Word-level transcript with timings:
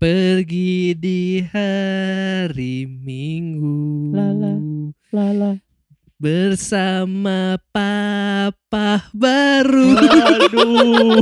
pergi 0.00 0.96
di 0.96 1.44
hari 1.44 2.88
Minggu 2.88 4.16
Lala. 4.16 4.56
Lala. 5.12 5.52
bersama 6.16 7.60
papa 7.68 9.04
baru. 9.12 10.00
Aduh. 10.00 11.20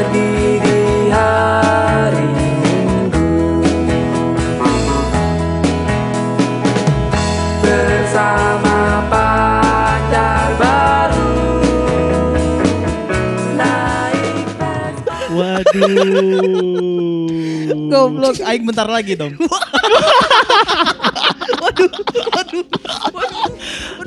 Goblok, 17.89 18.37
aing 18.45 18.65
bentar 18.65 18.89
lagi 18.89 19.17
dong. 19.17 19.33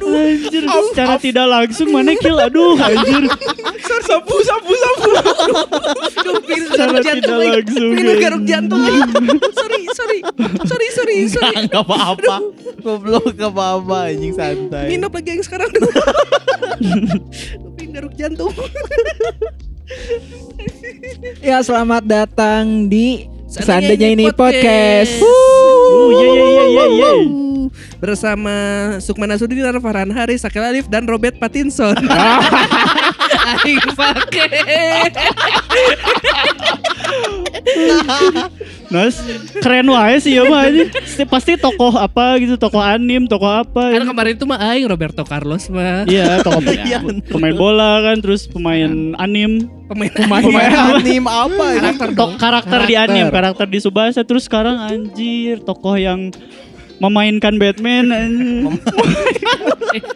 Anjir, 0.01 0.63
secara 0.65 1.15
tidak 1.21 1.45
langsung 1.47 1.93
mana 1.93 2.11
kill 2.17 2.35
aduh 2.35 2.75
anjir. 2.75 3.23
sapu, 4.01 4.35
sapu, 4.43 4.73
sapu. 4.73 5.09
Aduh, 6.19 6.35
Secara 6.41 6.99
tidak 6.99 7.37
langsung. 7.37 7.91
Ya. 7.95 8.13
garuk 8.19 8.43
jantung. 8.43 8.81
Sorry, 9.55 9.81
sorry. 9.93 10.19
Sorry, 10.67 10.87
sorry, 10.91 11.17
sorry. 11.29 11.55
Enggak 11.69 11.83
apa-apa. 11.85 12.35
Goblok 12.81 13.25
enggak 13.31 13.51
apa-apa 13.53 13.97
anjing 14.11 14.33
santai. 14.35 14.85
Nginep 14.91 15.11
lagi 15.13 15.29
yang 15.37 15.43
sekarang 15.45 15.69
dulu. 15.75 15.89
Pengen 17.77 17.89
garuk 17.93 18.13
jantung. 18.17 18.53
Ya 21.47 21.59
selamat 21.61 22.03
datang 22.05 22.87
di 22.87 23.27
Seandainya 23.51 24.15
ini 24.15 24.31
podcast. 24.31 25.11
Ye. 26.07 27.11
Bersama 27.99 28.55
Sukmana 29.03 29.35
Sudin, 29.35 29.59
Farhan 29.83 30.07
Haris, 30.07 30.47
Sakil 30.47 30.63
Alif, 30.63 30.87
dan 30.87 31.03
Robert 31.03 31.35
Pattinson. 31.35 31.99
Aing 33.51 33.83
pake. 33.91 34.47
Nas, 38.91 39.23
keren 39.57 39.87
wae 39.87 40.19
sih 40.19 40.35
ya 40.35 40.43
mah 40.43 40.67
anjing. 40.67 40.91
Pasti- 41.25 41.55
tokoh 41.55 41.95
apa 41.95 42.35
gitu, 42.37 42.55
tokoh 42.55 42.77
anim, 42.77 43.23
tokoh 43.23 43.47
apa. 43.47 43.87
Karena 43.89 44.03
kemarin 44.03 44.31
itu 44.35 44.43
mah 44.43 44.59
Aing 44.61 44.83
Roberto 44.83 45.23
Carlos 45.23 45.65
mah. 45.67 46.03
Iya, 46.03 46.37
tokoh 46.45 46.59
Iya, 46.61 46.99
pemain 47.25 47.53
bola 47.53 48.03
kan, 48.03 48.19
terus 48.19 48.45
pemain 48.45 48.91
anim, 49.15 49.71
Pemain 49.87 50.11
Pemain 50.11 50.43
anim 50.97 51.23
apa 51.23 51.65
ini? 51.69 51.79
karakter 51.81 52.07
Tok 52.11 52.15
dong. 52.15 52.31
karakter 52.35 52.79
di 52.81 52.93
Karakter. 52.93 53.11
anim, 53.11 53.25
karakter 53.27 53.67
di 53.67 53.79
Subasa 53.79 54.21
terus 54.21 54.43
sekarang 54.43 54.75
anjir 54.77 55.59
tokoh 55.59 55.95
yang 55.95 56.31
memainkan 56.97 57.55
Batman. 57.55 58.05
Eh, 58.07 58.69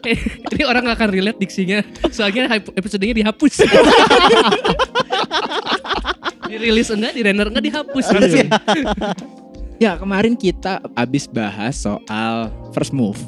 eh, 0.11 0.19
ini 0.51 0.63
orang 0.63 0.85
gak 0.85 0.97
akan 0.97 1.09
relate 1.11 1.35
diksinya. 1.37 1.79
Soalnya 2.07 2.45
episodenya 2.71 3.15
dihapus. 3.17 3.63
Dirilis 6.49 6.89
enggak, 6.93 7.13
di 7.15 7.21
render 7.25 7.47
enggak 7.49 7.65
dihapus. 7.65 8.05
langsung. 8.13 8.49
Ya 9.75 9.99
kemarin 9.99 10.39
kita 10.39 10.79
abis 10.95 11.27
bahas 11.27 11.75
soal 11.75 12.47
first 12.71 12.95
move. 12.95 13.19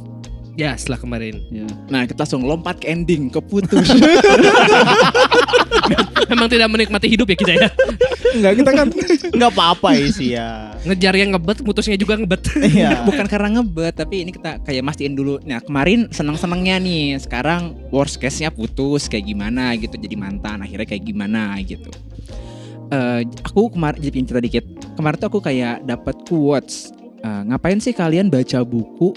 Ya 0.55 0.73
setelah 0.79 0.97
kemarin. 0.97 1.43
Ya. 1.51 1.67
Nah 1.91 2.07
kita 2.07 2.23
langsung 2.23 2.47
lompat 2.47 2.79
ke 2.79 2.87
ending, 2.87 3.27
keputus. 3.27 3.83
Memang 6.31 6.47
tidak 6.55 6.71
menikmati 6.71 7.11
hidup 7.11 7.27
ya 7.29 7.37
kita 7.37 7.51
ya. 7.51 7.69
Enggak 8.33 8.53
kita 8.63 8.71
kan 8.73 8.87
Enggak 9.37 9.51
apa-apa 9.53 9.89
sih 10.09 10.33
ya. 10.39 10.71
Ngejar 10.87 11.13
yang 11.19 11.35
ngebet, 11.35 11.61
mutusnya 11.67 11.99
juga 11.99 12.15
ngebet. 12.15 12.41
Iya. 12.63 13.03
bukan 13.11 13.27
karena 13.27 13.59
ngebet 13.59 13.93
tapi 13.99 14.15
ini 14.23 14.31
kita 14.31 14.63
kayak 14.63 14.81
mastiin 14.87 15.19
dulu. 15.19 15.43
Nah 15.43 15.59
kemarin 15.59 16.07
seneng-senengnya 16.15 16.79
nih, 16.79 17.19
sekarang 17.21 17.75
worst 17.91 18.17
case-nya 18.17 18.55
putus 18.55 19.11
kayak 19.11 19.27
gimana 19.29 19.75
gitu 19.75 19.99
jadi 19.99 20.15
mantan 20.15 20.63
akhirnya 20.63 20.87
kayak 20.87 21.03
gimana 21.05 21.59
gitu. 21.61 21.91
Eh 22.87 23.21
aku 23.43 23.75
kemarin 23.75 23.99
jadi 23.99 24.17
cerita 24.23 24.41
dikit. 24.43 24.65
Kemarin 24.95 25.17
tuh 25.19 25.27
aku 25.27 25.39
kayak 25.43 25.83
dapat 25.83 26.15
quotes. 26.23 26.91
Eh, 27.19 27.41
ngapain 27.49 27.81
sih 27.81 27.91
kalian 27.91 28.29
baca 28.31 28.61
buku 28.63 29.11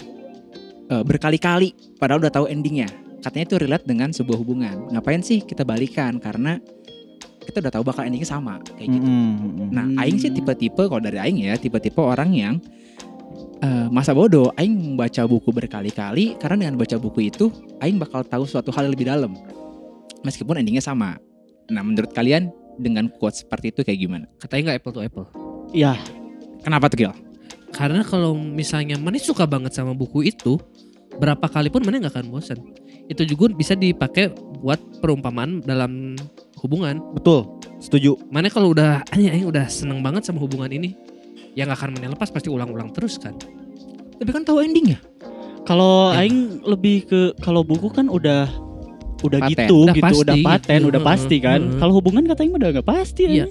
eh, 0.91 1.03
berkali-kali 1.07 1.99
padahal 2.01 2.25
udah 2.25 2.33
tahu 2.33 2.47
endingnya? 2.51 2.91
Katanya 3.21 3.45
itu 3.53 3.57
relate 3.61 3.85
dengan 3.85 4.11
sebuah 4.11 4.39
hubungan. 4.41 4.91
Ngapain 4.91 5.21
sih 5.21 5.45
kita 5.45 5.63
balikan? 5.63 6.17
Karena 6.19 6.57
kita 7.41 7.61
udah 7.61 7.73
tahu 7.73 7.85
bakal 7.87 8.09
endingnya 8.09 8.29
sama 8.29 8.59
kayak 8.77 8.89
gitu. 9.01 9.09
Nah, 9.71 9.87
Hmm. 9.87 10.01
aing 10.01 10.19
sih 10.19 10.31
tipe-tipe 10.31 10.87
kalau 10.87 11.01
dari 11.03 11.19
aing 11.21 11.39
ya, 11.45 11.55
tipe-tipe 11.57 12.01
orang 12.01 12.31
yang 12.33 12.55
eh, 13.61 13.87
masa 13.93 14.17
bodoh. 14.17 14.49
Aing 14.57 14.73
membaca 14.97 15.21
buku 15.29 15.53
berkali-kali 15.53 16.41
karena 16.41 16.65
dengan 16.65 16.81
baca 16.81 16.97
buku 16.97 17.29
itu 17.29 17.53
aing 17.85 18.01
bakal 18.01 18.25
tahu 18.25 18.49
suatu 18.49 18.73
hal 18.73 18.89
yang 18.89 18.95
lebih 18.97 19.07
dalam. 19.09 19.37
Meskipun 20.25 20.57
endingnya 20.57 20.81
sama. 20.81 21.21
Nah, 21.69 21.85
menurut 21.85 22.11
kalian 22.17 22.49
dengan 22.81 23.13
quote 23.13 23.37
seperti 23.45 23.71
itu 23.71 23.81
kayak 23.85 23.99
gimana? 24.01 24.25
Katanya 24.41 24.73
nggak 24.73 24.79
apple 24.81 24.95
to 24.97 25.01
apple. 25.05 25.27
Ya, 25.71 25.95
Kenapa 26.61 26.93
tuh, 26.93 26.99
Gil? 27.01 27.13
Karena 27.71 28.03
kalau 28.05 28.37
misalnya 28.37 28.99
Mane 29.01 29.23
suka 29.23 29.47
banget 29.49 29.73
sama 29.73 29.97
buku 29.97 30.27
itu, 30.27 30.61
berapa 31.17 31.47
kali 31.49 31.73
pun 31.73 31.81
Mane 31.87 32.03
nggak 32.03 32.21
akan 32.21 32.29
bosan. 32.29 32.59
Itu 33.09 33.25
juga 33.27 33.51
bisa 33.55 33.75
dipakai 33.75 34.31
buat 34.61 34.79
perumpamaan 35.01 35.65
dalam 35.65 36.15
hubungan. 36.61 37.01
Betul. 37.17 37.49
Setuju. 37.81 38.19
Mane 38.29 38.53
kalau 38.53 38.75
udah 38.77 39.01
anjing 39.15 39.33
anjing 39.33 39.49
udah 39.49 39.67
seneng 39.71 40.05
banget 40.05 40.29
sama 40.29 40.43
hubungan 40.43 40.69
ini, 40.69 40.93
yang 41.57 41.71
gak 41.73 41.81
akan 41.81 41.91
Mane 41.97 42.13
lepas 42.13 42.29
pasti 42.29 42.53
ulang-ulang 42.53 42.93
terus 42.93 43.17
kan. 43.17 43.35
Tapi 44.21 44.31
kan 44.31 44.45
tahu 44.45 44.61
endingnya. 44.61 45.01
kalau 45.61 46.11
Ya. 46.17 46.25
aing 46.25 46.65
lebih 46.65 47.05
ke 47.05 47.21
kalau 47.45 47.61
buku 47.61 47.93
kan 47.93 48.09
udah 48.09 48.49
udah 49.23 49.39
Paten. 49.41 49.53
gitu 49.53 49.77
Udah 49.83 49.95
gitu, 49.95 50.05
pasti 50.05 50.23
udah 50.23 50.37
paten, 50.41 50.79
gitu. 50.79 50.89
udah 50.89 51.01
pasti 51.03 51.37
kan. 51.39 51.61
Heeh. 51.63 51.79
Kalau 51.79 51.93
hubungan 51.93 52.23
katanya 52.25 52.49
mah 52.49 52.59
udah 52.59 52.71
nggak 52.73 52.89
pasti 52.89 53.23
Iya. 53.23 53.31
anjing. 53.47 53.51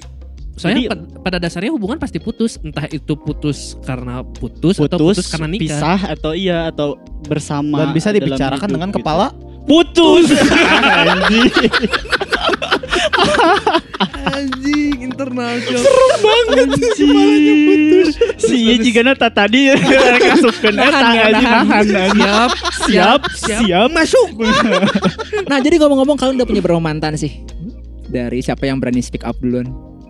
Soalnya 0.53 0.75
Jadi- 0.77 0.89
pa- 0.91 1.21
pada 1.23 1.37
dasarnya 1.37 1.71
hubungan 1.71 1.95
pasti 1.95 2.17
putus, 2.17 2.59
entah 2.59 2.83
itu 2.85 3.13
putus 3.15 3.59
karena 3.81 4.21
putus, 4.25 4.75
atau 4.75 4.91
Putus, 4.91 5.15
putus 5.15 5.27
karena 5.29 5.47
nikah. 5.47 5.61
pisah 5.63 5.99
atau 6.09 6.31
iya 6.33 6.67
atau 6.67 6.99
bersama 7.23 7.79
Dan 7.79 7.89
bisa 7.91 8.11
dibicarakan 8.11 8.59
hidup 8.59 8.75
dengan 8.75 8.89
gitu. 8.89 8.99
kepala. 8.99 9.27
putus. 9.63 10.25
Anjing. 13.09 14.29
Anjing 14.29 14.95
internal 15.03 15.55
joke. 15.61 15.85
Anjir. 16.49 18.05
Si 18.37 18.55
iya 18.57 18.75
jika 18.77 19.01
nata 19.01 19.27
tadi 19.27 19.69
kasupkeun 20.27 20.75
eta 20.75 20.99
Nahan. 20.99 21.85
Siap, 21.85 22.51
Siap, 22.87 23.21
siap. 23.35 23.89
Masuk. 23.89 24.29
Nah, 25.45 25.59
jadi 25.59 25.75
ngomong-ngomong 25.77 26.15
kalian 26.15 26.35
udah 26.37 26.47
punya 26.47 26.61
berapa 26.61 26.79
mantan 26.79 27.15
sih? 27.15 27.43
Dari 28.05 28.41
siapa 28.41 28.65
yang 28.65 28.81
berani 28.81 28.99
speak 28.99 29.21
up 29.21 29.37
duluan? 29.37 29.69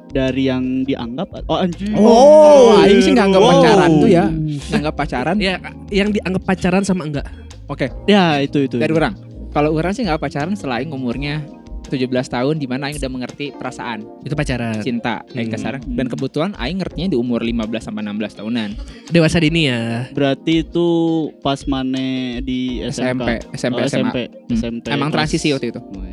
Dari 0.09 0.49
yang 0.49 0.81
dianggap 0.83 1.29
oh 1.45 1.59
anjing. 1.59 1.93
Oh, 1.93 2.81
aing 2.81 2.97
sih 2.97 3.13
nggak 3.13 3.29
anggap 3.29 3.41
Wow. 3.41 3.51
pacaran 3.53 3.91
tuh 3.99 4.09
ya. 4.09 4.25
Nggak 4.71 4.95
pacaran. 4.95 5.35
ya, 5.37 5.53
yang 5.89 6.09
dianggap 6.09 6.43
pacaran 6.43 6.81
sama 6.81 7.05
enggak? 7.05 7.27
Oke, 7.69 7.93
Ya, 8.09 8.41
itu 8.41 8.65
itu. 8.65 8.81
dari 8.81 8.89
itu. 8.89 8.97
orang. 8.97 9.13
Kalau 9.49 9.69
orang 9.73 9.93
sih 9.93 10.01
nggak 10.01 10.17
pacaran 10.17 10.53
selain 10.53 10.89
umurnya 10.89 11.45
17 11.89 12.05
tahun 12.29 12.55
di 12.55 12.65
mana 12.65 12.87
aing 12.87 12.97
udah 12.97 13.11
mengerti 13.11 13.51
perasaan 13.51 14.05
Itu 14.21 14.33
pacaran. 14.33 14.79
cinta 14.79 15.25
aing 15.29 15.49
Hmm. 15.49 15.53
kasarnya. 15.53 15.81
Dan 15.83 16.05
kebetulan 16.05 16.51
aing 16.55 16.77
ngertinya 16.77 17.09
di 17.09 17.17
umur 17.17 17.41
15 17.41 17.81
sampai 17.81 18.01
16 18.01 18.33
tahunan. 18.33 18.69
Dewasa 19.09 19.37
dini 19.37 19.65
ya. 19.65 20.05
Berarti 20.09 20.63
itu 20.63 20.87
pas 21.39 21.59
mane 21.65 22.39
di 22.41 22.85
SMP, 22.85 23.41
SMK. 23.49 23.57
SMP, 23.57 23.75
Oh, 23.75 23.83
SMA. 23.83 23.89
SMP, 23.89 24.17
Hmm. 24.29 24.55
SMP. 24.55 24.85
Emang 24.89 25.09
transisi 25.09 25.49
waktu 25.49 25.69
itu. 25.69 25.81
Oh. 25.81 26.05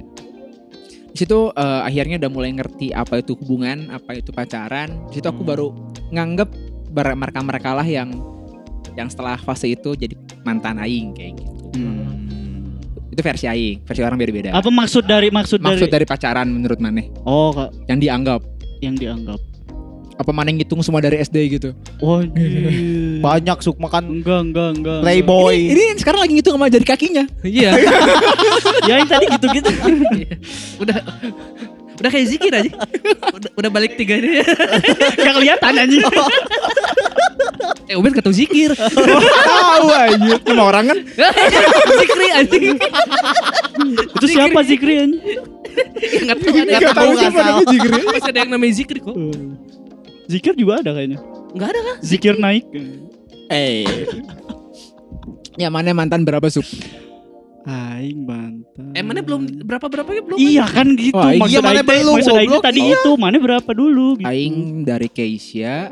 Di 1.07 1.17
situ 1.17 1.49
eh, 1.49 1.81
akhirnya 1.83 2.17
udah 2.19 2.31
mulai 2.31 2.53
ngerti 2.53 2.93
apa 2.93 3.17
itu 3.17 3.33
hubungan, 3.37 3.89
apa 3.89 4.13
itu 4.15 4.31
pacaran. 4.31 4.93
Di 5.09 5.21
situ 5.21 5.27
aku 5.27 5.41
Hmm. 5.41 5.49
baru 5.49 5.67
nganggep 6.11 6.49
mereka-mereka 6.93 7.73
lah 7.73 7.85
yang 7.85 8.13
yang 8.93 9.09
setelah 9.09 9.37
fase 9.37 9.69
itu 9.69 9.93
jadi 9.93 10.17
mantan 10.41 10.77
aing 10.77 11.13
kayak 11.13 11.37
gitu. 11.37 11.69
Itu 13.17 13.25
versi 13.25 13.49
aing, 13.49 13.81
versi 13.89 14.05
orang 14.05 14.21
beda-beda. 14.21 14.53
Apa 14.53 14.69
maksud 14.69 15.09
dari 15.09 15.33
maksud, 15.33 15.65
Maksud 15.65 15.89
dari 15.89 16.05
dari 16.05 16.05
pacaran 16.05 16.45
menurut 16.53 16.77
Maneh 16.77 17.09
Oh, 17.25 17.49
Kak, 17.49 17.73
yang 17.89 17.97
dianggap 17.97 18.45
yang 18.85 18.93
dianggap. 18.93 19.41
apa 20.17 20.33
Maneh 20.33 20.53
ngitung 20.57 20.85
semua 20.85 21.01
dari 21.01 21.21
SD 21.21 21.37
gitu. 21.57 21.73
Oh. 22.01 22.21
Banyak 23.25 23.61
suk 23.65 23.81
makan 23.81 24.21
enggak, 24.21 24.41
enggak, 24.49 24.69
enggak. 24.77 25.01
playboy. 25.01 25.57
Ini, 25.73 25.97
ini 25.97 26.01
sekarang 26.01 26.25
lagi 26.25 26.33
ngitung 26.37 26.57
sama 26.57 26.69
jari 26.69 26.85
kakinya. 26.85 27.25
Iya. 27.41 27.73
Ya, 28.89 29.03
yang 29.03 29.09
tadi 29.11 29.27
gitu-gitu. 29.33 29.71
udah 30.79 30.99
udah 32.01 32.11
kayak 32.13 32.27
zikir 32.29 32.53
aja. 32.53 32.71
Udah, 33.33 33.51
udah 33.57 33.71
balik 33.73 33.97
tiga 33.97 34.21
ini. 34.21 34.41
Enggak 35.21 35.35
kelihatan 35.41 35.73
anjing. 35.77 36.05
eh 37.91 37.95
Ubed 37.97 38.13
kata 38.17 38.31
zikir. 38.35 38.71
Tahu 38.75 39.89
aja. 39.91 40.35
Nama 40.43 40.63
orang 40.63 40.85
kan 40.93 40.99
Zikri 42.03 42.29
anjing. 42.35 42.77
Itu 44.17 44.27
siapa 44.27 44.61
Zikri 44.67 44.95
anjing? 45.01 45.23
Enggak 46.25 46.37
tahu 46.41 46.57
ada 46.57 46.73
Nggak 46.81 46.97
tahu 46.97 47.11
siapa 47.17 47.39
namanya 47.41 47.67
Zikri. 47.69 47.91
Masih 48.05 48.31
ada 48.33 48.39
yang 48.41 48.51
namanya 48.53 48.75
zikir 48.75 48.97
kok. 49.01 49.15
Eh, 49.17 49.41
Zikir 50.27 50.53
juga 50.59 50.73
ada 50.83 50.91
kayaknya. 50.97 51.19
Enggak 51.55 51.69
ada 51.73 51.81
kan? 51.81 51.97
Zikir 52.03 52.35
naik. 52.37 52.65
Eh. 53.47 53.87
ya 55.57 55.71
mana 55.71 55.95
mantan 55.95 56.27
berapa 56.27 56.45
sup? 56.51 56.67
Aing 57.67 58.23
mantan. 58.23 58.95
Eh 58.95 59.03
mana 59.03 59.27
belum 59.27 59.67
berapa 59.67 59.91
berapanya 59.91 60.23
belum? 60.23 60.39
Iya 60.39 60.65
kan 60.71 60.87
gitu. 60.95 61.19
Maksud 61.19 61.51
iya, 61.51 61.59
mana 61.59 61.83
Aing 61.83 61.89
belum, 61.91 62.15
Maksud 62.23 62.35
Aing 62.39 62.55
tadi 62.63 62.81
Iya. 62.81 62.95
itu 62.95 63.11
mana 63.19 63.37
berapa 63.43 63.71
dulu? 63.75 64.07
Gitu. 64.23 64.27
Aing 64.31 64.57
dari 64.87 65.09
Keisha, 65.11 65.91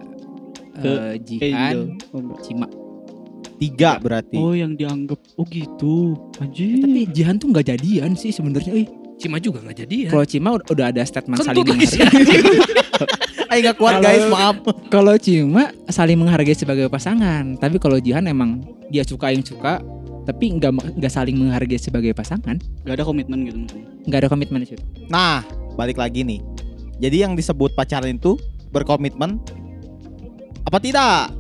Ke 0.75 0.91
eh, 0.91 1.15
Jihan. 1.19 1.99
Oh. 2.15 2.39
Cima. 2.39 2.71
Tiga 3.59 3.99
berarti. 3.99 4.39
Oh 4.39 4.55
yang 4.55 4.75
dianggap 4.75 5.19
oh 5.35 5.47
gitu. 5.47 6.15
Anjir. 6.39 6.79
Eh, 6.79 6.83
Tapi 6.83 7.01
Jihan 7.11 7.39
tuh 7.39 7.51
nggak 7.51 7.67
jadian 7.67 8.15
sih 8.15 8.31
sebenarnya. 8.31 8.71
Eh, 8.71 8.87
Cima 9.15 9.39
juga 9.39 9.59
nggak 9.63 9.79
jadi 9.87 9.97
ya. 10.07 10.11
Kalau 10.15 10.27
Cima 10.27 10.49
udah, 10.55 10.87
ada 10.91 11.03
statement 11.03 11.39
Kentut 11.43 11.55
saling 11.55 11.67
menghargai. 11.67 11.99
Aing 13.51 13.63
nggak 13.67 13.77
kuat 13.79 13.93
Kalau- 13.99 14.05
guys, 14.05 14.25
maaf. 14.27 14.57
kalau 14.91 15.15
Cima 15.19 15.65
saling 15.87 16.19
menghargai 16.19 16.55
sebagai 16.55 16.87
pasangan, 16.87 17.55
tapi 17.59 17.79
kalau 17.79 17.99
Jihan 17.99 18.27
emang 18.27 18.63
dia 18.91 19.03
suka 19.03 19.31
yang 19.31 19.43
suka, 19.43 19.79
tapi 20.25 20.57
nggak 20.57 20.97
nggak 20.99 21.13
saling 21.13 21.37
menghargai 21.37 21.77
sebagai 21.77 22.17
pasangan, 22.17 22.57
Gak 22.85 22.95
ada 22.97 23.05
komitmen 23.05 23.45
gitu 23.45 23.57
maksudnya. 23.61 23.87
nggak 24.09 24.21
ada 24.25 24.29
komitmen 24.29 24.59
di 24.65 24.69
situ. 24.73 24.85
Nah, 25.09 25.45
balik 25.77 26.01
lagi 26.01 26.25
nih. 26.25 26.41
Jadi 27.01 27.17
yang 27.21 27.33
disebut 27.37 27.77
pacaran 27.77 28.17
itu 28.17 28.41
berkomitmen 28.73 29.39
apa 30.65 30.79
tidak? 30.81 31.31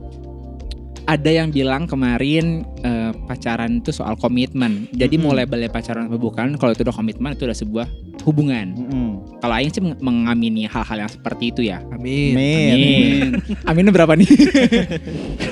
Ada 1.04 1.30
yang 1.44 1.52
bilang 1.52 1.84
kemarin 1.84 2.64
eh, 2.80 3.12
pacaran 3.28 3.84
itu 3.84 3.92
soal 3.92 4.16
komitmen. 4.16 4.88
Jadi 4.96 5.20
mau 5.20 5.36
Mm-mm. 5.36 5.44
labelnya 5.44 5.68
pacaran 5.68 6.08
atau 6.08 6.16
bukan, 6.16 6.56
kalau 6.56 6.72
itu 6.72 6.80
udah 6.80 6.96
komitmen 6.96 7.36
itu 7.36 7.44
udah 7.44 7.56
sebuah 7.56 7.86
hubungan. 8.24 8.72
Mm-mm. 8.72 9.08
Kalau 9.38 9.54
Aing 9.54 9.70
sih 9.70 9.84
meng- 9.84 10.00
mengamini 10.00 10.64
hal-hal 10.64 11.04
yang 11.04 11.10
seperti 11.12 11.52
itu 11.52 11.60
ya. 11.68 11.84
Amin. 11.92 12.32
Amin. 12.32 12.72
Amin. 12.72 13.28
Aminnya 13.68 13.92
berapa 13.92 14.16
nih? 14.16 14.28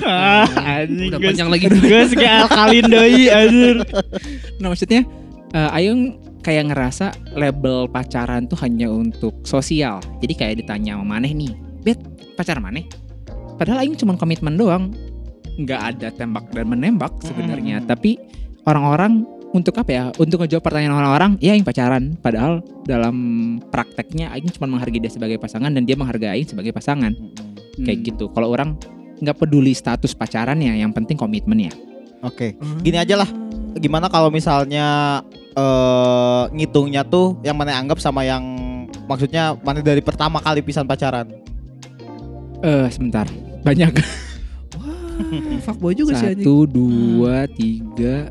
Ah, 0.02 0.82
anjing. 0.82 1.14
Udah 1.14 1.20
panjang 1.22 1.46
lagi. 1.46 1.70
Guys 1.70 2.10
kayak 2.10 2.50
alkalin 2.50 2.90
deui 2.90 3.30
anjir. 3.30 3.86
Nah 4.58 4.74
maksudnya 4.74 5.06
eh, 5.54 5.70
Ayung 5.78 6.18
kayak 6.42 6.74
ngerasa 6.74 7.14
label 7.38 7.86
pacaran 7.86 8.50
tuh 8.50 8.58
hanya 8.66 8.90
untuk 8.90 9.46
sosial. 9.46 10.02
Jadi 10.18 10.34
kayak 10.34 10.54
ditanya 10.64 10.98
sama 10.98 11.06
Maneh 11.16 11.30
nih, 11.30 11.54
Bet 11.86 12.02
pacar 12.34 12.58
Maneh? 12.58 12.90
Padahal 13.56 13.86
Ayung 13.86 13.94
cuma 13.94 14.18
komitmen 14.18 14.58
doang, 14.58 14.90
nggak 15.54 15.80
ada 15.94 16.08
tembak 16.10 16.50
dan 16.50 16.66
menembak 16.66 17.14
sebenarnya. 17.22 17.78
Mm. 17.78 17.86
Tapi 17.86 18.18
orang-orang 18.66 19.22
untuk 19.52 19.76
apa 19.76 19.90
ya? 19.92 20.04
Untuk 20.16 20.40
ngejawab 20.40 20.64
pertanyaan 20.64 20.96
orang-orang, 20.96 21.32
ya 21.38 21.52
Aing 21.52 21.64
pacaran. 21.64 22.16
Padahal 22.18 22.64
dalam 22.88 23.14
prakteknya 23.68 24.32
Aing 24.32 24.48
cuma 24.52 24.66
menghargai 24.66 24.98
dia 24.98 25.12
sebagai 25.12 25.36
pasangan 25.36 25.68
dan 25.68 25.84
dia 25.84 25.94
menghargai 25.94 26.40
Aing 26.40 26.48
sebagai 26.48 26.72
pasangan. 26.72 27.12
Mm-mm. 27.12 27.84
Kayak 27.84 27.98
Hmm. 28.00 28.06
gitu. 28.08 28.24
Kalau 28.32 28.48
orang 28.48 28.80
nggak 29.22 29.36
peduli 29.38 29.76
status 29.76 30.16
pacarannya, 30.16 30.80
yang 30.80 30.90
penting 30.90 31.14
komitmennya. 31.14 31.70
Oke. 32.24 32.56
Gini 32.80 32.96
aja 32.96 33.20
lah. 33.20 33.28
Gimana 33.76 34.08
kalau 34.08 34.32
misalnya 34.32 35.20
eh 35.52 36.44
ngitungnya 36.50 37.04
tuh 37.04 37.36
yang 37.44 37.54
mana 37.54 37.76
anggap 37.76 38.00
sama 38.00 38.24
yang 38.24 38.40
maksudnya 39.04 39.52
mana 39.60 39.84
dari 39.84 40.00
pertama 40.00 40.40
kali 40.40 40.64
pisan 40.64 40.88
pacaran? 40.88 41.28
Eh 42.62 42.86
sebentar, 42.88 43.28
banyak. 43.60 43.90
Wah, 44.78 45.60
fuckboy 45.66 45.92
juga 45.92 46.16
sih 46.16 46.32
anjing. 46.32 46.46
Satu, 46.46 46.56
dua, 46.70 47.44
tiga, 47.50 48.30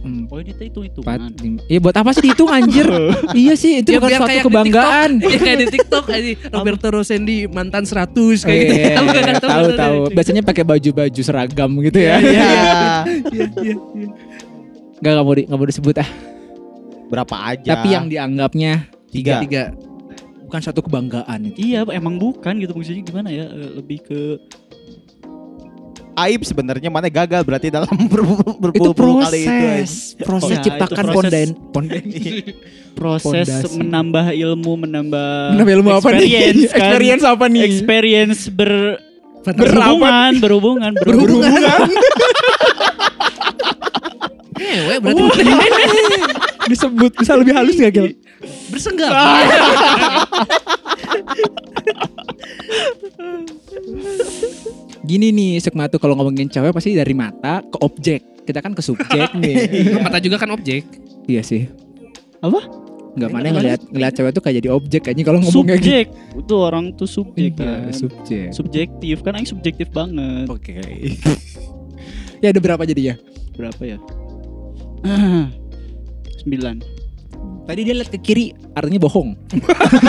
Oh 0.00 0.40
ini 0.40 0.56
teh 0.56 0.66
itu 0.66 0.80
itu. 0.80 1.00
lima. 1.04 1.60
Iya 1.68 1.78
buat 1.78 1.92
apa 1.92 2.10
sih 2.16 2.22
dihitung 2.24 2.48
anjir? 2.48 2.88
iya 3.36 3.52
sih 3.52 3.84
itu 3.84 3.92
Ya, 3.92 4.00
bukan 4.00 4.16
suatu 4.16 4.30
kayak 4.32 4.40
di 4.40 4.46
kebanggaan. 4.48 5.10
Iya 5.20 5.38
kayak 5.44 5.58
di 5.58 5.66
TikTok 5.68 6.04
aja 6.16 6.30
Roberto 6.50 6.86
Rosendi 6.88 7.38
mantan 7.46 7.84
100 7.84 8.16
kayak 8.40 8.58
gitu. 8.58 8.74
Iya, 8.74 8.88
Tahu 8.96 9.04
nggak? 9.06 9.24
tahu 9.38 9.66
tahu. 9.76 9.96
Biasanya 10.16 10.42
pakai 10.42 10.64
baju-baju 10.64 11.20
seragam 11.20 11.70
gitu 11.84 11.98
ya. 12.00 12.16
Iya. 12.16 12.50
Iya, 13.28 13.46
iya, 13.60 13.74
iya. 13.94 14.08
Gak 15.00 15.10
nggak 15.10 15.24
mau 15.24 15.34
di, 15.34 15.42
nggak 15.44 15.58
mau 15.58 15.68
disebut 15.68 15.96
ah. 16.00 16.08
Berapa 17.08 17.36
aja? 17.52 17.68
Tapi 17.74 17.88
yang 17.90 18.06
dianggapnya 18.06 18.72
tiga. 19.08 19.40
Tiga. 19.42 19.64
bukan 20.40 20.60
suatu 20.60 20.82
kebanggaan 20.82 21.46
itu. 21.46 21.62
Iya 21.62 21.86
emang 21.94 22.18
bukan 22.18 22.58
gitu 22.58 22.74
maksudnya 22.74 23.06
gimana 23.06 23.30
ya 23.30 23.46
lebih 23.52 24.02
ke 24.02 24.34
Aib 26.20 26.42
sebenarnya 26.42 26.88
mana 26.88 27.08
gagal 27.08 27.40
berarti 27.40 27.68
dalam 27.68 27.88
ber 28.12 28.20
berpuluh-puluh 28.60 29.22
kali 29.22 29.40
itu. 29.40 29.48
proses, 29.48 29.90
proses 30.18 30.50
Ya, 30.52 30.62
ciptakan 30.62 31.04
proses. 31.06 31.14
ponden, 31.16 31.48
ponden. 31.72 32.04
proses 32.98 33.46
Pondasi. 33.46 33.76
menambah 33.76 34.26
ilmu 34.30 34.72
menambah 34.78 35.28
Menambah 35.54 35.74
ilmu 35.74 35.90
apa 35.94 36.08
nih? 36.10 36.20
experience 36.20 36.60
kan 36.70 36.80
Experience 36.84 37.24
apa 37.24 37.44
nih? 37.46 37.62
experience 37.62 38.40
ber 38.48 38.72
Berapa? 39.40 39.56
berhubungan 39.56 40.32
berhubungan 40.36 40.92
Berhubungan. 41.00 41.88
Ngewe 44.52 44.94
berarti 45.00 45.22
Disebut 46.68 47.12
bisa 47.16 47.32
lebih 47.34 47.52
halus 47.52 47.74
gak 47.74 47.90
Gil? 47.90 48.12
bersenggap. 48.68 49.10
Gini 55.10 55.28
nih 55.28 55.58
Sukma 55.58 55.84
tuh 55.86 55.98
kalau 55.98 56.14
ngomongin 56.14 56.46
cewek 56.46 56.70
pasti 56.70 56.94
dari 56.94 57.10
mata 57.10 57.58
ke 57.60 57.76
objek. 57.80 58.22
Kita 58.40 58.62
kan 58.62 58.70
ke 58.70 58.80
subjek 58.80 59.34
nih. 59.34 59.54
Mata 60.04 60.18
juga 60.18 60.38
kan 60.38 60.50
objek. 60.50 60.86
iya 61.24 61.42
sih. 61.42 61.66
Apa? 62.38 62.62
Enggak 63.10 63.26
mana 63.28 63.50
ngeliat 63.50 63.80
ngeliat 63.84 64.12
cewek 64.12 64.30
tuh 64.30 64.38
kayak 64.40 64.56
jadi 64.58 64.70
objek 64.70 65.00
kayaknya 65.02 65.24
kalau 65.24 65.38
ngomong 65.40 65.66
kayak 65.66 65.82
gitu. 65.82 65.90
subjek 65.90 66.06
itu 66.38 66.54
orang 66.56 66.84
tuh 66.94 67.08
subjek 67.10 67.50
Iya, 67.50 67.58
kan 67.58 67.90
subjek. 67.90 68.46
subjektif 68.54 69.16
kan 69.20 69.34
aing 69.34 69.50
subjektif 69.50 69.90
banget 69.90 70.46
Oke. 70.46 70.78
ya 72.42 72.48
ada 72.48 72.60
berapa 72.60 72.82
jadinya? 72.84 73.18
berapa 73.52 73.82
ya 73.82 73.98
Ah, 75.02 75.50
sembilan 76.40 76.76
Tadi 77.68 77.80
dia 77.86 77.94
lihat 77.94 78.10
ke 78.10 78.18
kiri 78.18 78.52
artinya 78.74 79.00
bohong. 79.02 79.36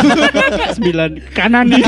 sembilan 0.78 1.12
kanan 1.36 1.72
nih. 1.72 1.84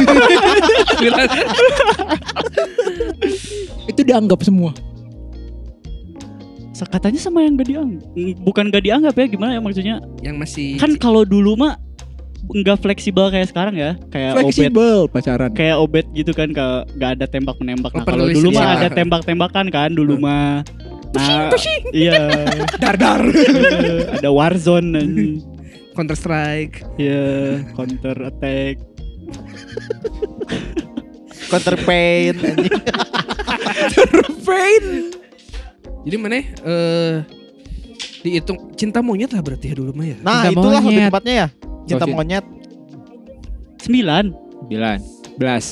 Itu 3.90 4.02
dianggap 4.04 4.42
semua. 4.44 4.74
katanya 6.84 7.16
sama 7.16 7.40
yang 7.40 7.56
gak 7.56 7.72
dianggap 7.72 8.04
bukan 8.44 8.68
gak 8.68 8.84
dianggap 8.84 9.16
ya 9.16 9.26
gimana 9.32 9.56
ya 9.56 9.64
maksudnya? 9.64 9.96
Yang 10.20 10.36
masih 10.36 10.68
kan 10.84 10.92
kalau 11.00 11.24
dulu 11.24 11.56
mah 11.56 11.80
nggak 12.44 12.78
fleksibel 12.84 13.32
kayak 13.32 13.48
sekarang 13.56 13.76
ya 13.80 13.96
kayak 14.12 14.36
obet 14.36 14.52
Fleksibel 14.52 15.08
pacaran. 15.08 15.50
kayak 15.56 15.80
obet 15.80 16.06
gitu 16.12 16.36
kan 16.36 16.52
nggak 16.52 17.10
ada 17.16 17.24
tembak 17.24 17.56
menembak 17.56 17.96
nah 17.96 18.04
kalau 18.04 18.28
dulu 18.28 18.52
mah 18.52 18.84
ada 18.84 18.90
tembak 18.92 19.24
tembakan 19.24 19.72
kan 19.72 19.96
dulu 19.96 20.20
mah 20.20 20.60
nah 21.14 21.50
iya 21.92 22.30
Dar 22.82 22.96
dar. 22.96 23.22
ada 24.18 24.30
warzone 24.30 24.94
anjing. 24.94 25.34
Counter 25.94 26.18
Strike. 26.18 26.82
Iya, 26.98 27.62
counter 27.72 28.18
attack. 28.26 28.82
Counter 31.50 31.76
pain 31.80 32.34
anjing. 32.34 32.74
Pain. 34.42 34.84
Jadi 36.04 36.16
mana 36.18 36.42
eh 36.42 37.16
dihitung 38.24 38.74
cinta 38.74 39.00
monyet 39.00 39.30
lah 39.30 39.40
berarti 39.40 39.70
ya 39.70 39.76
dulu 39.78 39.92
mah 39.94 40.08
ya. 40.08 40.18
Nah, 40.20 40.42
Cinta 40.42 40.52
itulah 40.52 40.80
lebih 40.80 40.90
monyet. 40.90 41.10
tepatnya 41.12 41.34
ya. 41.34 41.48
Cinta 41.84 41.96
Oh, 41.96 42.08
cinta- 42.08 42.18
monyet. 42.18 42.46
Sembilan. 43.80 44.26
Bilan. 44.66 45.00
Belas. 45.36 45.66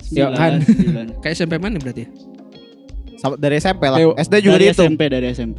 Sembilan. 0.00 0.52
sembilan. 0.62 1.06
Kayak 1.20 1.34
SMP 1.36 1.54
mana 1.58 1.76
berarti 1.76 2.02
ya? 2.06 2.08
Sama- 3.20 3.36
Dari 3.36 3.56
SMP 3.56 3.82
lah. 3.84 3.96
Ayo, 3.96 4.16
SD 4.16 4.34
juga 4.40 4.56
dari 4.56 4.64
dihitung. 4.66 4.88
SMP 4.88 5.02
dari 5.06 5.26
SMP. 5.30 5.58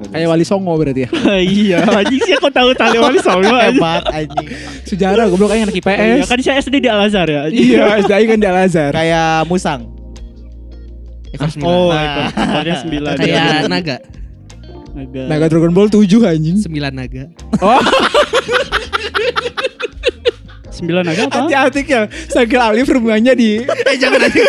Kayak 0.00 0.28
Wali 0.30 0.44
Songo 0.44 0.72
berarti 0.74 1.04
ya. 1.04 1.10
iya, 1.60 1.78
anjing 1.84 2.22
sih 2.22 2.32
aku 2.32 2.48
tahu 2.48 2.72
tali 2.72 2.96
wali 2.96 3.20
songo. 3.20 3.52
Hebat 3.60 4.08
anjing. 4.08 4.48
Sejarah 4.82 5.28
goblok 5.28 5.52
aja 5.52 5.66
anak 5.66 5.76
Iya, 5.76 5.84
IPS. 6.16 6.24
kan 6.24 6.38
saya 6.40 6.56
SD 6.56 6.74
di 6.78 6.88
Al 6.88 7.04
Azhar 7.04 7.28
ya. 7.28 7.42
Iya, 7.46 8.00
SD 8.00 8.12
kan 8.24 8.38
di 8.38 8.46
Al 8.46 8.58
Azhar. 8.64 8.90
Kayak 8.90 9.44
musang. 9.44 9.92
Ekor 11.30 11.46
sembilan. 11.46 11.68
Oh, 11.68 11.92
Nah. 11.92 12.00
ekor 12.00 12.42
ekornya 12.42 12.76
sembilan. 12.80 13.14
Kayak 13.14 13.68
naga. 13.68 13.96
Agak. 14.90 15.26
Naga 15.28 15.44
Dragon 15.46 15.70
Ball 15.70 15.86
7 15.86 16.00
anjing. 16.24 16.56
Sembilan 16.58 16.90
naga. 16.90 17.24
Sembilan 20.70 21.02
naga 21.04 21.22
apa? 21.26 21.44
Hati-hati 21.44 21.80
ya. 21.84 22.00
Sakil 22.26 22.56
Alif 22.56 22.88
rumahnya 22.88 23.34
di 23.34 23.60
eh 23.60 23.96
jangan 24.00 24.22
aja. 24.22 24.42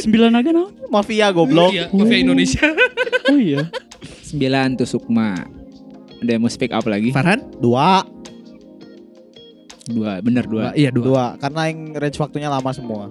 Sembilan 0.00 0.30
naga 0.32 0.50
no? 0.52 0.72
Mafia 0.88 1.32
goblok. 1.32 1.72
Iya, 1.72 1.88
mafia 1.92 2.18
Indonesia. 2.20 2.66
Oh 3.32 3.38
iya. 3.38 3.68
9 4.26 4.78
tuh 4.78 4.86
Sukma. 4.86 5.46
Ada 6.20 6.30
yang 6.36 6.42
mau 6.42 6.50
speak 6.50 6.72
up 6.72 6.84
lagi? 6.84 7.12
Farhan? 7.12 7.44
Dua, 7.60 8.04
Dua, 9.86 10.18
bener 10.18 10.50
dua. 10.50 10.74
Iya 10.74 10.90
dua. 10.90 11.04
dua. 11.06 11.24
Karena 11.38 11.70
yang 11.70 11.94
range 11.94 12.18
waktunya 12.18 12.50
lama 12.50 12.70
semua. 12.74 13.06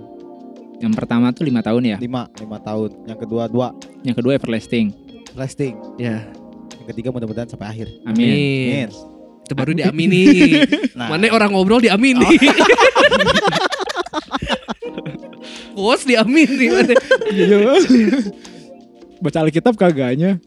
Yang 0.84 0.94
pertama 1.00 1.32
tuh 1.32 1.48
lima 1.48 1.64
tahun 1.64 1.96
ya. 1.96 1.98
Lima, 2.04 2.28
lima 2.36 2.60
tahun. 2.60 3.08
Yang 3.08 3.20
kedua 3.24 3.48
dua, 3.48 3.72
Yang 4.04 4.16
kedua 4.20 4.32
everlasting. 4.36 4.92
lasting. 5.36 5.80
Ya. 5.96 6.28
Yang 6.84 6.88
ketiga 6.92 7.16
mudah-mudahan 7.16 7.48
sampai 7.48 7.72
akhir. 7.72 7.88
Amin. 8.04 8.28
Amin. 8.28 8.88
Itu 9.48 9.54
baru 9.56 9.72
diamini. 9.72 10.24
Nah, 10.96 11.12
Mana 11.12 11.28
orang 11.28 11.52
ngobrol 11.52 11.84
diamini. 11.84 12.24
kos 15.76 16.08
diamin 16.08 16.50
nih. 16.56 16.70
Iya. 17.36 17.76
Baca 19.20 19.38
Alkitab 19.44 19.76
kagaknya. 19.76 20.40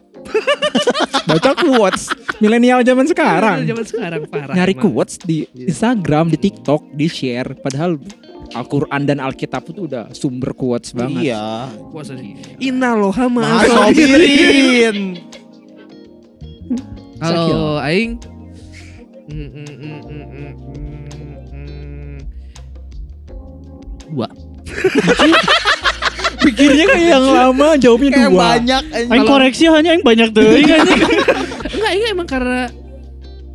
Baca 1.28 1.52
quotes 1.52 2.08
milenial 2.40 2.80
zaman 2.80 3.04
sekarang. 3.04 3.68
Zaman 3.68 3.84
sekarang 3.84 4.20
parah. 4.32 4.54
Nyari 4.56 4.74
emang. 4.74 4.84
quotes 4.88 5.20
di 5.20 5.44
Instagram, 5.52 6.32
di 6.32 6.38
TikTok, 6.40 6.96
di 6.96 7.06
share 7.06 7.52
padahal 7.60 8.00
Al-Quran 8.56 9.04
dan 9.04 9.20
Alkitab 9.20 9.68
itu 9.68 9.84
udah 9.84 10.08
sumber 10.16 10.56
quotes 10.56 10.96
banget. 10.96 11.32
Iya. 11.32 11.68
Puasa 11.92 12.16
sih. 12.16 12.32
Inna 12.64 12.96
loha 12.96 13.28
Mas 13.28 13.68
ma'a 13.68 13.92
Sobirin. 13.92 15.20
Kalau 17.18 17.82
aing 17.82 18.16
mm, 19.28 19.34
mm, 19.34 19.52
mm, 19.52 19.74
mm, 19.76 20.00
mm, 20.08 20.28
mm, 20.32 20.54
mm. 21.52 22.16
dua. 24.08 24.28
Pikirnya 26.38 26.84
kayak 26.86 27.06
yang 27.18 27.24
lama, 27.26 27.74
jawabnya 27.76 28.10
Kayak 28.14 28.30
dua. 28.30 28.42
banyak. 28.56 28.82
Aing 29.10 29.26
koreksi 29.26 29.64
hanya 29.68 29.90
yang 29.98 30.04
banyak 30.06 30.28
tuh. 30.32 30.42
Enggak, 30.48 31.92
ini 31.92 32.06
emang 32.08 32.28
karena 32.28 32.70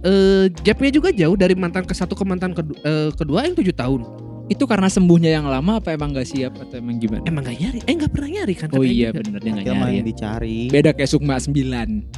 eh 0.03 0.51
gapnya 0.62 0.91
juga 0.91 1.10
jauh 1.15 1.39
dari 1.39 1.55
mantan 1.55 1.88
ke 1.88 1.96
satu 1.96 2.12
ke 2.12 2.27
mantan 2.27 2.51
kedua, 2.51 2.77
kedua 3.15 3.39
yang 3.48 3.55
tujuh 3.55 3.72
tahun. 3.72 4.03
Itu 4.51 4.67
karena 4.67 4.91
sembuhnya 4.91 5.32
yang 5.39 5.48
lama 5.48 5.79
apa 5.79 5.96
emang 5.96 6.12
gak 6.12 6.27
siap 6.27 6.60
atau 6.60 6.75
emang 6.75 7.00
gimana? 7.00 7.24
Emang 7.24 7.48
gak 7.48 7.55
nyari? 7.63 7.79
Eh 7.88 7.96
gak 7.96 8.12
pernah 8.12 8.29
nyari 8.36 8.53
kan? 8.60 8.67
Oh 8.75 8.84
iya 8.84 9.15
bener 9.15 9.39
dia 9.39 9.55
gak 9.55 9.63
nyari. 9.63 9.79
main 9.79 9.96
ya. 9.96 10.03
dicari. 10.03 10.60
Beda 10.67 10.91
kayak 10.91 11.08
Sukma 11.08 11.39
9 11.39 11.55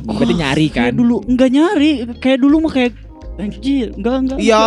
Berarti 0.09 0.33
nyari 0.33 0.65
kan? 0.73 0.89
Kayak 0.89 0.95
dulu 0.97 1.21
enggak 1.29 1.49
nyari, 1.53 1.91
kayak 2.17 2.39
dulu 2.41 2.55
mah 2.65 2.73
kayak 2.73 2.91
anjir, 3.35 3.91
enggak 3.93 4.15
enggak. 4.17 4.37
Iya. 4.39 4.63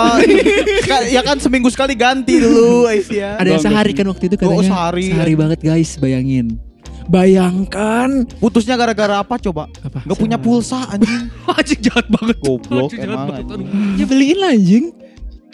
Ka- 0.84 1.08
ya 1.08 1.20
kan 1.22 1.36
seminggu 1.36 1.68
sekali 1.68 1.92
ganti 1.92 2.36
dulu 2.36 2.84
Aisyah. 2.84 3.40
Ada 3.40 3.48
yang 3.50 3.62
sehari 3.62 3.92
kan 3.92 4.06
waktu 4.06 4.24
itu 4.26 4.36
Oh, 4.36 4.40
katanya 4.52 4.68
sehari. 4.68 5.06
Sehari 5.08 5.34
banget 5.34 5.58
guys 5.60 5.96
bayangin 5.96 6.60
Bayangkan 7.08 8.28
Putusnya 8.36 8.76
gara-gara 8.76 9.18
apa 9.18 9.40
coba? 9.40 9.64
Apa? 9.80 10.04
Gak 10.04 10.18
punya 10.18 10.36
pulsa 10.36 10.84
anjing. 10.86 11.32
Anjing 11.56 11.80
jahat 11.80 12.04
banget. 12.06 12.36
Goblok 12.38 12.92
Anjing 12.92 13.00
emang 13.02 13.26
banget. 13.26 13.44
anjing. 13.48 13.68
Ya 13.96 14.04
beliin 14.04 14.38
lah 14.38 14.50
anjing 14.52 14.84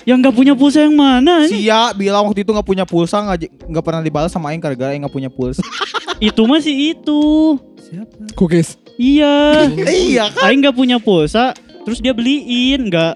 Yang 0.03 0.17
enggak 0.19 0.35
punya 0.35 0.53
pulsa 0.53 0.79
yang 0.83 0.97
mana? 0.99 1.47
anjing? 1.47 1.63
Sia 1.63 1.95
bilang 1.95 2.27
waktu 2.27 2.43
itu 2.43 2.51
gak 2.51 2.67
punya 2.67 2.83
pulsa 2.85 3.23
gak, 3.25 3.47
nggak 3.47 3.85
pernah 3.87 4.03
dibalas 4.03 4.29
sama 4.29 4.51
Aing 4.51 4.59
gara-gara 4.59 4.93
Aing 4.93 5.07
gak 5.07 5.15
punya 5.15 5.31
pulsa. 5.31 5.63
Itu 6.21 6.45
masih 6.45 6.93
itu. 6.93 7.23
Siapa? 7.81 8.35
Kok 8.35 8.47
guys? 8.47 8.75
Iya. 8.95 9.67
iya 10.11 10.25
kan? 10.29 10.47
Aing 10.47 10.59
nggak 10.61 10.75
punya 10.75 10.99
pulsa, 10.99 11.51
terus 11.85 12.01
dia 12.01 12.17
beliin, 12.17 12.89
nggak 12.89 13.15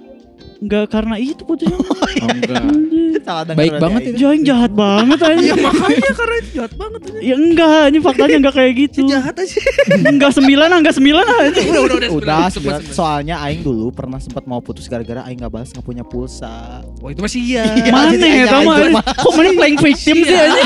nggak 0.59 0.85
karena 0.91 1.15
itu 1.19 1.43
putusnya. 1.47 1.79
Oh 2.19 2.27
enggak 2.35 2.67
Salah 3.29 3.45
denger 3.47 3.61
Baik 3.63 3.75
banget 3.79 4.01
Aing. 4.03 4.11
itu. 4.11 4.19
Jaing 4.19 4.43
jahat 4.43 4.73
banget 4.75 5.19
aja. 5.23 5.39
Ya 5.39 5.55
makanya 5.71 6.13
karena 6.19 6.35
itu 6.41 6.51
jahat 6.59 6.73
banget 6.75 7.01
aja. 7.07 7.19
Ya 7.23 7.35
enggak, 7.39 7.83
ini 7.93 7.99
faktanya 8.03 8.37
enggak 8.43 8.55
kayak 8.59 8.73
gitu. 8.75 8.99
Jahat 9.07 9.35
aja. 9.39 9.59
Enggak 10.03 10.33
sembilan, 10.35 10.69
enggak 10.83 10.95
sembilan 10.99 11.25
aja. 11.29 11.61
udah 11.63 11.83
udah 11.85 11.97
udah. 11.99 12.11
Udah, 12.11 12.11
sembilan, 12.11 12.51
sembilan. 12.51 12.79
sembilan. 12.83 12.97
soalnya 12.97 13.37
Aing 13.39 13.63
dulu 13.63 13.87
pernah 13.95 14.19
sempat 14.19 14.51
mau 14.51 14.59
putus 14.59 14.91
gara-gara 14.91 15.23
Aing 15.31 15.39
gak 15.39 15.53
balas 15.53 15.71
gak 15.71 15.87
punya 15.87 16.03
pulsa. 16.03 16.83
Oh 16.99 17.09
itu 17.13 17.21
masih 17.23 17.41
iya. 17.45 17.65
Mana 17.95 18.19
jadi 18.19 18.27
ya 18.27 18.45
aja 18.51 19.03
Kok 19.15 19.33
mana 19.39 19.51
playing 19.55 19.79
victim 19.79 20.17
sih 20.27 20.35
aja? 20.35 20.63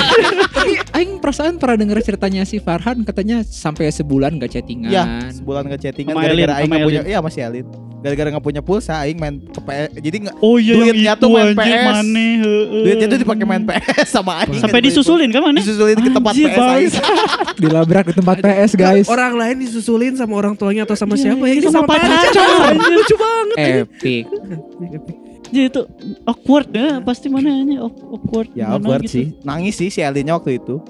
Tapi 0.56 0.72
Aing 0.96 1.10
perasaan 1.20 1.60
pernah 1.60 1.76
denger 1.76 1.98
ceritanya 2.00 2.48
si 2.48 2.62
Farhan 2.64 3.04
Katanya 3.04 3.44
sampai 3.44 3.92
sebulan 3.92 4.40
gak 4.40 4.56
chattingan 4.56 4.88
Iya, 4.88 5.04
sebulan 5.36 5.68
gak 5.68 5.80
chattingan 5.84 6.16
Sama 6.16 6.24
gara-gara 6.24 6.54
Aing 6.64 6.70
sama 6.72 6.80
gak 6.80 6.88
punya, 6.88 7.02
iya 7.04 7.18
masih 7.20 7.40
Elin. 7.44 7.91
Gara-gara 8.02 8.28
gak 8.28 8.42
punya 8.42 8.58
pulsa, 8.58 8.98
Aing 8.98 9.14
main 9.14 9.38
ke 9.38 9.60
PS, 9.62 9.88
jadi 9.96 10.16
gak, 10.26 10.34
Oh 10.42 10.58
iya 10.58 10.74
Duitnya 10.74 11.14
itu 11.14 11.22
tuh 11.22 11.28
main 11.30 11.46
anjir, 11.48 11.62
PS. 11.62 11.86
Mana? 11.86 12.02
heeh. 12.18 12.82
duitnya 12.82 13.06
tuh 13.06 13.18
dipakai 13.22 13.44
main 13.46 13.62
PS 13.62 14.06
sama 14.18 14.32
Aing. 14.42 14.58
Sampai 14.58 14.80
disusulin 14.82 15.30
kan 15.30 15.40
mana? 15.40 15.58
Disusulin 15.58 15.96
ke 15.96 16.10
tempat 16.10 16.32
Anjir, 16.34 16.50
PS 16.50 16.58
Aing. 16.58 16.92
Dilabrak 17.62 18.04
di 18.10 18.14
tempat 18.14 18.36
PS 18.38 18.70
guys 18.74 19.06
Orang 19.06 19.32
lain 19.34 19.56
disusulin 19.60 20.12
sama 20.12 20.34
orang 20.34 20.52
tuanya 20.52 20.82
atau 20.82 20.98
sama 20.98 21.14
siapa 21.14 21.38
ya? 21.40 21.54
Ini 21.54 21.62
Ini 21.62 21.70
sama 21.70 21.86
pacar. 21.86 22.10
anjir. 22.10 22.90
Lucu 22.98 23.14
banget. 23.14 23.56
Epic 23.86 24.24
Jadi 25.46 25.68
itu 25.68 25.80
awkward 26.24 26.68
ya, 26.72 26.98
pasti 26.98 27.28
mana 27.28 27.52
ini 27.52 27.76
awkward. 27.78 28.48
Ya, 28.52 28.66
mana 28.66 28.80
awkward 28.80 29.04
gitu. 29.04 29.14
sih. 29.14 29.26
Nangis 29.42 29.76
sih 29.76 29.88
si 29.88 30.00
Elinnya 30.00 30.34
waktu 30.34 30.56
itu. 30.56 30.80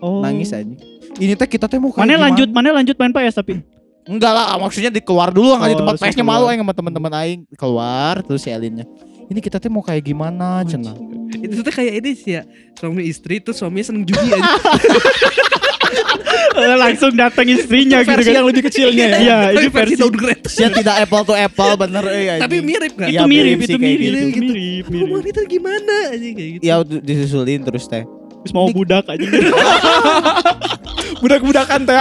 Oh. 0.00 0.18
Nangis 0.18 0.50
aja. 0.50 0.66
Ini 1.14 1.36
teh 1.36 1.44
kita 1.44 1.68
teh 1.68 1.76
mau 1.76 1.92
kayak 1.92 2.00
Mana 2.00 2.16
gimana? 2.16 2.24
lanjut, 2.26 2.48
mana 2.48 2.68
lanjut 2.72 2.96
main 2.96 3.12
PS 3.12 3.36
tapi. 3.36 3.60
Enggak 4.08 4.32
lah, 4.32 4.56
maksudnya 4.56 4.88
di 4.88 5.04
keluar 5.04 5.28
dulu 5.28 5.56
nggak 5.60 5.70
di 5.70 5.76
Oh, 5.76 5.80
tempat 5.84 5.92
langsung 6.00 6.08
PS-nya 6.08 6.24
malu 6.24 6.44
aing 6.48 6.60
sama 6.64 6.72
teman-teman 6.72 7.12
aing 7.20 7.40
keluar 7.54 8.14
terus 8.24 8.40
si 8.40 8.48
Elinnya. 8.48 8.88
Ini 9.30 9.38
kita 9.38 9.62
teh 9.62 9.70
mau 9.70 9.84
kayak 9.84 10.02
gimana, 10.02 10.64
cenah. 10.66 10.96
Itu 11.44 11.62
tuh 11.62 11.70
kayak 11.70 12.02
ini 12.02 12.10
sih 12.16 12.40
ya. 12.40 12.42
Suami 12.74 13.06
istri 13.06 13.38
tuh 13.38 13.54
suaminya 13.54 13.92
seneng 13.92 14.04
judi 14.08 14.28
aja. 14.32 14.42
Eh, 16.50 16.76
langsung 16.76 17.14
datang 17.14 17.46
istrinya 17.46 18.02
gitu 18.02 18.10
Versi 18.10 18.30
kan. 18.30 18.36
yang 18.42 18.46
lebih 18.46 18.62
kecilnya 18.66 19.06
ya 19.06 19.18
Iya, 19.22 19.38
ini 19.38 19.56
Tapi 19.58 19.68
versi 19.70 19.94
downgrade. 19.98 20.42
Dia 20.50 20.68
tidak 20.70 20.96
apple 21.06 21.22
to 21.26 21.34
apple 21.34 21.72
bener 21.78 22.04
eh 22.10 22.26
anjing. 22.26 22.42
Tapi 22.42 22.56
mirip 22.62 22.92
kan? 22.98 23.08
itu 23.10 23.24
mirip, 23.26 23.30
mirip 23.30 23.58
itu 23.58 23.66
sih 23.66 23.78
kayak 23.78 23.98
mirip, 23.98 23.98
gitu. 24.02 24.26
itu 24.26 24.42
mirip, 24.42 24.84
mirip. 24.90 25.10
wanita 25.14 25.40
gimana 25.46 25.94
aja 26.10 26.26
kayak 26.30 26.50
gitu. 26.58 26.62
Ya 26.62 26.74
disusulin 26.82 27.60
terus 27.62 27.84
teh. 27.86 28.04
Terus 28.42 28.52
mau 28.54 28.66
budak 28.70 29.06
aja. 29.06 29.26
Budak-budakan 31.22 31.80
teh 31.86 31.98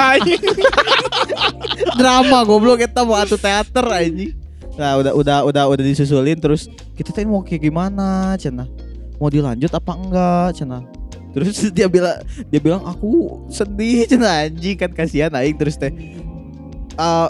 Drama 2.00 2.44
goblok 2.48 2.84
kita 2.84 3.04
mau 3.04 3.18
atu 3.18 3.36
teater 3.36 3.86
anjing. 3.88 4.34
Nah, 4.80 4.96
udah 4.96 5.12
udah 5.12 5.38
udah 5.44 5.64
udah 5.68 5.84
disusulin 5.84 6.40
terus 6.40 6.72
kita 6.96 7.12
teh 7.12 7.28
mau 7.28 7.44
kayak 7.44 7.68
gimana, 7.68 8.36
cenah. 8.40 8.68
Mau 9.20 9.28
dilanjut 9.28 9.72
apa 9.76 9.92
enggak, 9.92 10.48
cenah. 10.56 10.84
Terus 11.36 11.68
dia 11.78 11.92
bilang 11.92 12.16
dia 12.48 12.60
bilang 12.64 12.84
aku 12.88 13.44
sedih 13.52 14.08
cenah 14.08 14.48
anjing 14.48 14.80
kan 14.80 14.92
kasihan 14.96 15.36
aing 15.36 15.60
terus 15.60 15.76
teh. 15.76 15.92
Eh, 17.00 17.30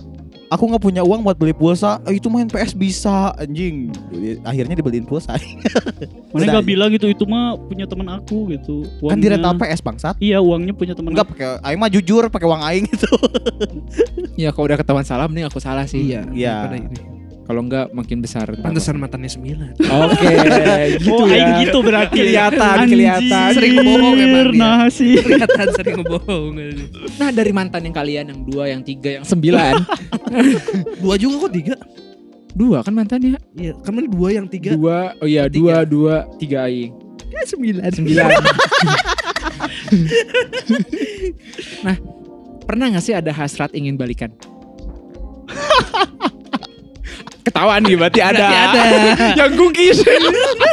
aku 0.50 0.64
nggak 0.66 0.84
punya 0.84 1.02
uang 1.06 1.22
buat 1.22 1.38
beli 1.38 1.54
pulsa. 1.54 2.02
Eh, 2.04 2.18
itu 2.18 2.28
main 2.28 2.50
PS 2.50 2.74
bisa 2.74 3.32
anjing. 3.38 3.94
Akhirnya 4.42 4.74
dibeliin 4.74 5.06
pulsa. 5.06 5.38
Mana 6.34 6.60
nggak 6.60 6.68
bilang 6.68 6.90
gitu 6.90 7.08
itu 7.08 7.24
mah 7.24 7.56
punya 7.56 7.86
teman 7.86 8.10
aku 8.10 8.50
gitu. 8.52 8.86
kan 9.00 9.18
di 9.18 9.30
rental 9.30 9.54
Uangnya- 9.54 9.70
PS 9.70 9.82
bangsat. 9.82 10.16
Iya 10.18 10.38
uangnya 10.42 10.74
punya 10.74 10.94
teman 10.94 11.14
Enggak 11.14 11.30
pakai 11.30 11.48
aing 11.64 11.80
mah 11.80 11.90
jujur 11.90 12.26
pakai 12.28 12.48
uang 12.50 12.62
aing 12.66 12.86
gitu. 12.90 13.10
Ya 14.40 14.56
kalau 14.56 14.72
udah 14.72 14.80
ketahuan 14.80 15.04
salah 15.04 15.28
mending 15.28 15.52
aku 15.52 15.60
salah 15.60 15.84
sih 15.84 16.00
Iya. 16.02 16.24
Iya. 16.32 16.56
Kalau 17.50 17.66
enggak 17.66 17.90
makin 17.98 18.22
besar. 18.22 18.46
Pantesan 18.62 19.02
mantannya 19.02 19.26
sembilan. 19.26 19.82
Oke 19.82 20.34
gitu 21.02 21.18
oh, 21.18 21.26
ya 21.26 21.34
aing 21.34 21.66
gitu 21.66 21.82
berarti. 21.82 22.22
Kelihatan, 22.22 22.76
Anjir, 22.78 22.94
kelihatan. 22.94 23.50
Sering 23.58 23.74
bohong 23.82 24.18
emang 24.22 24.48
dia. 24.54 24.62
Nah 24.62 24.86
sih. 24.94 25.18
Kelihatan 25.18 25.66
sering 25.74 25.96
ngebohong. 25.98 26.54
aja. 26.62 26.86
Nah 27.18 27.30
dari 27.34 27.50
mantan 27.50 27.82
yang 27.90 27.96
kalian 27.98 28.30
yang 28.30 28.46
dua, 28.46 28.70
yang 28.70 28.86
tiga, 28.86 29.18
yang 29.18 29.26
sembilan 29.26 29.82
Dua 31.02 31.18
juga 31.18 31.50
kok 31.50 31.54
tiga. 31.58 31.74
Dua 32.54 32.86
kan 32.86 32.94
mantannya 32.94 33.42
Iya, 33.58 33.74
kan 33.82 33.98
dua 33.98 34.30
yang 34.30 34.46
tiga. 34.46 34.78
Dua, 34.78 35.18
oh 35.18 35.26
iya 35.26 35.50
dua, 35.50 35.82
dua, 35.90 36.30
tiga 36.38 36.70
aing 36.70 36.94
Ya, 37.34 37.42
sembilan. 37.50 37.90
Sembilan 37.90 38.30
Nah 41.90 41.98
pernah 42.70 42.94
gak 42.94 43.02
sih 43.02 43.18
ada 43.18 43.34
hasrat 43.34 43.74
ingin 43.74 43.98
balikan? 43.98 44.30
Ketahuan 47.50 47.82
nih 47.82 47.98
berarti 47.98 48.22
ada 48.22 48.46
Berarti 48.46 48.78
ada. 48.78 49.02
Yang 49.42 49.52
cookies 49.58 49.98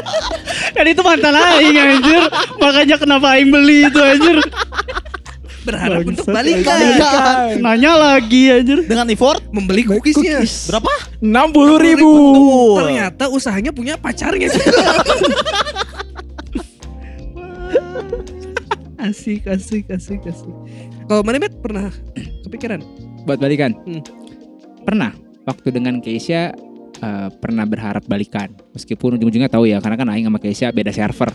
Kan 0.76 0.84
itu 0.84 1.00
mantan 1.00 1.32
aing 1.32 1.72
anjir. 1.72 2.28
Makanya 2.60 2.96
kenapa 3.00 3.32
aing 3.32 3.48
beli 3.48 3.88
itu 3.88 3.96
anjir. 3.96 4.36
Berharap 5.64 6.04
untuk 6.04 6.28
Bangsat, 6.28 6.36
balikan. 6.36 6.78
Balikan. 6.78 7.64
Nanya 7.64 7.92
lagi 7.96 8.52
anjir. 8.52 8.84
Dengan 8.84 9.08
effort 9.08 9.40
Membeli 9.50 9.88
cookiesnya. 9.88 10.44
berapa? 10.44 10.92
Enam 11.24 11.48
puluh 11.48 11.80
ribu 11.80 12.12
Ternyata 12.76 13.32
usahanya 13.32 13.72
punya 13.72 13.96
pacarnya. 13.96 14.52
asik, 19.06 19.48
asik, 19.48 19.88
asik, 19.88 20.20
asik. 20.28 20.54
Kalau 21.08 21.24
mana 21.24 21.40
Bet 21.40 21.56
pernah 21.64 21.88
kepikiran? 22.44 22.84
Buat 23.24 23.40
balikan? 23.40 23.72
Hmm. 23.88 24.04
Pernah 24.86 25.26
Waktu 25.46 25.78
dengan 25.78 26.02
Keisha 26.02 26.50
eh, 27.02 27.28
Pernah 27.36 27.64
berharap 27.68 28.04
balikan 28.06 28.52
Meskipun 28.72 29.16
ujung-ujungnya 29.20 29.50
tahu 29.50 29.68
ya 29.68 29.80
Karena 29.80 29.96
kan 29.98 30.08
Aing 30.12 30.26
sama 30.28 30.38
Keisha 30.40 30.70
beda 30.70 30.92
server 30.94 31.30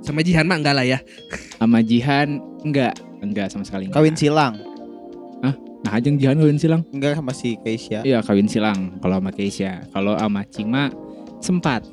Sama 0.00 0.24
Jihan 0.24 0.48
mah 0.48 0.58
enggak 0.58 0.74
lah 0.74 0.86
ya. 0.86 0.98
Sama 1.60 1.80
Jihan 1.80 2.40
Enggak 2.66 2.98
Enggak 3.20 3.52
sama 3.52 3.68
sekali 3.68 3.88
enggak. 3.88 4.00
Kawin 4.00 4.16
silang. 4.16 4.56
Nah 5.80 5.96
ajeng 5.96 6.20
Jihan 6.20 6.36
kawin 6.36 6.60
silang 6.60 6.82
Enggak 6.92 7.16
sama 7.16 7.32
si 7.32 7.56
Keisha. 7.60 8.04
Iya 8.04 8.20
kawin 8.20 8.48
silang 8.48 9.00
Kalau 9.00 9.16
sama 9.16 9.30
Keisha 9.32 9.84
Kalau 9.92 10.12
sama 10.16 10.44
Cima 10.48 10.92
Sempat 11.40 11.84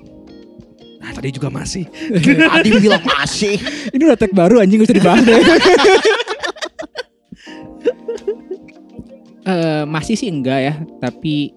Nah, 0.98 1.13
tadi 1.13 1.29
juga 1.29 1.48
masih. 1.48 1.86
Adi 2.58 2.70
bilang 2.84 3.00
masih. 3.06 3.56
Ini 3.96 4.01
udah 4.12 4.17
tag 4.20 4.34
baru 4.34 4.60
anjing 4.60 4.82
gak 4.82 4.91
usah 4.91 4.98
dibahas 4.98 5.24
deh 5.24 5.39
Eh, 9.48 9.84
masih 9.88 10.20
sih 10.20 10.27
enggak 10.27 10.60
ya, 10.60 10.74
tapi 11.00 11.56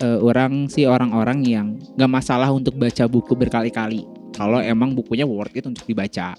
eh, 0.00 0.18
orang 0.20 0.68
sih 0.68 0.84
orang-orang 0.84 1.38
yang 1.44 1.66
nggak 1.96 2.10
masalah 2.10 2.52
untuk 2.52 2.76
baca 2.76 3.04
buku 3.08 3.32
berkali-kali. 3.36 4.04
Kalau 4.36 4.60
emang 4.60 4.92
bukunya 4.92 5.24
worth 5.24 5.56
it 5.56 5.64
untuk 5.64 5.84
dibaca. 5.88 6.36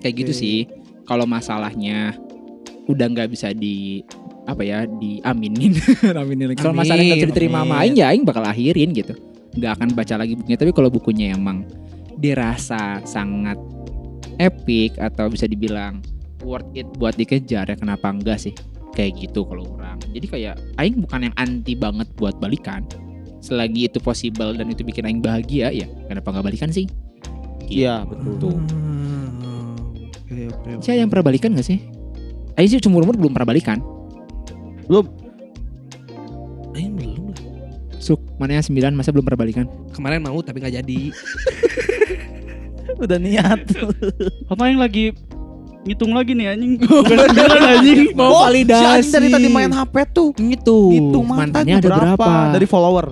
kayak 0.00 0.14
gitu 0.16 0.32
sih. 0.32 0.58
Kalau 1.04 1.28
masalahnya 1.28 2.16
udah 2.88 3.06
nggak 3.12 3.28
bisa 3.28 3.52
di 3.52 4.00
apa 4.48 4.64
ya 4.64 4.88
diaminin. 4.88 5.76
Aminin 6.16 6.56
kalau 6.56 6.72
masalahnya 6.72 7.14
nggak 7.14 7.20
bisa 7.28 7.32
diterima 7.36 7.62
sama 7.62 7.74
aing 7.84 7.94
ya 8.00 8.06
aing 8.10 8.24
bakal 8.24 8.42
akhirin 8.42 8.96
gitu. 8.96 9.12
Nggak 9.54 9.72
akan 9.76 9.88
baca 9.92 10.14
lagi 10.16 10.32
bukunya. 10.40 10.56
Tapi 10.56 10.72
kalau 10.72 10.88
bukunya 10.88 11.26
emang 11.36 11.68
dirasa 12.16 13.04
sangat 13.04 13.60
epic 14.40 14.96
atau 14.96 15.28
bisa 15.28 15.44
dibilang 15.44 16.00
worth 16.40 16.68
it 16.72 16.88
buat 16.96 17.12
dikejar 17.16 17.68
ya 17.68 17.76
kenapa 17.76 18.08
enggak 18.08 18.40
sih 18.40 18.56
kayak 18.94 19.18
gitu 19.18 19.46
kalau 19.46 19.64
orang 19.78 19.98
jadi 20.10 20.26
kayak 20.26 20.54
aing 20.82 20.98
bukan 21.02 21.30
yang 21.30 21.34
anti 21.38 21.78
banget 21.78 22.08
buat 22.18 22.36
balikan 22.42 22.82
selagi 23.40 23.88
itu 23.88 23.98
possible 24.02 24.52
dan 24.52 24.68
itu 24.68 24.84
bikin 24.84 25.06
aing 25.06 25.22
bahagia 25.24 25.72
ya 25.72 25.86
kenapa 26.10 26.34
nggak 26.34 26.46
balikan 26.52 26.68
sih 26.68 26.90
Iya, 27.70 28.02
betul. 28.02 28.34
Tuh. 28.42 28.58
Oke 30.26 30.42
oke. 30.50 30.68
oke. 30.74 30.82
Saya 30.82 31.06
yang 31.06 31.08
pernah 31.08 31.30
balikan 31.30 31.54
gak 31.54 31.66
sih? 31.70 31.78
Aing 32.58 32.66
sih 32.66 32.82
umur 32.90 33.06
umur 33.06 33.14
belum 33.14 33.32
pernah 33.32 33.54
balikan. 33.54 33.78
Aing 36.74 36.98
belum 36.98 37.30
lah. 37.30 37.38
Suk, 38.02 38.18
mana 38.42 38.58
yang 38.58 38.66
9 38.66 38.98
masa 38.98 39.14
belum 39.14 39.22
pernah 39.22 39.46
balikan? 39.46 39.70
Kemarin 39.94 40.18
mau 40.18 40.42
tapi 40.42 40.58
nggak 40.58 40.82
jadi. 40.82 41.00
Udah 43.06 43.18
niat. 43.22 43.70
Apa 44.50 44.66
yang 44.66 44.82
lagi 44.82 45.14
ngitung 45.80 46.12
lagi 46.12 46.32
nih 46.32 46.46
anjing? 46.52 46.72
Bukan 47.08 47.28
sembilan 47.30 47.62
anjing. 47.78 47.98
Mau 48.12 48.30
Oh, 48.30 48.40
validasi. 48.44 48.80
Si 48.80 48.86
Anjing 48.86 49.12
dari 49.12 49.28
tadi 49.30 49.48
main 49.48 49.72
HP 49.72 49.94
tuh. 50.12 50.28
Gitu. 50.34 50.78
Itu 50.92 51.18
mantannya 51.20 51.80
ada 51.80 51.88
berapa? 51.88 52.30
Dari 52.52 52.66
follower. 52.66 53.06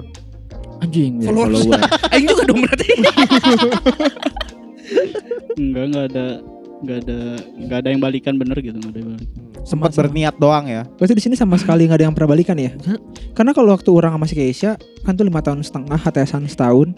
anjing 0.78 1.18
dari 1.18 1.26
Followers. 1.26 1.66
follower. 1.66 1.80
Aing 2.14 2.26
juga 2.28 2.42
dong 2.46 2.60
berarti. 2.62 2.88
Enggak, 5.58 5.84
enggak 5.90 6.04
ada 6.14 6.26
enggak 6.78 6.98
ada 7.02 7.18
enggak 7.58 7.78
ada 7.82 7.88
yang 7.90 8.00
balikan 8.00 8.34
bener 8.38 8.56
gitu, 8.62 8.78
enggak 8.78 8.92
ada 8.94 8.98
yang 9.02 9.10
balikan. 9.10 9.38
Sempat 9.66 9.90
berniat 9.92 10.34
doang 10.38 10.64
ya. 10.64 10.86
Berarti 10.96 11.18
di 11.18 11.22
sini 11.22 11.34
sama 11.34 11.58
sekali 11.58 11.84
nggak 11.84 11.98
ada 11.98 12.06
yang 12.06 12.14
pernah 12.14 12.30
balikan 12.30 12.54
ya? 12.56 12.70
Karena 13.34 13.50
kalau 13.50 13.74
waktu 13.74 13.90
orang 13.90 14.14
sama 14.14 14.24
si 14.24 14.38
Keisha 14.38 14.78
kan 15.02 15.12
tuh 15.12 15.26
lima 15.26 15.42
tahun 15.42 15.60
setengah, 15.60 15.98
HTSan 15.98 16.46
setahun. 16.46 16.94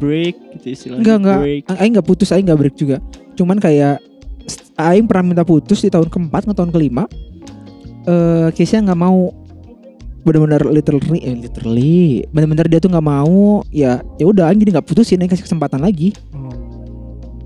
Break 0.00 0.34
gitu 0.58 0.66
istilahnya. 0.72 1.00
Enggak 1.04 1.16
enggak. 1.20 1.38
Aing 1.76 1.92
nggak 1.92 2.06
putus, 2.08 2.32
Aing 2.32 2.48
nggak 2.48 2.58
break 2.58 2.76
juga. 2.80 3.04
Cuman 3.38 3.62
kayak 3.62 4.02
Aing 4.78 5.06
pernah 5.06 5.34
minta 5.34 5.44
putus 5.46 5.82
di 5.82 5.90
tahun 5.90 6.10
keempat, 6.10 6.50
nggak 6.50 6.58
tahun 6.58 6.72
kelima. 6.74 7.06
Eh 8.06 8.50
Keisha 8.54 8.82
nggak 8.82 8.98
mau 8.98 9.30
benar-benar 10.26 10.66
literally, 10.66 11.22
eh, 11.22 11.36
literally, 11.38 12.26
benar-benar 12.34 12.66
dia 12.66 12.82
tuh 12.82 12.90
nggak 12.90 13.06
mau. 13.06 13.62
Ya 13.70 14.02
ya 14.18 14.26
udah, 14.26 14.50
Aing 14.50 14.58
jadi 14.58 14.78
nggak 14.78 14.86
putusin, 14.86 15.22
Aing 15.22 15.30
kasih 15.30 15.46
kesempatan 15.46 15.78
lagi. 15.82 16.14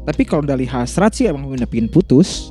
Tapi 0.02 0.22
kalau 0.26 0.42
dari 0.42 0.66
hasrat 0.66 1.14
sih 1.14 1.28
emang 1.28 1.52
udah 1.52 1.68
pingin 1.68 1.86
putus. 1.86 2.50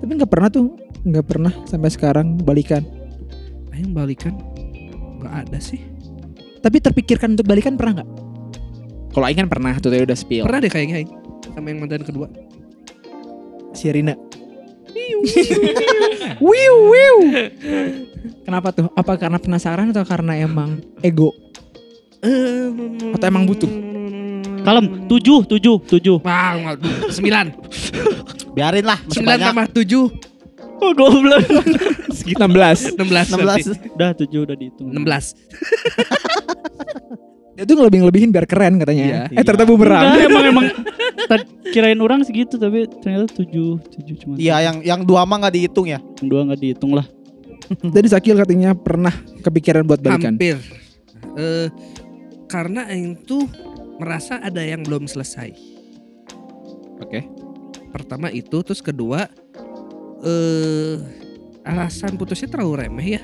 Tapi 0.00 0.12
nggak 0.12 0.30
pernah 0.30 0.48
tuh, 0.52 0.76
nggak 1.02 1.24
pernah 1.24 1.52
sampai 1.64 1.90
sekarang 1.90 2.36
balikan. 2.40 2.84
Aing 3.72 3.92
balikan 3.96 4.36
nggak 5.20 5.48
ada 5.48 5.58
sih. 5.60 5.80
Tapi 6.60 6.80
terpikirkan 6.80 7.36
untuk 7.36 7.46
balikan 7.46 7.76
pernah 7.76 8.02
nggak? 8.02 8.10
Kalau 9.12 9.24
Aing 9.28 9.38
kan 9.44 9.48
pernah 9.48 9.72
tuh 9.76 9.92
tadi 9.92 10.04
udah 10.04 10.18
spill. 10.18 10.44
Pernah 10.44 10.60
deh 10.64 10.72
kayaknya 10.72 11.04
Aing 11.04 11.10
sama 11.52 11.66
yang 11.72 11.78
mantan 11.84 12.04
kedua. 12.04 12.28
Si 13.76 13.92
Rina. 13.92 14.16
Wiu 16.40 16.74
wiu. 16.88 17.16
Kenapa 18.42 18.72
tuh? 18.72 18.88
Apa 18.96 19.20
karena 19.20 19.36
penasaran 19.36 19.92
atau 19.92 20.02
karena 20.08 20.32
emang 20.40 20.80
ego? 21.04 21.36
Atau 23.12 23.26
emang 23.28 23.44
butuh? 23.44 23.68
Kalem, 24.64 25.06
tujuh, 25.06 25.46
tujuh, 25.46 25.76
tujuh. 25.86 26.16
Wah, 26.26 26.74
sembilan. 27.12 27.54
Biarin 28.56 28.82
lah, 28.88 28.98
Sembilan 29.06 29.38
tambah 29.38 29.66
tujuh. 29.70 30.04
Oh, 30.80 30.92
goblok. 30.92 31.44
16 32.26 32.36
Enam 32.36 32.50
belas. 32.52 32.78
16. 32.92 33.96
Udah 33.96 34.10
tujuh 34.16 34.40
udah 34.44 34.56
dihitung. 34.58 34.90
Enam 34.90 35.04
belas. 35.06 35.32
Dia 37.56 37.64
tuh 37.64 37.74
ngelebih-ngelebihin 37.80 38.28
biar 38.28 38.44
keren 38.44 38.76
katanya 38.76 39.04
Iya. 39.04 39.20
Eh 39.32 39.42
ternyata 39.42 39.64
bumerang 39.64 40.04
Enggak, 40.12 40.28
emang 40.28 40.44
emang 40.44 40.64
kirain 41.74 41.98
orang 41.98 42.20
segitu 42.22 42.60
tapi 42.60 42.84
ternyata 43.02 43.32
tujuh, 43.32 43.80
tujuh 43.80 44.14
cuma. 44.22 44.32
Iya, 44.38 44.60
yang 44.62 44.76
yang 44.84 45.00
dua 45.02 45.24
mah 45.24 45.42
nggak 45.42 45.54
dihitung 45.56 45.88
ya. 45.88 45.98
Yang 46.20 46.28
dua 46.28 46.40
nggak 46.46 46.60
dihitung 46.60 46.92
lah. 46.94 47.06
Jadi 47.96 48.06
Sakil 48.12 48.36
katanya 48.38 48.76
pernah 48.76 49.10
kepikiran 49.42 49.82
buat 49.88 49.98
balikan 49.98 50.36
Hampir. 50.36 50.60
Eh, 51.36 51.68
karena 52.46 52.86
Aing 52.86 53.18
tuh 53.26 53.48
merasa 53.98 54.38
ada 54.38 54.62
yang 54.62 54.84
belum 54.86 55.08
selesai. 55.10 55.50
Oke 57.02 57.26
Pertama 57.90 58.28
itu, 58.28 58.60
terus 58.60 58.84
kedua 58.84 59.24
eh 60.20 60.96
alasan 61.64 62.20
putusnya 62.20 62.52
terlalu 62.52 62.86
remeh 62.86 63.18
ya. 63.18 63.22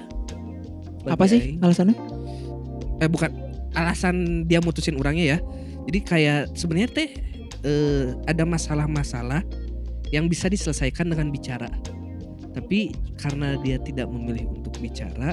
Bagi 1.05 1.13
Apa 1.13 1.25
sih 1.29 1.41
Aing. 1.41 1.61
alasannya? 1.63 1.97
Eh 2.99 3.09
bukan 3.13 3.31
alasan 3.73 4.47
dia 4.49 4.61
mutusin 4.61 4.97
orangnya 4.97 5.37
ya. 5.37 5.39
Jadi 5.91 5.99
kayak 6.05 6.41
sebenarnya 6.55 6.91
teh 6.93 7.11
eh, 7.63 8.07
ada 8.27 8.43
masalah-masalah 8.47 9.43
yang 10.15 10.29
bisa 10.29 10.47
diselesaikan 10.51 11.09
dengan 11.09 11.33
bicara. 11.33 11.71
Tapi 12.53 12.93
karena 13.17 13.57
dia 13.65 13.81
tidak 13.81 14.13
memilih 14.13 14.45
untuk 14.45 14.77
bicara, 14.77 15.33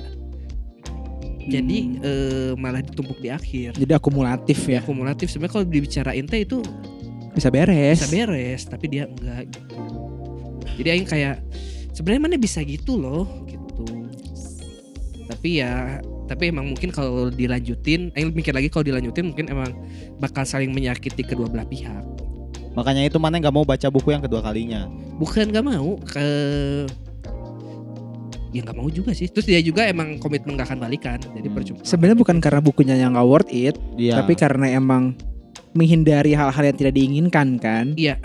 jadi 1.49 1.77
Hmm. 1.81 2.05
eh, 2.05 2.51
malah 2.55 2.79
ditumpuk 2.85 3.17
di 3.19 3.33
akhir. 3.33 3.73
Jadi 3.75 3.91
akumulatif 3.91 4.69
ya 4.69 4.79
Akumulatif 4.85 5.33
sebenarnya 5.33 5.53
kalau 5.57 5.65
dibicarain 5.65 6.25
teh 6.29 6.45
itu 6.45 6.61
Bisa 7.33 7.49
beres 7.53 8.01
bisa 8.01 8.09
beres, 8.09 8.61
tapi 8.65 8.85
dia 8.89 9.05
enggak 9.05 9.53
gitu. 9.53 9.77
Jadi 10.81 10.87
aing 10.91 11.07
kayak 11.07 11.35
sebenarnya 11.93 12.21
mana 12.25 12.35
bisa 12.41 12.59
gitu 12.65 12.97
loh 12.99 13.25
gitu. 13.47 13.85
Tapi 15.29 15.61
ya 15.61 16.01
tapi 16.29 16.53
emang 16.53 16.69
mungkin 16.69 16.93
kalau 16.93 17.33
dilanjutin, 17.33 18.13
aing 18.13 18.29
mikir 18.37 18.53
lagi 18.53 18.69
kalau 18.69 18.85
dilanjutin 18.85 19.33
mungkin 19.33 19.49
emang 19.49 19.73
bakal 20.21 20.45
saling 20.45 20.69
menyakiti 20.69 21.25
kedua 21.25 21.49
belah 21.49 21.65
pihak. 21.65 22.05
Makanya 22.77 23.09
itu 23.09 23.17
mana 23.17 23.41
nggak 23.41 23.55
mau 23.55 23.65
baca 23.65 23.89
buku 23.89 24.13
yang 24.13 24.21
kedua 24.21 24.45
kalinya. 24.45 24.85
Bukan 25.17 25.49
gak 25.49 25.65
mau 25.65 25.97
ke 26.05 26.27
ya 28.53 28.61
nggak 28.65 28.77
mau 28.77 28.87
juga 28.93 29.11
sih. 29.17 29.25
Terus 29.29 29.49
dia 29.49 29.59
juga 29.61 29.89
emang 29.89 30.21
komitmen 30.21 30.53
gak 30.57 30.73
akan 30.73 30.79
balikan, 30.85 31.17
jadi 31.17 31.49
Hmm. 31.49 31.55
percuma. 31.57 31.81
Sebenarnya 31.81 32.17
bukan 32.17 32.37
karena 32.37 32.61
bukunya 32.61 32.95
yang 32.97 33.17
gak 33.17 33.27
worth 33.27 33.51
it 33.51 33.75
Iya. 33.97 34.21
Tapi 34.21 34.33
karena 34.37 34.69
emang 34.69 35.17
menghindari 35.73 36.33
hal-hal 36.33 36.63
yang 36.65 36.77
tidak 36.77 36.93
diinginkan 36.97 37.57
kan 37.61 37.93
Iya. 37.97 38.21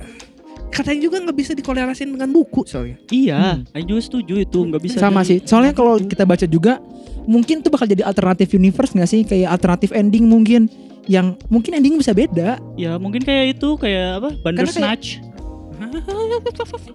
Katanya 0.75 1.01
juga 1.07 1.23
nggak 1.23 1.37
bisa 1.39 1.53
dikorelasin 1.55 2.11
dengan 2.11 2.35
buku 2.35 2.67
soalnya. 2.67 2.99
Iya, 3.15 3.63
Aing 3.71 3.87
juga 3.87 4.03
setuju 4.03 4.43
itu 4.43 4.59
nggak 4.59 4.83
bisa. 4.83 4.99
Sama 4.99 5.23
sih 5.23 5.39
Soalnya 5.47 5.71
kalau 5.71 6.03
kita 6.03 6.27
baca 6.27 6.47
juga 6.51 6.83
Mungkin 7.25 7.63
tuh 7.65 7.71
bakal 7.73 7.89
jadi 7.89 8.05
alternatif 8.05 8.53
universe 8.53 8.93
gak 8.93 9.09
sih 9.09 9.25
Kayak 9.25 9.57
alternatif 9.57 9.97
ending 9.97 10.29
mungkin 10.29 10.69
Yang 11.09 11.41
mungkin 11.49 11.73
ending 11.79 11.97
bisa 11.97 12.13
beda 12.13 12.61
Ya 12.77 13.01
mungkin 13.01 13.25
kayak 13.25 13.57
itu 13.57 13.81
kayak 13.81 14.21
apa? 14.21 14.29
Bandersnatch. 14.45 15.25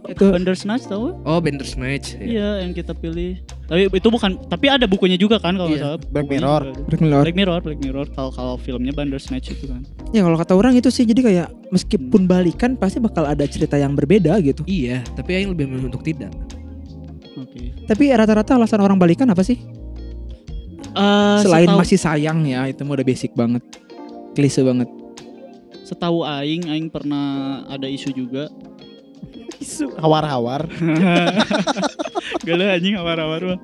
Itu 0.09 0.25
Bandersnatch 0.31 0.83
tahu? 0.87 1.17
Oh, 1.23 1.39
Bandersnatch. 1.39 2.17
Ya. 2.17 2.25
Iya, 2.25 2.49
yang 2.65 2.71
kita 2.73 2.95
pilih. 2.95 3.39
Tapi 3.69 3.85
itu 3.93 4.07
bukan 4.09 4.31
tapi 4.49 4.65
ada 4.65 4.89
bukunya 4.89 5.13
juga 5.13 5.37
kan 5.37 5.53
kalau 5.53 5.69
Iya, 5.69 5.93
salah. 5.93 5.99
Black 6.09 6.25
Mirror. 6.25 6.61
Black 6.89 7.01
Mirror 7.05 7.21
Black 7.21 7.37
Mirror, 7.37 7.59
Black 7.61 7.79
Mirror 7.85 8.07
kalau 8.17 8.31
kalau 8.33 8.55
filmnya 8.57 8.89
Bandersnatch 8.89 9.53
itu 9.53 9.69
kan. 9.69 9.85
Ya 10.09 10.25
kalau 10.25 10.41
kata 10.41 10.57
orang 10.57 10.73
itu 10.73 10.89
sih 10.89 11.05
Jadi 11.05 11.21
kayak 11.21 11.53
Meskipun 11.69 12.25
balikan 12.25 12.73
Pasti 12.73 12.97
bakal 12.97 13.29
ada 13.29 13.45
cerita 13.45 13.77
yang 13.77 13.93
berbeda 13.93 14.41
gitu 14.41 14.65
Iya, 14.65 15.05
tapi 15.13 15.37
yang 15.37 15.53
lebih 15.53 15.69
memilih 15.69 15.93
untuk 15.93 16.01
tidak. 16.01 16.33
Oke. 17.37 17.69
Tapi 17.85 18.03
rata-rata 18.09 18.57
alasan 18.57 18.81
orang 18.81 18.97
balikan 18.97 19.29
apa 19.29 19.45
sih? 19.45 19.61
Eh, 20.89 21.37
Selain 21.45 21.69
setahu, 21.69 21.77
masih 21.77 21.99
sayang 22.01 22.41
ya 22.49 22.65
Itu 22.65 22.81
mah 22.81 22.97
udah 22.97 23.05
basic 23.05 23.37
banget 23.37 23.61
Klise 24.33 24.65
banget 24.65 24.89
setahu 25.89 26.21
aing 26.21 26.69
aing 26.69 26.85
pernah 26.93 27.65
ada 27.65 27.89
isu 27.89 28.13
juga. 28.13 28.45
Isu 29.59 29.89
hawar-hawar. 29.97 30.69
Gak 32.45 32.55
lah 32.55 32.77
anjing 32.77 32.95
awar-awar 32.97 33.41
mah. 33.55 33.59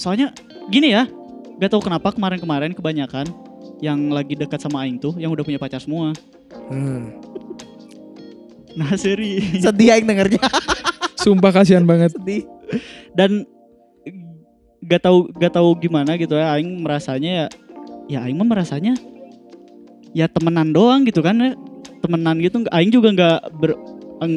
Soalnya 0.00 0.32
gini 0.72 0.92
ya, 0.92 1.08
gak 1.60 1.72
tahu 1.72 1.84
kenapa 1.84 2.12
kemarin-kemarin 2.12 2.72
kebanyakan 2.72 3.28
yang 3.84 4.08
lagi 4.08 4.32
dekat 4.32 4.60
sama 4.60 4.84
aing 4.84 4.96
tuh 4.96 5.16
yang 5.20 5.32
udah 5.32 5.44
punya 5.44 5.60
pacar 5.60 5.80
semua. 5.80 6.16
Hmm. 6.72 7.12
Nah, 8.76 8.92
seri. 8.96 9.40
Sedih 9.56 9.96
yang 9.96 10.04
dengernya. 10.04 10.40
Sumpah 11.22 11.52
kasihan 11.52 11.84
banget 11.84 12.12
Sedih. 12.12 12.44
Dan 13.16 13.48
gak 14.84 15.08
tahu 15.08 15.32
gak 15.36 15.56
tahu 15.56 15.74
gimana 15.80 16.14
gitu 16.20 16.36
ya 16.36 16.54
aing 16.54 16.84
merasanya 16.84 17.30
ya 17.32 17.46
ya 18.06 18.18
aing 18.22 18.38
mah 18.38 18.46
merasanya 18.46 18.94
ya 20.14 20.30
temenan 20.30 20.70
doang 20.72 21.04
gitu 21.08 21.24
kan 21.24 21.36
ya. 21.40 21.52
Temenan 22.04 22.38
gitu 22.38 22.62
aing 22.70 22.92
juga 22.92 23.08
nggak 23.16 23.38
ber 23.56 23.72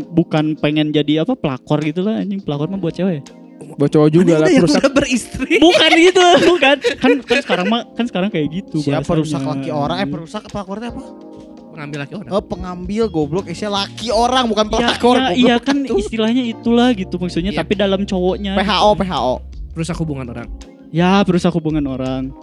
bukan 0.05 0.55
pengen 0.55 0.89
jadi 0.89 1.23
apa 1.23 1.33
pelakor 1.33 1.79
gitu 1.79 2.01
lah 2.01 2.19
anjing 2.19 2.39
pelakor 2.39 2.67
mah 2.67 2.77
buat 2.77 2.91
cewek 2.91 3.23
Buat 3.71 3.91
cowok 3.91 4.09
juga 4.09 4.33
lah 4.37 4.47
Mana 4.47 4.55
perusak 4.57 4.81
udah 4.81 4.91
beristri. 4.93 5.55
bukan 5.57 5.91
gitu 5.93 6.25
bukan 6.51 6.75
kan 6.97 7.11
kan 7.21 7.37
sekarang 7.39 7.65
mah 7.67 7.81
kan 7.89 8.05
sekarang 8.05 8.29
kayak 8.29 8.47
gitu 8.53 8.79
Siapa 8.79 8.91
bahasanya. 8.97 9.09
perusak 9.13 9.41
laki 9.41 9.69
orang? 9.69 9.97
Eh 9.97 10.07
perusak 10.07 10.41
apa 10.43 10.57
akornya 10.59 10.89
apa? 10.89 11.03
pengambil 11.69 11.97
laki 12.01 12.13
orang. 12.13 12.29
Oh, 12.29 12.41
pengambil 12.41 13.03
goblok 13.07 13.45
Esnya 13.45 13.69
laki 13.69 14.07
orang 14.09 14.47
bukan 14.47 14.65
Iya, 14.65 14.73
pelakor. 14.73 15.15
iya, 15.15 15.21
goblok. 15.21 15.37
iya 15.37 15.55
kan 15.61 15.77
istilahnya 15.85 16.43
itulah 16.45 16.89
gitu 16.91 17.15
maksudnya 17.15 17.51
Iya. 17.51 17.59
tapi 17.61 17.73
dalam 17.73 18.01
cowoknya 18.03 18.51
PHO 18.57 18.89
PHO. 18.97 19.33
Rusak 19.71 19.95
hubungan 19.97 20.27
orang. 20.29 20.47
ya 20.89 21.21
berusaha 21.21 21.51
hubungan 21.51 21.85
orang 21.85 22.33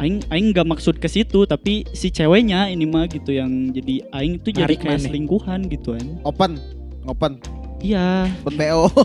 aing 0.00 0.24
aing 0.26 0.46
nggak 0.50 0.64
maksud 0.66 0.96
ke 0.96 1.06
situ 1.06 1.44
tapi 1.44 1.84
si 1.92 2.08
ceweknya 2.08 2.66
ini 2.66 2.84
mah 2.84 3.04
gitu 3.04 3.30
yang 3.30 3.68
jadi 3.68 4.00
aing 4.10 4.40
tuh 4.40 4.50
jadi 4.50 4.64
Narik 4.66 4.80
kayak 4.80 5.00
selingkuhan 5.02 5.68
gitu 5.68 5.92
kan 5.92 6.06
Open. 6.24 6.56
Open. 7.04 7.36
iya 7.78 8.28
Open 8.40 8.54
BO. 8.56 8.88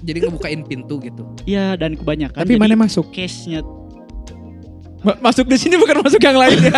Jadi 0.00 0.16
ngebukain 0.18 0.64
pintu 0.64 0.96
gitu. 0.98 1.22
iya 1.44 1.76
dan 1.76 1.92
kebanyakan 1.92 2.40
Tapi 2.40 2.56
mana 2.56 2.72
masuk? 2.74 3.12
case-nya 3.12 3.60
Ma- 5.00 5.16
masuk 5.22 5.48
di 5.48 5.56
sini 5.56 5.80
bukan 5.80 6.04
masuk 6.04 6.20
yang 6.20 6.36
lain 6.36 6.60
ya. 6.60 6.76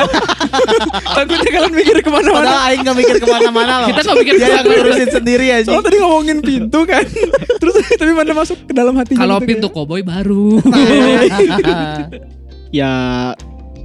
Takutnya 1.18 1.50
kalian 1.50 1.74
mikir 1.74 1.96
ke 1.98 2.06
mana-mana. 2.06 2.46
Padahal 2.46 2.62
aing 2.70 2.82
gak 2.82 2.94
mikir 2.94 3.16
ke 3.18 3.26
mana-mana 3.26 3.72
loh. 3.82 3.88
Kita 3.90 4.00
nggak 4.00 4.18
mikir 4.22 4.34
Dia 4.38 4.46
yang 4.46 4.62
ngurusin 4.62 5.08
sendiri 5.10 5.46
aja. 5.50 5.66
Soalnya 5.66 5.86
tadi 5.90 5.96
ngomongin 5.98 6.38
pintu 6.38 6.86
kan. 6.86 7.02
Terus 7.62 7.74
tapi 7.98 8.12
mana 8.14 8.30
masuk 8.30 8.62
ke 8.62 8.70
dalam 8.70 8.94
hatinya. 8.94 9.26
Kalau 9.26 9.38
gitu 9.38 9.48
pintu 9.50 9.66
kayak- 9.66 9.74
koboi 9.74 10.02
baru. 10.06 10.54
Ya 12.72 12.90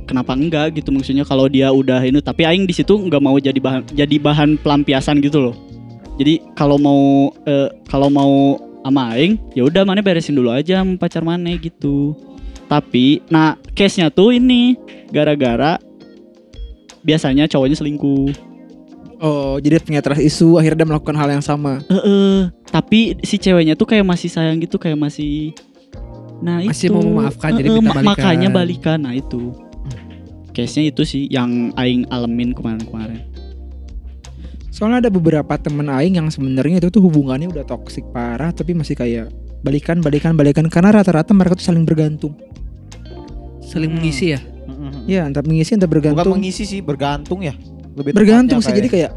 kenapa 0.08 0.34
enggak 0.34 0.80
gitu 0.80 0.89
maksudnya 0.89 1.28
kalau 1.28 1.52
dia 1.52 1.69
udah 1.69 2.00
ini 2.02 2.23
tapi 2.23 2.47
aing 2.47 2.63
di 2.63 2.73
situ 2.73 2.95
nggak 2.95 3.19
mau 3.19 3.36
jadi 3.38 3.60
bahan 3.60 3.84
jadi 3.93 4.15
bahan 4.17 4.58
pelampiasan 4.63 5.19
gitu 5.21 5.52
loh. 5.52 5.56
Jadi 6.17 6.41
kalau 6.58 6.82
mau 6.82 7.30
eh, 7.45 7.69
kalau 7.86 8.10
mau 8.10 8.58
sama 8.82 9.13
aing 9.13 9.38
ya 9.54 9.67
udah 9.67 9.84
mana 9.84 10.00
beresin 10.00 10.34
dulu 10.34 10.50
aja 10.50 10.82
sama 10.82 10.95
pacar 10.97 11.21
mana 11.21 11.54
gitu. 11.60 12.15
Tapi 12.65 13.21
nah 13.30 13.60
case 13.76 14.00
nya 14.02 14.10
tuh 14.10 14.34
ini 14.34 14.80
gara-gara 15.12 15.78
biasanya 17.04 17.45
cowoknya 17.45 17.78
selingkuh. 17.78 18.47
Oh, 19.17 19.58
jadi 19.58 19.82
punya 19.82 20.02
trust 20.06 20.21
isu 20.21 20.62
akhirnya 20.62 20.86
dia 20.86 20.89
melakukan 20.93 21.17
hal 21.17 21.30
yang 21.34 21.41
sama. 21.41 21.82
Eh, 21.89 21.97
eh, 21.97 22.38
tapi 22.69 23.17
si 23.26 23.41
ceweknya 23.41 23.73
tuh 23.73 23.89
kayak 23.89 24.06
masih 24.06 24.30
sayang 24.30 24.62
gitu 24.62 24.78
kayak 24.78 24.97
masih 24.97 25.58
nah 26.38 26.62
Masih 26.62 26.88
itu 26.88 26.93
mau 26.93 27.02
memaafkan, 27.02 27.50
jadi 27.56 27.69
minta 27.71 27.91
balikan. 27.91 28.06
makanya 28.06 28.50
balikan 28.50 29.00
nah 29.02 29.12
itu 29.12 29.54
case-nya 30.52 30.89
itu 30.89 31.02
sih 31.02 31.23
yang 31.28 31.73
aing 31.73 32.06
alamin 32.08 32.52
kemarin-kemarin 32.52 33.26
Soalnya 34.67 35.02
ada 35.02 35.12
beberapa 35.12 35.58
temen 35.58 35.89
aing 35.89 36.21
yang 36.21 36.30
sebenarnya 36.30 36.78
itu 36.78 36.93
tuh 36.93 37.02
hubungannya 37.02 37.50
udah 37.50 37.65
toksik 37.65 38.06
parah 38.13 38.54
tapi 38.54 38.78
masih 38.78 38.93
kayak 38.93 39.34
balikan 39.65 39.97
balikan 40.00 40.38
balikan 40.38 40.69
karena 40.69 40.93
rata-rata 40.93 41.34
mereka 41.34 41.58
tuh 41.58 41.65
saling 41.65 41.82
bergantung. 41.82 42.38
Saling 43.60 43.89
Hmm. 43.89 43.97
mengisi 43.97 44.38
ya. 44.38 44.39
Ya, 45.10 45.26
entah 45.26 45.41
mengisi 45.41 45.73
entah 45.73 45.89
Bukan 45.89 46.13
bergantung. 46.13 46.38
mengisi 46.38 46.62
sih, 46.62 46.86
bergantung 46.86 47.41
ya. 47.41 47.58
Lebih 47.97 48.13
bergantung 48.13 48.62
sih 48.62 48.69
tepatnya 48.69 48.78
jadi 48.78 48.89
kayak 48.93 49.12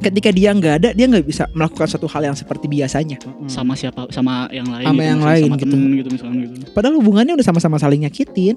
ketika 0.00 0.30
dia 0.30 0.50
nggak 0.50 0.74
ada 0.80 0.88
dia 0.90 1.06
nggak 1.06 1.24
bisa 1.24 1.44
melakukan 1.52 1.86
satu 1.86 2.06
hal 2.08 2.26
yang 2.26 2.36
seperti 2.36 2.66
biasanya. 2.66 3.18
Mm-mm. 3.22 3.48
sama 3.48 3.74
siapa 3.74 4.08
sama 4.10 4.48
yang 4.50 4.66
lain 4.66 4.86
Sama 4.86 4.94
gitu, 4.94 5.04
yang 5.04 5.18
misalnya 5.18 5.30
lain 5.34 5.44
sama 5.44 5.56
gitu. 5.56 5.72
temen 5.74 5.90
gitu 5.94 6.08
misalkan 6.10 6.36
gitu 6.42 6.54
Padahal 6.72 6.94
hubungannya 6.98 7.32
udah 7.34 7.46
sama-sama 7.46 7.76
saling 7.78 8.02
nyakitin. 8.04 8.56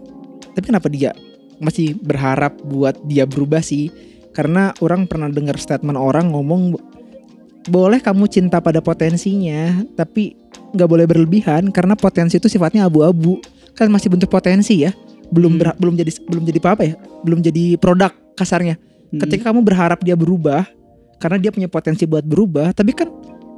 Tapi 0.54 0.66
kenapa 0.66 0.88
dia 0.90 1.14
masih 1.58 1.94
berharap 1.98 2.58
buat 2.62 2.98
dia 3.06 3.26
berubah 3.26 3.62
sih? 3.62 3.90
Karena 4.34 4.74
orang 4.82 5.06
pernah 5.06 5.30
dengar 5.30 5.58
statement 5.58 5.98
orang 5.98 6.30
ngomong 6.30 6.78
boleh 7.68 8.00
kamu 8.00 8.26
cinta 8.30 8.62
pada 8.62 8.80
potensinya, 8.80 9.84
tapi 9.94 10.38
nggak 10.74 10.90
boleh 10.90 11.06
berlebihan 11.06 11.70
karena 11.70 11.94
potensi 11.94 12.38
itu 12.38 12.48
sifatnya 12.48 12.86
abu-abu. 12.88 13.42
Kan 13.74 13.90
masih 13.90 14.10
bentuk 14.10 14.30
potensi 14.30 14.82
ya. 14.82 14.94
Belum 15.30 15.58
Hmm. 15.58 15.62
ber- 15.62 15.78
belum 15.78 15.94
jadi 15.96 16.12
belum 16.26 16.44
jadi 16.46 16.60
apa 16.64 16.84
ya? 16.86 16.96
Belum 17.22 17.40
jadi 17.42 17.76
produk 17.78 18.10
kasarnya. 18.34 18.78
Hmm. 19.12 19.20
Ketika 19.22 19.52
kamu 19.52 19.62
berharap 19.62 20.00
dia 20.02 20.16
berubah 20.16 20.66
karena 21.18 21.38
dia 21.42 21.52
punya 21.54 21.70
potensi 21.70 22.06
buat 22.06 22.26
berubah, 22.26 22.74
tapi 22.74 22.94
kan 22.94 23.10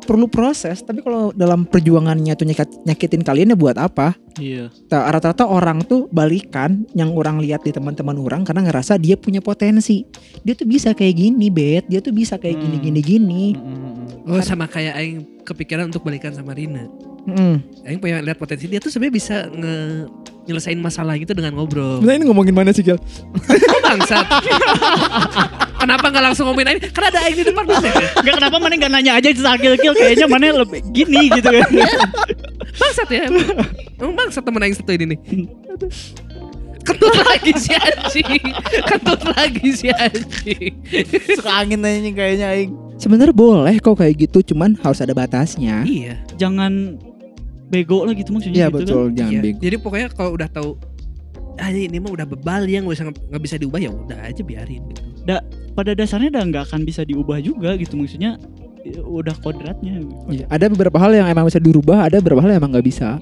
perlu 0.03 0.25
proses. 0.25 0.81
Tapi 0.81 1.05
kalau 1.05 1.29
dalam 1.35 1.69
perjuangannya 1.69 2.33
tuh 2.33 2.47
nyakit- 2.49 2.81
nyakitin 2.87 3.21
kalian 3.21 3.53
ya 3.53 3.57
buat 3.59 3.77
apa? 3.77 4.17
Iya 4.39 4.65
Ta- 4.87 5.05
rata-rata 5.05 5.43
orang 5.43 5.83
tuh 5.83 6.07
balikan 6.09 6.87
yang 6.91 7.11
orang 7.11 7.37
lihat 7.37 7.61
di 7.61 7.69
teman-teman 7.69 8.15
orang 8.15 8.41
karena 8.41 8.63
ngerasa 8.63 8.95
dia 8.95 9.13
punya 9.13 9.39
potensi. 9.39 10.07
Dia 10.41 10.53
tuh 10.53 10.65
bisa 10.65 10.91
kayak 10.91 11.13
gini, 11.13 11.47
bet. 11.47 11.85
Dia 11.85 11.99
tuh 11.99 12.11
bisa 12.11 12.35
kayak 12.35 12.57
gini 12.57 12.75
Hmm. 12.75 12.85
gini 12.85 12.99
gini. 13.01 13.43
Mm-mm. 13.53 14.29
Oh 14.29 14.39
sama 14.39 14.65
kayak 14.65 14.93
Aing 14.93 15.17
kepikiran 15.41 15.87
untuk 15.87 16.01
balikan 16.01 16.29
sama 16.29 16.53
Rina. 16.53 16.85
Mm. 17.25 17.55
Aing 17.83 17.99
pengen 17.99 18.23
lihat 18.23 18.37
potensi 18.37 18.65
dia 18.65 18.77
tuh 18.77 18.87
sebenarnya 18.87 19.15
bisa 19.15 19.35
nge 19.47 19.75
nyelesain 20.45 20.77
masalah 20.77 21.13
gitu 21.13 21.33
dengan 21.33 21.53
ngobrol. 21.53 22.01
ini 22.01 22.25
ngomongin 22.25 22.53
mana 22.53 22.69
sih, 22.69 22.81
Gil? 22.81 22.97
Bangsat. 23.85 24.25
Kenapa 25.79 26.05
nggak 26.09 26.23
langsung 26.23 26.45
ngomongin 26.45 26.73
Aing? 26.73 26.81
Karena 26.89 27.07
ada 27.09 27.19
Aing 27.23 27.37
di 27.37 27.45
depan 27.45 27.63
ya. 27.65 27.79
Enggak 28.19 28.35
kenapa 28.37 28.55
mana 28.57 28.73
nggak 28.75 28.91
nanya 28.91 29.11
aja 29.17 29.29
sakil 29.31 29.73
kill 29.77 29.95
kayaknya 29.95 30.25
mana 30.27 30.61
lebih 30.61 30.81
gini 30.91 31.29
gitu 31.31 31.49
kan 31.49 31.69
Bangsat 32.69 33.09
ya. 33.09 33.25
Emang 33.97 34.28
bangsat 34.29 34.45
temen 34.45 34.61
Aing 34.61 34.77
satu 34.77 34.93
ini 34.93 35.17
nih. 35.17 35.19
Kentut 36.85 37.15
lagi 37.17 37.51
si 37.57 37.73
anjing. 37.75 38.45
Kentut 38.85 39.21
lagi 39.35 39.67
si 39.73 39.87
anjing. 39.89 40.73
Suka 41.37 41.65
angin 41.65 41.81
aja 41.81 41.99
kayaknya 42.13 42.47
aing. 42.53 42.71
Sebenarnya 43.01 43.35
boleh 43.35 43.75
kok 43.81 43.97
kayak 43.99 44.29
gitu, 44.29 44.53
cuman 44.53 44.77
harus 44.85 45.01
ada 45.01 45.13
batasnya. 45.17 45.83
Iya. 45.83 46.15
jangan 46.37 46.97
bego 47.69 48.01
lah 48.01 48.17
gitu 48.17 48.33
maksudnya 48.33 48.65
Iya 48.65 48.67
gitu 48.73 48.77
betul, 48.81 49.03
jangan 49.13 49.33
iya. 49.33 49.41
bego. 49.45 49.59
Jadi 49.61 49.75
pokoknya 49.77 50.07
kalau 50.13 50.31
udah 50.33 50.49
tahu 50.49 50.69
ah 51.59 51.69
ini 51.69 51.99
mah 51.99 52.15
udah 52.15 52.25
bebal 52.25 52.65
yang 52.71 52.87
nggak 52.87 52.95
bisa 52.95 53.03
nggak 53.11 53.43
bisa 53.43 53.55
diubah 53.59 53.79
ya 53.83 53.91
udah 53.91 54.19
aja 54.31 54.41
biarin 54.47 54.79
gitu. 54.95 55.01
kan. 55.27 55.43
pada 55.75 55.91
dasarnya 55.91 56.31
udah 56.31 56.43
nggak 56.47 56.63
akan 56.71 56.87
bisa 56.87 57.03
diubah 57.03 57.43
juga 57.43 57.75
gitu 57.75 57.99
maksudnya 57.99 58.39
ya 58.87 59.03
udah 59.03 59.35
kodratnya 59.43 59.99
Iya, 60.31 60.47
ada 60.47 60.71
beberapa 60.71 60.95
hal 61.03 61.11
yang 61.11 61.27
emang 61.27 61.51
bisa 61.51 61.59
dirubah, 61.59 62.07
ada 62.07 62.23
beberapa 62.23 62.39
hal 62.47 62.55
yang 62.55 62.59
emang 62.63 62.79
nggak 62.79 62.87
bisa. 62.87 63.19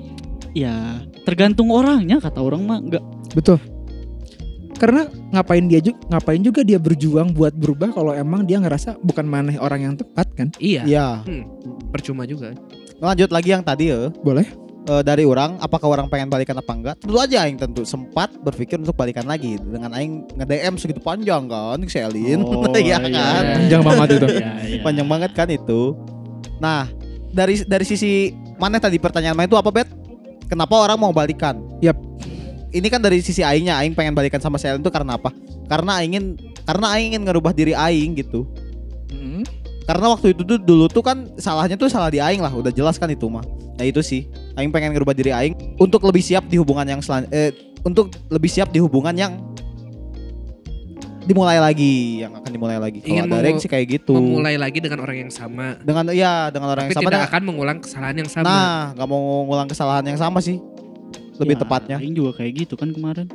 Ya 0.55 1.03
tergantung 1.25 1.71
orangnya 1.73 2.21
kata 2.21 2.39
orang 2.39 2.61
mah 2.63 2.79
nggak 2.83 3.03
Betul. 3.35 3.59
Karena 4.77 5.09
ngapain 5.33 5.65
dia 5.65 5.81
juga 5.81 5.97
ngapain 6.13 6.41
juga 6.41 6.61
dia 6.61 6.77
berjuang 6.77 7.33
buat 7.33 7.53
berubah 7.57 7.97
kalau 7.97 8.13
emang 8.13 8.45
dia 8.45 8.61
ngerasa 8.61 9.01
bukan 9.01 9.25
maneh 9.25 9.57
orang 9.57 9.89
yang 9.89 9.93
tepat 9.97 10.29
kan? 10.37 10.53
Iya. 10.61 10.85
Iya. 10.85 11.07
Percuma 11.89 12.29
juga. 12.29 12.53
Lanjut 13.01 13.29
lagi 13.33 13.49
yang 13.57 13.65
tadi 13.65 13.89
ya. 13.89 14.13
Boleh. 14.21 14.45
Eh, 14.87 15.03
dari 15.03 15.27
orang, 15.27 15.59
apakah 15.59 15.91
orang 15.91 16.07
pengen 16.07 16.31
balikan 16.31 16.55
apa 16.55 16.71
enggak? 16.71 16.95
Tentu 17.03 17.19
aja 17.19 17.43
aing 17.43 17.59
tentu 17.59 17.83
sempat 17.83 18.31
berpikir 18.39 18.79
untuk 18.79 18.95
balikan 18.95 19.27
lagi 19.27 19.59
dengan 19.59 19.91
aing 19.91 20.39
nge-DM 20.39 20.79
segitu 20.79 21.03
panjang 21.03 21.43
kan, 21.51 21.75
si 21.91 21.99
Elin. 21.99 22.39
Oh, 22.39 22.63
Iya 22.71 22.95
iya. 23.03 23.11
kan? 23.11 23.43
Panjang 23.67 23.81
banget 23.83 24.07
itu. 24.15 24.27
Iya, 24.39 24.51
iya. 24.63 24.79
Panjang 24.87 25.07
banget 25.11 25.31
kan 25.35 25.47
itu. 25.51 25.91
Nah, 26.63 26.87
dari 27.35 27.59
dari 27.67 27.83
sisi 27.83 28.31
mana 28.55 28.79
tadi 28.79 28.95
pertanyaan 28.95 29.35
mana 29.35 29.51
itu 29.51 29.59
apa, 29.59 29.75
Bet? 29.75 29.91
Kenapa 30.47 30.73
orang 30.79 30.97
mau 30.99 31.11
balikan? 31.11 31.59
Yap. 31.83 31.99
Ini 32.71 32.87
kan 32.91 32.99
dari 32.99 33.23
sisi 33.23 33.43
aingnya, 33.43 33.79
aing 33.79 33.95
pengen 33.95 34.11
balikan 34.15 34.39
sama 34.43 34.59
si 34.59 34.67
Elin 34.67 34.83
itu 34.83 34.91
karena 34.91 35.15
apa? 35.15 35.31
Karena 35.71 35.99
aing 35.99 36.15
ingin 36.15 36.25
karena 36.67 36.85
aing 36.95 37.15
ingin 37.15 37.21
ngerubah 37.27 37.55
diri 37.55 37.71
aing 37.71 38.15
gitu. 38.19 38.43
Mm. 39.11 39.43
Karena 39.87 40.11
waktu 40.11 40.35
itu 40.35 40.43
tuh 40.43 40.59
dulu 40.59 40.91
tuh 40.91 40.99
kan 40.99 41.31
salahnya 41.39 41.79
tuh 41.79 41.87
salah 41.87 42.11
di 42.11 42.19
aing 42.19 42.43
lah, 42.43 42.51
udah 42.51 42.71
jelas 42.75 42.99
kan 42.99 43.07
itu 43.07 43.27
mah. 43.31 43.43
Nah 43.79 43.85
itu 43.87 44.03
sih, 44.03 44.27
aing 44.59 44.71
pengen 44.71 44.91
ngerubah 44.91 45.15
diri 45.15 45.31
aing 45.31 45.55
untuk 45.79 46.03
lebih 46.03 46.19
siap 46.19 46.43
di 46.51 46.59
hubungan 46.59 46.83
yang 46.83 46.99
selan 46.99 47.23
eh 47.31 47.55
untuk 47.87 48.11
lebih 48.27 48.51
siap 48.51 48.67
di 48.75 48.83
hubungan 48.83 49.15
yang 49.15 49.39
dimulai 51.27 51.59
lagi, 51.59 52.23
yang 52.23 52.33
akan 52.33 52.49
dimulai 52.49 52.77
lagi. 52.79 53.03
Kalau 53.03 53.27
ada 53.27 53.43
Reng 53.43 53.59
sih 53.59 53.67
kayak 53.67 53.85
gitu. 53.99 54.15
Memulai 54.15 54.55
lagi 54.55 54.79
dengan 54.79 55.03
orang 55.03 55.27
yang 55.27 55.31
sama. 55.31 55.75
Dengan 55.83 56.07
ya 56.15 56.47
dengan 56.47 56.71
orang 56.71 56.87
Tapi 56.87 56.95
yang 56.95 56.97
sama. 56.97 57.07
tidak 57.11 57.19
dan- 57.19 57.29
akan 57.29 57.41
mengulang 57.43 57.77
kesalahan 57.83 58.15
yang 58.15 58.29
sama. 58.31 58.47
Nah, 58.47 58.81
nggak 58.95 59.07
mau 59.07 59.19
ngulang 59.43 59.67
kesalahan 59.67 60.05
yang 60.07 60.19
sama 60.19 60.39
sih. 60.39 60.57
Lebih 61.37 61.55
Ya, 61.55 61.61
tepatnya. 61.61 61.97
Aing 61.99 62.15
juga 62.15 62.31
kayak 62.33 62.65
gitu 62.65 62.73
kan 62.73 62.89
kemarin 62.89 63.27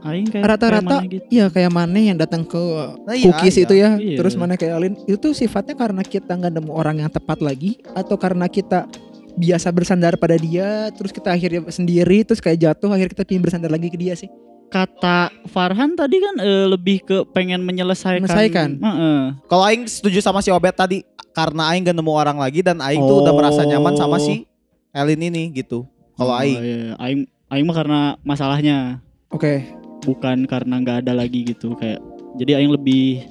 Aing 0.00 0.28
kayak 0.28 0.44
Rata-rata 0.46 0.80
kayak 0.80 1.02
mana 1.02 1.12
gitu. 1.12 1.24
Iya 1.28 1.46
kayak 1.50 1.70
Mane 1.72 2.00
yang 2.08 2.16
datang 2.16 2.46
ke 2.46 2.62
Nah, 3.04 3.12
iya, 3.16 3.26
cookies 3.28 3.56
iya. 3.58 3.64
itu 3.66 3.74
ya, 3.74 3.90
Iya. 3.98 4.16
terus 4.22 4.34
mana 4.38 4.54
kayak 4.54 4.74
Alin 4.78 4.94
itu 5.04 5.18
tuh 5.18 5.34
sifatnya 5.34 5.74
karena 5.74 6.00
kita 6.00 6.30
nggak 6.30 6.52
nemu 6.56 6.70
orang 6.70 7.02
yang 7.02 7.10
tepat 7.10 7.42
lagi 7.42 7.80
atau 7.92 8.14
karena 8.14 8.46
kita 8.46 8.86
biasa 9.34 9.72
bersandar 9.72 10.14
pada 10.16 10.36
dia, 10.36 10.88
terus 10.92 11.10
kita 11.10 11.32
akhirnya 11.32 11.64
sendiri, 11.68 12.22
terus 12.22 12.38
kayak 12.38 12.60
jatuh, 12.60 12.92
akhirnya 12.92 13.12
kita 13.14 13.24
ingin 13.30 13.42
bersandar 13.42 13.70
lagi 13.72 13.88
ke 13.88 13.96
dia 13.96 14.14
sih. 14.14 14.28
Kata 14.70 15.18
Farhan 15.46 15.92
tadi 15.92 16.16
kan 16.16 16.38
eh, 16.38 16.66
lebih 16.66 17.02
ke 17.02 17.16
pengen 17.28 17.60
menyelesaikan. 17.60 18.22
Menyelesaikan. 18.22 18.68
Heeh. 18.78 19.18
Kalau 19.44 19.64
aing 19.64 19.82
setuju 19.84 20.18
sama 20.18 20.38
si 20.38 20.48
Obet 20.48 20.72
tadi 20.72 21.02
karena 21.30 21.68
aing 21.68 21.82
gak 21.82 21.92
nemu 21.92 22.12
orang 22.12 22.38
lagi 22.38 22.60
dan 22.60 22.78
aing 22.78 22.98
tuh 23.00 23.20
udah 23.20 23.32
merasa 23.32 23.62
nyaman 23.62 23.94
sama 23.94 24.16
si 24.16 24.46
Elin 24.90 25.20
ini 25.20 25.50
gitu. 25.52 25.86
Kalau 26.14 26.30
Oh, 26.30 26.38
aing. 26.38 26.54
iya, 26.56 26.76
iya. 26.76 26.94
aing 26.96 27.20
aing 27.48 27.64
mah 27.64 27.74
karena 27.74 28.00
masalahnya 28.20 29.02
Oke, 29.28 29.66
bukan 30.00 30.44
karena 30.44 30.74
nggak 30.76 30.96
ada 31.02 31.12
lagi 31.14 31.42
gitu 31.44 31.74
kayak 31.74 31.98
jadi 32.36 32.58
aing 32.58 32.70
lebih 32.70 33.26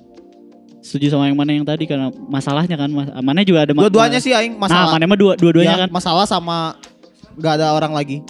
setuju 0.79 1.07
sama 1.09 1.27
yang 1.27 1.35
mana 1.35 1.51
yang 1.51 1.63
tadi 1.63 1.83
karena 1.83 2.07
masalahnya 2.25 2.75
kan 2.75 2.87
mas 2.89 3.07
mana 3.17 3.43
juga 3.43 3.63
ada 3.63 3.71
ma- 3.71 3.83
Dua-duanya 3.85 4.17
sih 4.17 4.31
aing 4.31 4.55
nah 4.55 4.63
masalah. 4.65 4.91
mana 4.93 5.05
mah 5.05 5.15
dua 5.15 5.33
dua-duanya 5.35 5.75
Ya, 5.77 5.81
kan 5.83 5.89
Masalah 5.89 6.23
sama 6.23 6.75
gak 7.35 7.59
ada 7.59 7.71
orang 7.73 7.91
lagi. 7.91 8.23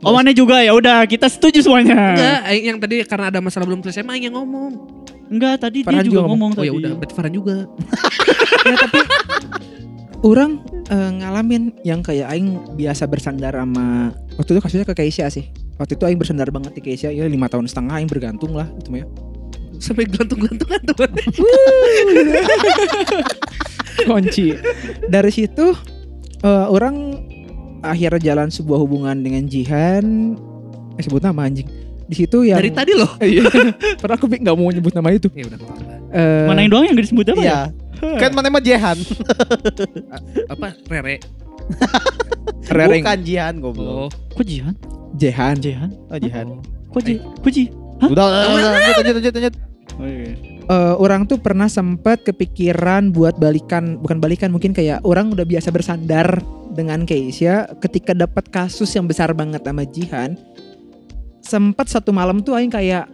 Oh 0.00 0.12
mana 0.12 0.30
juga 0.30 0.60
ya 0.60 0.72
udah 0.72 1.04
kita 1.04 1.26
setuju 1.26 1.60
semuanya 1.60 2.16
Enggak, 2.16 2.38
Aing 2.46 2.64
yang 2.66 2.78
tadi 2.78 2.96
karena 3.04 3.26
ada 3.28 3.38
masalah 3.38 3.64
belum 3.64 3.80
selesai 3.80 4.00
mah 4.00 4.14
Aing 4.14 4.26
yang 4.26 4.36
ngomong. 4.36 4.72
Enggak, 5.30 5.62
tadi 5.62 5.84
Farhan 5.84 6.02
dia 6.02 6.08
juga 6.10 6.20
juga 6.20 6.28
ngomong 6.28 6.50
Oh 6.52 6.58
tadi. 6.58 6.68
ya 6.68 6.72
udah, 6.74 6.92
berarti 6.96 7.14
Farhan 7.14 7.34
juga. 7.34 7.56
ya 8.66 8.74
tapi 8.76 9.00
orang 10.20 10.50
eh, 10.86 11.10
ngalamin 11.16 11.62
yang 11.80 12.00
kayak 12.00 12.28
aing 12.28 12.48
biasa 12.74 13.06
bersandar 13.06 13.54
sama 13.54 14.12
waktu 14.36 14.50
itu 14.52 14.60
kasusnya 14.60 14.84
ke 14.84 14.94
Keisha 14.94 15.24
sih 15.28 15.48
waktu 15.76 15.96
itu 15.96 16.04
aing 16.04 16.20
bersandar 16.20 16.50
banget 16.50 16.76
di 16.76 16.82
Keisha 16.82 17.08
ya 17.08 17.24
lima 17.24 17.48
tahun 17.48 17.64
setengah 17.64 17.94
aing 17.96 18.10
bergantung 18.10 18.52
lah 18.52 18.68
itu 18.76 18.92
mah 18.92 19.00
ya 19.00 19.08
Sampai 19.80 20.04
gantung-gantungan 20.04 20.76
teman. 20.84 21.08
kunci 24.04 24.56
dari 25.08 25.30
situ 25.32 25.72
eh, 26.42 26.66
orang 26.68 27.16
akhirnya 27.80 28.20
jalan 28.32 28.48
sebuah 28.52 28.78
hubungan 28.80 29.16
dengan 29.20 29.44
Jihan 29.48 30.36
eh 30.96 31.02
sebut 31.04 31.24
nama 31.24 31.48
anjing 31.48 31.68
di 32.10 32.14
situ 32.18 32.42
yang 32.42 32.58
Dari 32.58 32.74
tadi 32.74 32.92
loh. 32.92 33.10
Iya. 33.22 33.46
Padahal 34.02 34.18
aku 34.18 34.26
nggak 34.26 34.56
mau 34.58 34.66
nyebut 34.74 34.90
nama 34.90 35.14
itu. 35.14 35.30
Ya 35.30 35.46
udah. 35.46 35.58
Eh, 36.10 36.46
Mana 36.50 36.66
yang 36.66 36.70
doang 36.74 36.84
yang 36.90 36.98
gak 36.98 37.06
disebut 37.06 37.24
apa 37.30 37.38
ya? 37.38 37.70
Iya. 38.02 38.18
Kan 38.18 38.30
mana 38.34 38.50
mah 38.50 38.58
Jehan. 38.58 38.98
Apa 40.50 40.74
Rere? 40.90 41.22
Rering. 42.66 43.02
Bukan 43.06 43.18
Jihan 43.22 43.54
goblok. 43.62 43.86
Oh. 43.86 44.08
Kok 44.10 44.42
Jihan? 44.42 44.74
Jehan. 45.14 45.54
Jihan? 45.62 45.90
Oh 46.10 46.18
Jihan. 46.18 46.46
Kok 46.90 47.00
Ji? 47.06 47.14
Kok 47.22 47.50
Ji? 47.54 47.64
Udah, 48.00 48.10
udah, 48.10 48.26
udah, 48.26 48.50
udah, 48.50 48.70
lanjut, 48.74 48.94
lanjut, 48.96 49.14
lanjut, 49.14 49.34
lanjut. 49.38 49.54
Oh, 50.00 50.06
iya. 50.08 50.32
Eh, 50.70 50.94
orang 51.02 51.26
tuh 51.26 51.42
pernah 51.42 51.66
sempat 51.66 52.22
kepikiran 52.22 53.10
buat 53.10 53.34
balikan, 53.42 53.98
bukan 53.98 54.22
balikan 54.22 54.54
mungkin 54.54 54.70
kayak 54.70 55.02
orang 55.02 55.34
udah 55.34 55.42
biasa 55.42 55.74
bersandar 55.74 56.38
dengan 56.78 57.02
Keisha 57.02 57.66
ketika 57.82 58.14
dapat 58.14 58.46
kasus 58.54 58.94
yang 58.94 59.10
besar 59.10 59.34
banget 59.34 59.66
sama 59.66 59.82
Jihan. 59.82 60.38
Sempat 61.42 61.90
satu 61.90 62.14
malam 62.14 62.38
tuh 62.46 62.54
aing 62.54 62.70
kayak 62.70 63.10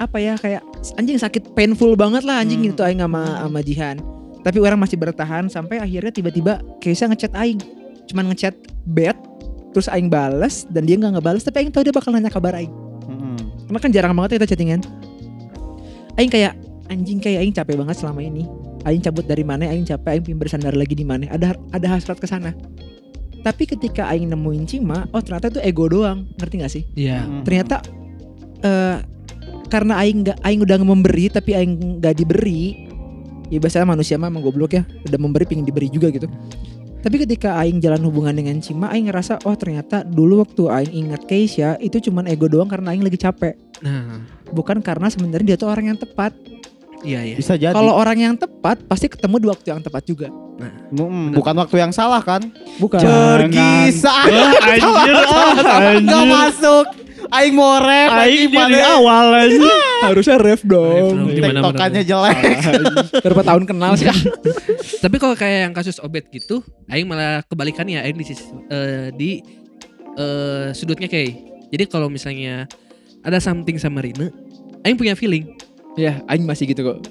apa 0.00 0.16
ya 0.16 0.40
kayak 0.40 0.64
anjing 0.96 1.20
sakit 1.20 1.52
painful 1.52 1.92
banget 1.92 2.24
lah 2.24 2.40
anjing 2.40 2.64
Hmm. 2.64 2.72
gitu 2.72 2.80
aing 2.88 3.04
sama 3.04 3.20
sama 3.44 3.60
Jihan. 3.60 4.00
Tapi 4.40 4.56
orang 4.56 4.80
masih 4.80 4.96
bertahan 4.96 5.52
sampai 5.52 5.76
akhirnya 5.76 6.08
tiba-tiba 6.08 6.64
Keisha 6.80 7.04
ngechat 7.04 7.36
aing. 7.36 7.60
Cuman 8.08 8.32
ngechat 8.32 8.56
bad 8.88 9.20
terus 9.76 9.92
aing 9.92 10.08
bales 10.08 10.64
dan 10.72 10.88
dia 10.88 10.96
nggak 10.96 11.20
ngebales 11.20 11.44
tapi 11.44 11.68
aing 11.68 11.68
tahu 11.68 11.84
dia 11.84 11.92
bakal 11.92 12.16
nanya 12.16 12.32
kabar 12.32 12.56
aing. 12.56 12.72
Mm-mm. 13.12 13.36
Karena 13.68 13.76
kan 13.76 13.90
jarang 13.92 14.16
banget 14.16 14.40
kita 14.40 14.56
chattingan. 14.56 15.11
Aing 16.20 16.30
kayak 16.32 16.54
anjing 16.92 17.18
kayak 17.22 17.40
aing 17.44 17.54
capek 17.56 17.74
banget 17.80 17.96
selama 17.96 18.20
ini. 18.20 18.44
Aing 18.84 19.00
cabut 19.00 19.24
dari 19.24 19.46
mana? 19.46 19.68
Aing 19.70 19.86
capek. 19.86 20.18
Aing 20.18 20.24
pengen 20.24 20.40
bersandar 20.40 20.74
lagi 20.76 20.92
di 20.92 21.06
mana? 21.06 21.30
Ada 21.32 21.56
ada 21.72 21.86
hasrat 21.88 22.18
ke 22.20 22.28
sana. 22.28 22.52
Tapi 23.42 23.66
ketika 23.66 24.06
aing 24.12 24.30
nemuin 24.30 24.64
Cima, 24.70 25.10
oh 25.10 25.18
ternyata 25.18 25.50
itu 25.50 25.60
ego 25.64 25.90
doang. 25.90 26.30
Ngerti 26.38 26.54
gak 26.62 26.72
sih? 26.72 26.84
Iya. 26.94 27.26
Mm. 27.26 27.42
Ternyata 27.42 27.76
eh 28.62 28.96
karena 29.72 29.96
aing 30.04 30.18
nggak 30.22 30.38
aing 30.44 30.60
udah 30.62 30.76
memberi 30.84 31.26
tapi 31.32 31.56
aing 31.56 31.98
nggak 31.98 32.14
diberi. 32.20 32.86
Ya 33.52 33.60
biasanya 33.60 33.84
manusia 33.84 34.16
mah 34.16 34.28
emang 34.28 34.44
goblok 34.44 34.76
ya. 34.76 34.82
Udah 35.08 35.18
memberi 35.18 35.44
pengen 35.48 35.64
diberi 35.64 35.88
juga 35.88 36.12
gitu. 36.12 36.28
Tapi 37.02 37.16
ketika 37.18 37.58
aing 37.58 37.82
jalan 37.82 37.98
hubungan 38.06 38.30
dengan 38.32 38.62
Cima, 38.62 38.86
aing 38.88 39.10
ngerasa 39.10 39.42
oh 39.42 39.56
ternyata 39.58 40.06
dulu 40.06 40.46
waktu 40.46 40.62
aing 40.70 40.92
ingat 40.94 41.26
Keisha 41.26 41.74
itu 41.82 41.98
cuman 41.98 42.30
ego 42.30 42.46
doang 42.46 42.70
karena 42.70 42.94
aing 42.94 43.02
lagi 43.02 43.18
capek 43.18 43.58
Nah, 43.82 44.22
bukan 44.54 44.78
karena 44.78 45.10
sebenarnya 45.10 45.42
dia 45.42 45.56
tuh 45.58 45.66
orang 45.66 45.90
yang 45.90 45.98
tepat. 45.98 46.30
iya 47.02 47.26
ya. 47.26 47.34
Bisa 47.34 47.58
jadi. 47.58 47.74
Kalau 47.74 47.98
orang 47.98 48.14
yang 48.14 48.34
tepat 48.38 48.78
pasti 48.86 49.10
ketemu 49.10 49.42
di 49.42 49.46
waktu 49.50 49.66
yang 49.74 49.82
tepat 49.82 50.06
juga. 50.06 50.30
Mm, 50.94 51.34
bukan 51.34 51.54
waktu 51.58 51.82
yang 51.82 51.90
salah 51.90 52.22
kan? 52.22 52.46
Bukan. 52.78 53.02
Cergisa. 53.02 54.14
Wah, 54.30 54.54
anjir, 54.70 55.14
ah, 55.18 55.50
Gak 55.58 55.98
anjir. 55.98 56.22
masuk. 56.30 56.86
Aing 57.32 57.54
mau 57.56 57.80
rap. 57.80 58.12
Aing 58.22 58.46
Aing 58.46 58.52
dari 58.52 58.78
awal 58.78 59.26
aja. 59.32 59.72
Harusnya 60.04 60.36
ref 60.36 60.60
Ref 60.60 60.68
dong. 60.68 61.32
Tektokannya 61.32 62.02
jelek. 62.04 62.36
Berapa 63.24 63.42
tahun 63.42 63.64
kenal 63.64 63.96
sih? 63.96 64.08
Tapi 65.04 65.16
kalau 65.16 65.32
kayak 65.32 65.70
yang 65.70 65.74
kasus 65.74 65.96
Obet 65.98 66.28
gitu, 66.28 66.60
aing 66.86 67.08
malah 67.08 67.40
kebalikannya, 67.48 68.04
aing 68.04 68.14
di 68.14 68.26
sisi- 68.26 68.52
eh, 68.68 69.08
di 69.10 69.40
eh, 70.14 70.70
sudutnya 70.76 71.08
kayak. 71.08 71.32
Jadi 71.72 71.84
kalau 71.88 72.12
misalnya 72.12 72.68
ada 73.24 73.40
something 73.40 73.80
sama 73.80 74.04
Rina, 74.04 74.28
aing 74.84 75.00
punya 75.00 75.16
feeling. 75.16 75.56
ya, 75.92 76.20
aing 76.28 76.44
masih 76.44 76.68
gitu 76.68 76.84
kok. 76.84 77.04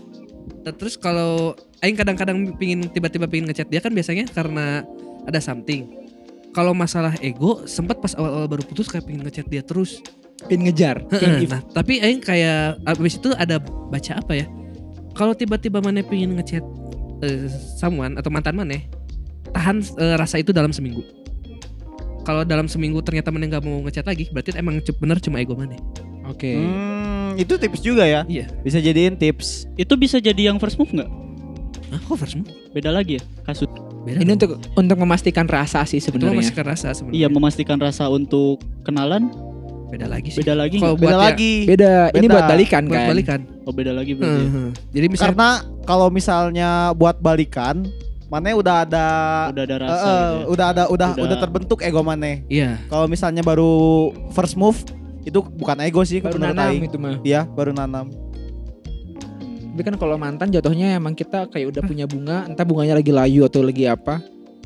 Nah, 0.62 0.74
Terus 0.74 0.98
kalau 0.98 1.54
aing 1.82 1.98
kadang-kadang 1.98 2.54
pingin 2.58 2.86
tiba-tiba 2.90 3.26
pingin 3.26 3.50
ngechat 3.50 3.70
dia 3.70 3.82
kan 3.82 3.90
biasanya 3.92 4.30
karena 4.30 4.86
ada 5.26 5.40
something. 5.42 6.01
Kalau 6.52 6.76
masalah 6.76 7.16
ego, 7.24 7.64
sempat 7.64 8.04
pas 8.04 8.12
awal-awal 8.16 8.48
baru 8.52 8.64
putus 8.68 8.92
kayak 8.92 9.08
pingin 9.08 9.24
ngechat 9.24 9.48
dia 9.48 9.64
terus. 9.64 10.04
Pin 10.50 10.66
ngejar. 10.66 11.06
Heeh, 11.14 11.46
nah, 11.46 11.62
tapi 11.70 12.02
aing 12.02 12.20
kayak 12.20 12.82
abis 12.84 13.22
itu 13.22 13.30
ada 13.38 13.62
baca 13.62 14.18
apa 14.18 14.34
ya? 14.42 14.46
Kalau 15.14 15.38
tiba-tiba 15.38 15.80
mana 15.80 16.02
pingin 16.02 16.34
ngechat 16.36 16.66
eh, 17.24 17.46
someone 17.78 18.18
atau 18.18 18.34
mantan 18.34 18.58
mana, 18.58 18.82
tahan 19.54 19.86
eh, 20.02 20.16
rasa 20.18 20.42
itu 20.42 20.50
dalam 20.52 20.74
seminggu. 20.74 21.06
Kalau 22.26 22.42
dalam 22.46 22.66
seminggu 22.70 23.02
ternyata 23.06 23.30
mana 23.30 23.48
nggak 23.48 23.64
mau 23.64 23.82
ngechat 23.86 24.06
lagi, 24.06 24.30
berarti 24.34 24.54
emang 24.58 24.82
bener 24.82 25.18
cuma 25.22 25.40
ego 25.40 25.54
mana. 25.54 25.78
Oke. 26.30 26.54
Hmm, 26.54 27.34
itu 27.38 27.54
tips 27.58 27.82
juga 27.82 28.06
ya. 28.06 28.22
Iya. 28.26 28.50
Bisa 28.62 28.78
jadiin 28.78 29.18
tips. 29.18 29.70
Itu 29.78 29.98
bisa 29.98 30.18
jadi 30.22 30.52
yang 30.54 30.58
first 30.62 30.78
move 30.78 30.94
nggak? 30.94 31.10
Ah, 31.92 32.00
kok 32.00 32.16
first 32.16 32.36
move? 32.36 32.48
Beda 32.72 32.90
lagi 32.90 33.20
ya 33.20 33.24
kasus. 33.44 33.68
Beda. 34.02 34.18
Ini 34.18 34.26
dong. 34.26 34.34
untuk 34.34 34.50
untuk 34.74 34.98
memastikan 34.98 35.46
rasa 35.46 35.84
sih 35.84 36.00
itu 36.00 36.08
sebenarnya. 36.08 36.40
masih 36.42 36.56
rasa 36.58 36.88
sebenarnya. 36.92 37.18
Iya 37.18 37.28
memastikan 37.28 37.78
rasa 37.78 38.08
untuk 38.08 38.58
kenalan 38.82 39.30
beda 39.88 40.08
lagi 40.08 40.32
sih. 40.32 40.40
beda 40.40 40.56
lagi. 40.56 40.80
Kalau 40.80 40.96
nggak? 40.96 41.04
Beda 41.04 41.14
ya- 41.14 41.22
lagi. 41.22 41.54
Beda. 41.66 41.92
Ini 42.10 42.18
Beda. 42.22 42.34
buat 42.34 42.46
balikan 42.48 42.82
buat 42.86 42.96
kan. 42.96 43.08
balikan. 43.08 43.40
Oh 43.62 43.72
beda 43.72 43.92
lagi 43.92 44.12
berarti. 44.14 44.32
ya. 44.34 44.48
Heeh. 44.48 44.70
Jadi 44.90 45.06
misalnya 45.08 45.30
Karena 45.30 45.50
kalau 45.84 46.08
misalnya 46.08 46.70
buat 46.94 47.20
balikan, 47.20 47.76
mana 48.26 48.56
udah 48.56 48.76
ada 48.82 49.08
Udah 49.52 49.64
ada 49.66 49.76
rasa. 49.78 49.92
eh, 49.92 50.08
gitu 50.08 50.08
ya. 50.08 50.48
udah 50.48 50.66
ada 50.72 50.84
udah 50.88 51.10
Udah- 51.12 51.24
udah 51.28 51.38
terbentuk 51.38 51.80
ego 51.82 52.00
mana. 52.02 52.40
iya, 52.48 52.80
Kalau 52.88 53.06
misalnya 53.06 53.44
baru 53.44 53.74
first 54.32 54.56
move 54.56 54.80
itu 55.22 55.38
bukan 55.38 55.78
ego 55.82 56.02
sih 56.02 56.18
Baru 56.18 56.40
menurut 56.40 56.56
nanam 56.56 56.72
Aing. 56.72 56.84
itu 56.88 56.98
mah. 56.98 57.20
Iya, 57.22 57.44
baru 57.46 57.70
nanam. 57.72 58.10
Tapi 59.72 59.82
kan 59.88 59.96
kalau 59.96 60.20
mantan 60.20 60.52
jatuhnya 60.52 61.00
emang 61.00 61.16
kita 61.16 61.48
kayak 61.48 61.72
udah 61.72 61.82
punya 61.88 62.04
bunga, 62.04 62.44
entah 62.44 62.68
bunganya 62.68 63.00
lagi 63.00 63.16
layu 63.16 63.48
atau 63.48 63.64
lagi 63.64 63.88
apa. 63.88 64.20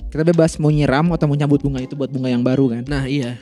Kita 0.09 0.25
bebas 0.25 0.57
mau 0.57 0.73
nyiram 0.73 1.13
atau 1.13 1.29
mau 1.29 1.37
nyambut 1.37 1.61
bunga 1.61 1.83
itu 1.83 1.93
buat 1.93 2.09
bunga 2.09 2.33
yang 2.33 2.41
baru 2.41 2.73
kan. 2.73 2.83
nah 2.89 3.05
iya. 3.05 3.37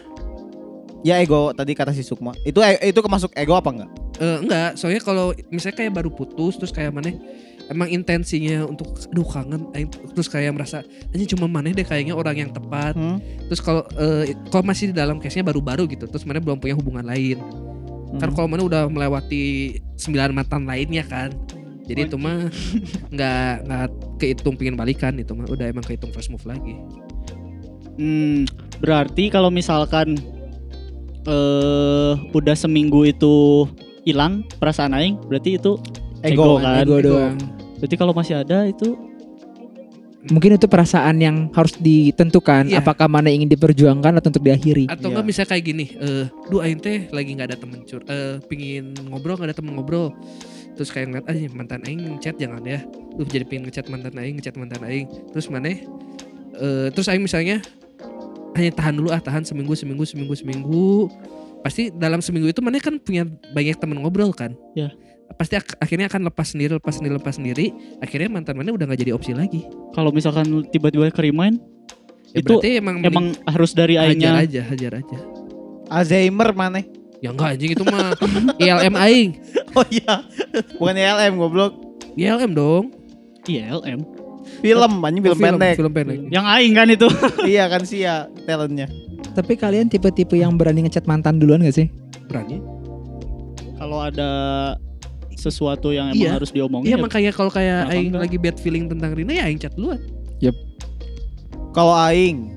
Ya 1.04 1.20
ego 1.20 1.52
tadi 1.52 1.76
kata 1.76 1.92
si 1.92 2.04
Sukma. 2.04 2.32
Itu 2.48 2.64
e- 2.64 2.80
itu 2.80 3.00
kemasuk 3.04 3.36
ego 3.36 3.56
apa 3.56 3.72
enggak? 3.76 3.92
Eh, 4.24 4.38
enggak, 4.40 4.80
soalnya 4.80 5.04
kalau 5.04 5.36
misalnya 5.52 5.76
kayak 5.84 5.92
baru 6.00 6.10
putus 6.12 6.56
terus 6.56 6.72
kayak 6.72 6.96
mana 6.96 7.12
emang 7.68 7.92
intensinya 7.92 8.64
untuk 8.64 8.96
aduh 9.12 9.28
kangen 9.28 9.68
aing- 9.76 9.92
terus 10.16 10.32
kayak 10.32 10.56
merasa 10.56 10.80
ini 11.12 11.28
cuma 11.28 11.48
mana 11.48 11.76
deh 11.76 11.84
kayaknya 11.84 12.16
orang 12.16 12.48
yang 12.48 12.52
tepat. 12.56 12.96
Hmm? 12.96 13.20
Terus 13.52 13.60
kalau 13.60 13.84
eh, 14.00 14.32
kalau 14.48 14.64
masih 14.64 14.92
di 14.92 14.96
dalam 14.96 15.20
case-nya 15.20 15.44
baru-baru 15.44 15.88
gitu, 15.92 16.08
terus 16.08 16.24
mana 16.24 16.40
belum 16.40 16.60
punya 16.60 16.76
hubungan 16.76 17.04
lain. 17.04 17.40
Kan 18.22 18.30
Hmm. 18.30 18.36
kalau 18.36 18.48
mana 18.48 18.62
udah 18.64 18.84
melewati 18.86 19.74
sembilan 19.98 20.38
mantan 20.38 20.70
lainnya 20.70 21.02
kan. 21.06 21.34
Jadi 21.84 22.08
itu 22.08 22.16
mah 22.16 22.48
nggak 23.14 23.54
nggak 23.68 23.86
kehitung 24.18 24.56
pingin 24.56 24.78
balikan 24.78 25.18
itu 25.20 25.34
mah 25.36 25.50
udah 25.50 25.68
emang 25.68 25.84
kehitung 25.84 26.14
first 26.14 26.30
move 26.30 26.46
lagi. 26.46 26.78
Hmm, 27.98 28.48
berarti 28.80 29.30
kalau 29.30 29.54
misalkan 29.54 30.18
eh 31.24 32.14
udah 32.36 32.56
seminggu 32.56 33.08
itu 33.08 33.64
hilang 34.04 34.44
perasaan 34.60 34.92
aing, 34.92 35.16
berarti 35.28 35.56
itu 35.56 35.80
ego, 36.24 36.60
Ego, 36.60 36.64
kan. 36.64 36.84
Ego 36.84 36.98
doang. 37.00 37.36
Berarti 37.80 37.96
kalau 37.96 38.14
masih 38.16 38.44
ada 38.44 38.68
itu 38.68 38.96
Mungkin 40.24 40.56
itu 40.56 40.72
perasaan 40.72 41.20
yang 41.20 41.52
harus 41.52 41.76
ditentukan 41.76 42.72
Iya. 42.72 42.80
apakah 42.80 43.12
mana 43.12 43.28
ingin 43.28 43.52
diperjuangkan 43.52 44.24
atau 44.24 44.32
untuk 44.32 44.44
diakhiri. 44.48 44.88
Atau 44.88 45.12
enggak 45.12 45.28
bisa 45.28 45.44
kayak 45.44 45.64
gini, 45.68 45.86
eh 46.00 46.32
duh 46.48 46.64
aing 46.64 46.80
teh 46.80 47.12
lagi 47.12 47.36
nggak 47.36 47.48
ada 47.52 47.58
temen 47.60 47.84
cur, 47.84 48.00
eh 48.08 48.40
pingin 48.48 48.96
ngobrol 49.12 49.36
nggak 49.36 49.52
ada 49.52 49.58
temen 49.60 49.76
ngobrol. 49.76 50.16
Terus 50.80 50.90
kayak 50.96 51.12
ngeliat 51.12 51.28
aja 51.28 51.40
mantan 51.52 51.84
aing 51.84 52.18
ngechat 52.18 52.40
jangan 52.40 52.64
ya. 52.64 52.80
Duh 53.20 53.28
jadi 53.28 53.44
pingin 53.44 53.68
ngechat 53.68 53.92
mantan 53.92 54.16
aing, 54.16 54.40
ngechat 54.40 54.56
mantan 54.56 54.82
aing. 54.88 55.12
Terus 55.36 55.52
mana 55.52 55.68
eh 55.68 56.88
terus 56.96 57.12
aing 57.12 57.20
misalnya 57.20 57.60
hanya 58.56 58.72
tahan 58.72 58.94
dulu 58.96 59.10
ah, 59.12 59.20
tahan 59.20 59.44
seminggu 59.44 59.76
seminggu 59.76 60.08
seminggu 60.08 60.34
seminggu. 60.40 61.12
Pasti 61.68 61.92
dalam 61.92 62.24
seminggu 62.24 62.48
itu 62.48 62.64
mana 62.64 62.80
kan 62.80 62.96
punya 63.00 63.28
banyak 63.52 63.76
temen 63.76 64.00
ngobrol 64.00 64.32
kan? 64.32 64.56
Ya. 64.72 64.92
Pasti 65.34 65.58
ak- 65.58 65.82
akhirnya 65.82 66.08
akan 66.08 66.30
lepas 66.30 66.54
sendiri, 66.54 66.78
lepas 66.78 66.94
sendiri, 67.00 67.14
lepas 67.18 67.36
sendiri. 67.36 67.74
Akhirnya 68.00 68.30
mantan 68.30 68.54
mana 68.54 68.70
udah 68.70 68.86
nggak 68.86 69.02
jadi 69.02 69.12
opsi 69.18 69.34
lagi. 69.34 69.66
kalau 69.94 70.10
misalkan 70.10 70.66
tiba-tiba 70.74 71.14
ke 71.14 71.22
remind 71.30 71.62
Ya 72.34 72.42
Itu 72.42 72.58
berarti 72.58 72.82
emang 72.82 72.96
emang 73.06 73.26
harus 73.46 73.78
dari 73.78 73.94
hajar 73.94 74.10
aingnya 74.10 74.32
aja, 74.42 74.62
hajar 74.66 74.92
aja. 75.06 75.18
Alzheimer 75.94 76.50
mana? 76.58 76.82
Ya 77.22 77.30
enggak 77.30 77.56
anjing 77.56 77.72
itu 77.78 77.84
mah 77.86 78.18
ILM 78.58 78.94
aing. 78.98 79.30
Oh 79.74 79.82
iya. 79.90 80.22
Bukan 80.78 80.94
LM 80.94 81.34
goblok. 81.42 81.74
ILM 82.14 82.54
dong. 82.54 82.94
ILM. 83.50 84.06
Film, 84.62 84.92
anjing 85.02 85.24
film, 85.26 85.40
pendek. 85.42 85.76
Film 85.82 85.90
pendek. 85.90 86.30
Yang 86.30 86.46
aing 86.46 86.74
kan 86.78 86.88
itu. 86.94 87.08
iya 87.58 87.66
kan 87.66 87.82
sih 87.82 88.06
ya 88.06 88.30
talentnya. 88.46 88.86
Tapi 89.34 89.58
kalian 89.58 89.90
tipe-tipe 89.90 90.38
yang 90.38 90.54
berani 90.62 90.86
ngechat 90.86 91.10
mantan 91.10 91.42
duluan 91.42 91.66
gak 91.66 91.74
sih? 91.74 91.88
Berani. 92.30 92.62
kalau 93.82 94.00
ada 94.00 94.30
sesuatu 95.44 95.92
yang 95.92 96.08
emang 96.10 96.24
Iya. 96.24 96.32
harus 96.32 96.50
diomongin. 96.50 96.88
Iya 96.88 96.96
ya 96.96 97.04
makanya 97.04 97.32
kalau 97.32 97.52
kayak 97.52 97.78
Kenapa 97.84 97.94
aing 97.94 98.08
enggak? 98.08 98.22
lagi 98.24 98.38
bad 98.40 98.58
feeling 98.58 98.86
tentang 98.88 99.12
Rina 99.12 99.34
ya 99.36 99.44
aing 99.46 99.60
chat 99.60 99.76
duluan. 99.76 100.00
Kalau 101.74 101.92
aing 101.92 102.54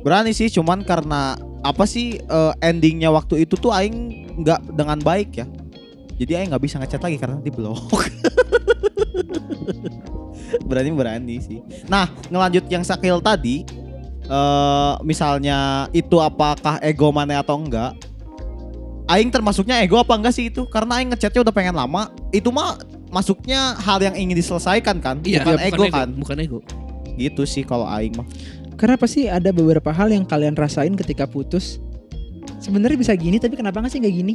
berani 0.00 0.30
sih 0.30 0.48
cuman 0.48 0.80
karena 0.80 1.34
apa 1.60 1.84
sih 1.84 2.16
eh, 2.16 2.52
endingnya 2.64 3.10
waktu 3.10 3.44
itu 3.44 3.58
tuh 3.58 3.68
aing 3.68 3.96
nggak 4.40 4.72
dengan 4.72 4.96
baik 4.96 5.36
ya. 5.36 5.46
Jadi 6.16 6.32
aing 6.34 6.48
nggak 6.48 6.62
bisa 6.62 6.78
ngechat 6.78 7.02
lagi 7.02 7.18
karena 7.18 7.36
di 7.38 7.50
blok. 7.50 7.80
berani 10.68 10.90
berani 10.92 11.36
sih. 11.40 11.58
Nah 11.86 12.06
ngelanjut 12.28 12.64
yang 12.68 12.82
sakil 12.82 13.18
tadi, 13.18 13.66
eh 14.26 14.94
misalnya 15.02 15.90
itu 15.90 16.16
apakah 16.18 16.78
ego 16.80 17.10
mana 17.10 17.42
atau 17.42 17.58
enggak? 17.58 17.94
Aing 19.10 19.34
termasuknya 19.34 19.82
ego 19.82 19.98
apa 19.98 20.14
enggak 20.14 20.34
sih 20.34 20.46
itu? 20.46 20.62
Karena 20.70 21.02
aing 21.02 21.10
ngechatnya 21.10 21.42
udah 21.42 21.54
pengen 21.54 21.74
lama. 21.74 22.06
Itu 22.30 22.54
mah 22.54 22.78
masuknya 23.10 23.74
hal 23.82 23.98
yang 23.98 24.14
ingin 24.14 24.38
diselesaikan 24.38 25.02
kan, 25.02 25.18
Iya, 25.26 25.42
bukan 25.42 25.58
iya, 25.58 25.68
ego 25.68 25.84
kan. 25.90 26.08
Bukan 26.14 26.36
ego. 26.38 26.58
Gitu 27.18 27.42
sih 27.44 27.66
kalau 27.66 27.84
aing 27.90 28.14
mah. 28.14 28.26
Karena 28.78 28.96
pasti 28.96 29.28
ada 29.28 29.52
beberapa 29.52 29.92
hal 29.92 30.08
yang 30.08 30.24
kalian 30.24 30.56
rasain 30.56 30.94
ketika 30.96 31.28
putus. 31.28 31.82
Sebenarnya 32.62 32.96
bisa 32.96 33.12
gini, 33.12 33.36
tapi 33.36 33.58
kenapa 33.58 33.82
nggak 33.82 33.92
sih 33.92 34.00
nggak 34.00 34.14
gini? 34.14 34.34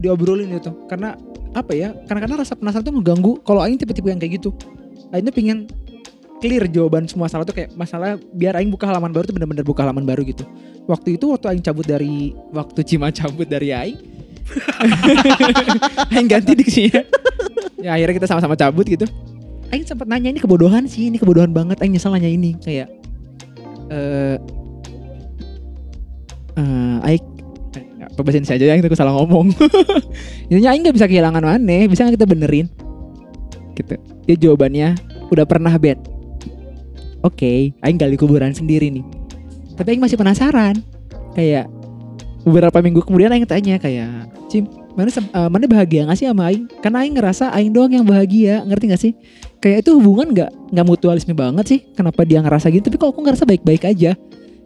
Diobrolin 0.00 0.50
itu. 0.50 0.72
Karena 0.90 1.14
apa 1.54 1.72
ya? 1.74 1.94
Karena 2.06 2.20
karena 2.26 2.36
rasa 2.42 2.54
penasaran 2.58 2.82
tuh 2.82 2.94
ngeganggu. 2.98 3.32
Kalau 3.42 3.60
Aing 3.62 3.78
tipe-tipe 3.78 4.08
yang 4.10 4.18
kayak 4.18 4.42
gitu. 4.42 4.50
Aing 5.14 5.26
tuh 5.26 5.34
pingin 5.34 5.58
clear 6.40 6.64
jawaban 6.72 7.04
semua 7.04 7.28
masalah 7.28 7.44
tuh 7.44 7.52
kayak 7.52 7.70
masalah 7.76 8.16
biar 8.32 8.56
Aing 8.56 8.72
buka 8.72 8.88
halaman 8.88 9.12
baru 9.12 9.28
tuh 9.28 9.36
bener-bener 9.36 9.62
buka 9.66 9.84
halaman 9.84 10.02
baru 10.06 10.24
gitu. 10.24 10.46
Waktu 10.88 11.20
itu 11.20 11.30
waktu 11.30 11.46
Aing 11.52 11.62
cabut 11.62 11.86
dari 11.86 12.34
waktu 12.54 12.80
Cima 12.82 13.12
cabut 13.14 13.46
dari 13.46 13.70
Aing. 13.70 13.98
Aing 16.14 16.28
ganti 16.30 16.52
diksinya. 16.56 17.02
Ya 17.80 17.96
akhirnya 17.96 18.20
kita 18.20 18.28
sama-sama 18.28 18.60
cabut 18.60 18.84
gitu. 18.84 19.08
Aing 19.72 19.88
sempat 19.88 20.04
nanya 20.04 20.28
ini 20.28 20.36
kebodohan 20.36 20.84
sih, 20.84 21.08
ini 21.08 21.16
kebodohan 21.16 21.48
banget. 21.48 21.80
Aing 21.80 21.96
nyesel 21.96 22.12
nanya 22.12 22.28
ini 22.28 22.52
kayak 22.60 22.92
eh 23.88 24.36
eh 26.60 26.96
Aing 27.08 27.24
eh, 27.72 27.84
nggak 27.96 28.10
pembahasan 28.20 28.44
saya 28.44 28.60
aja 28.60 28.76
yang 28.76 28.84
aku 28.84 28.92
salah 28.92 29.16
ngomong. 29.16 29.56
Intinya 30.52 30.76
Aing 30.76 30.84
nggak 30.84 30.96
bisa 31.00 31.08
kehilangan 31.08 31.40
mana, 31.40 31.88
bisa 31.88 32.04
nggak 32.04 32.20
kita 32.20 32.28
benerin? 32.28 32.68
Gitu. 33.72 33.96
Dia 34.28 34.36
jawabannya 34.36 35.00
udah 35.32 35.48
pernah 35.48 35.72
bed. 35.80 35.96
Oke, 37.24 37.72
Aing 37.80 37.96
gali 37.96 38.20
kuburan 38.20 38.52
sendiri 38.52 38.92
nih. 38.92 39.04
Tapi 39.80 39.96
Aing 39.96 40.04
masih 40.04 40.20
penasaran. 40.20 40.84
Kayak 41.32 41.72
beberapa 42.44 42.78
minggu 42.80 43.04
kemudian 43.04 43.30
Aing 43.32 43.48
tanya 43.48 43.76
kayak, 43.76 44.32
Cim, 44.48 44.64
mana 44.96 45.08
eh, 45.12 45.48
mana 45.48 45.64
bahagia 45.68 46.08
gak 46.08 46.18
sih 46.18 46.26
sama 46.26 46.48
Aing? 46.50 46.66
Karena 46.80 47.04
Aing 47.04 47.14
ngerasa 47.16 47.52
Aing 47.52 47.72
doang 47.72 47.92
yang 47.92 48.06
bahagia, 48.06 48.64
ngerti 48.64 48.84
gak 48.90 49.02
sih? 49.02 49.12
Kayak 49.60 49.84
itu 49.84 49.90
hubungan 50.00 50.32
nggak 50.32 50.50
nggak 50.72 50.86
mutualisme 50.88 51.36
banget 51.36 51.64
sih? 51.68 51.80
Kenapa 51.92 52.24
dia 52.24 52.40
ngerasa 52.40 52.72
gitu? 52.72 52.88
Tapi 52.88 52.96
kalau 52.96 53.12
aku 53.12 53.20
ngerasa 53.20 53.44
baik-baik 53.44 53.84
aja. 53.84 54.16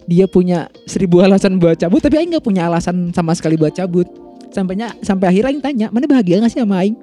Dia 0.04 0.28
punya 0.28 0.68
seribu 0.84 1.24
alasan 1.24 1.56
buat 1.56 1.80
cabut, 1.80 1.98
tapi 2.04 2.20
Aing 2.20 2.37
nggak 2.37 2.44
punya 2.44 2.68
alasan 2.68 3.10
sama 3.10 3.32
sekali 3.34 3.56
buat 3.56 3.72
cabut. 3.72 4.06
Sampainya 4.54 4.94
sampai 5.02 5.34
akhirnya 5.34 5.50
Aing 5.50 5.62
tanya, 5.64 5.87
mana 5.90 6.06
bahagia 6.06 6.38
gak 6.38 6.52
sih 6.54 6.62
sama 6.62 6.84
Aing? 6.84 6.94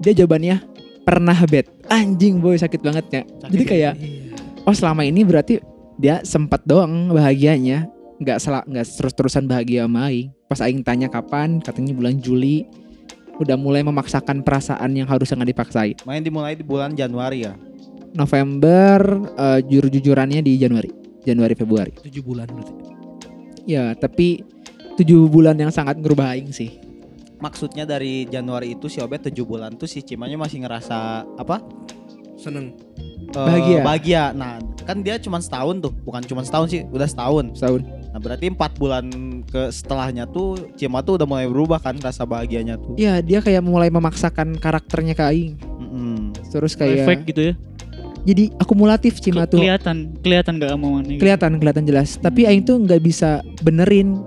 Dia 0.00 0.16
jawabannya 0.16 0.64
pernah 1.04 1.36
bed. 1.44 1.68
Anjing 1.90 2.40
boy 2.40 2.56
sakit 2.56 2.80
banget 2.80 3.04
ya. 3.10 3.22
Jadi 3.50 3.64
kayak 3.68 3.94
oh 4.64 4.72
selama 4.72 5.04
ini 5.04 5.26
berarti 5.26 5.60
dia 6.00 6.24
sempat 6.24 6.64
doang 6.64 7.12
bahagianya 7.12 7.99
nggak 8.20 8.38
salah 8.38 8.62
nggak 8.68 8.84
terus 8.84 9.14
terusan 9.16 9.48
bahagia 9.48 9.88
sama 9.88 10.12
Aing 10.12 10.28
pas 10.44 10.60
Aing 10.60 10.84
tanya 10.84 11.08
kapan 11.08 11.58
katanya 11.64 11.96
bulan 11.96 12.20
Juli 12.20 12.68
udah 13.40 13.56
mulai 13.56 13.80
memaksakan 13.80 14.44
perasaan 14.44 14.92
yang 14.92 15.08
harusnya 15.08 15.40
nggak 15.40 15.50
dipaksain 15.56 15.96
Main 16.04 16.20
dimulai 16.20 16.52
di 16.52 16.60
bulan 16.60 16.92
Januari 16.92 17.48
ya. 17.48 17.56
November 18.12 19.24
eh, 19.40 19.60
jujur 19.64 19.88
jujurannya 19.88 20.44
di 20.44 20.60
Januari 20.60 20.92
Januari 21.24 21.54
Februari 21.56 21.92
7 21.96 22.20
bulan 22.20 22.46
berarti. 22.52 22.74
ya 23.64 23.96
tapi 23.96 24.44
tujuh 25.00 25.24
bulan 25.32 25.56
yang 25.56 25.72
sangat 25.72 25.96
ngerubah 25.96 26.36
Aing 26.36 26.52
sih 26.52 26.90
Maksudnya 27.40 27.88
dari 27.88 28.28
Januari 28.28 28.76
itu 28.76 28.92
si 28.92 29.00
Obet 29.00 29.32
7 29.32 29.32
bulan 29.48 29.72
tuh 29.80 29.88
si 29.88 30.04
Cimanya 30.04 30.36
masih 30.36 30.60
ngerasa 30.60 31.24
apa? 31.40 31.64
Seneng. 32.36 32.76
Eh, 33.30 33.38
Bahagia. 33.40 33.78
Bahagia. 33.80 34.22
Nah, 34.32 34.58
kan 34.82 35.00
dia 35.00 35.14
cuma 35.16 35.38
setahun 35.38 35.78
tuh, 35.78 35.92
bukan 36.02 36.22
cuma 36.22 36.42
setahun 36.42 36.66
sih, 36.68 36.82
udah 36.88 37.06
setahun. 37.06 37.54
setahun 37.54 37.82
Nah, 38.10 38.18
berarti 38.18 38.50
empat 38.50 38.74
bulan 38.74 39.06
ke 39.46 39.70
setelahnya 39.70 40.26
tuh 40.26 40.58
Cima 40.74 40.98
tuh 40.98 41.14
udah 41.14 41.22
mulai 41.24 41.46
berubah 41.46 41.78
kan 41.78 41.94
rasa 41.96 42.26
bahagianya 42.26 42.74
tuh. 42.74 42.98
ya 42.98 43.22
dia 43.22 43.38
kayak 43.38 43.62
mulai 43.62 43.86
memaksakan 43.86 44.58
karakternya 44.58 45.14
ke 45.14 45.22
Aing 45.22 45.54
Mm-mm. 45.78 46.34
terus 46.50 46.74
kayak 46.74 47.06
efek 47.06 47.18
gitu 47.24 47.40
ya. 47.40 47.54
jadi 48.26 48.50
akumulatif 48.58 49.22
Cima 49.22 49.46
tuh 49.46 49.62
kelihatan, 49.62 50.18
kelihatan 50.26 50.58
gak 50.58 50.74
omongannya. 50.74 51.14
gitu. 51.14 51.22
kelihatan 51.22 51.50
kelihatan 51.56 51.84
jelas 51.86 52.18
tapi 52.18 52.50
Aing 52.50 52.66
tuh 52.66 52.82
nggak 52.82 52.98
bisa 52.98 53.46
benerin 53.62 54.26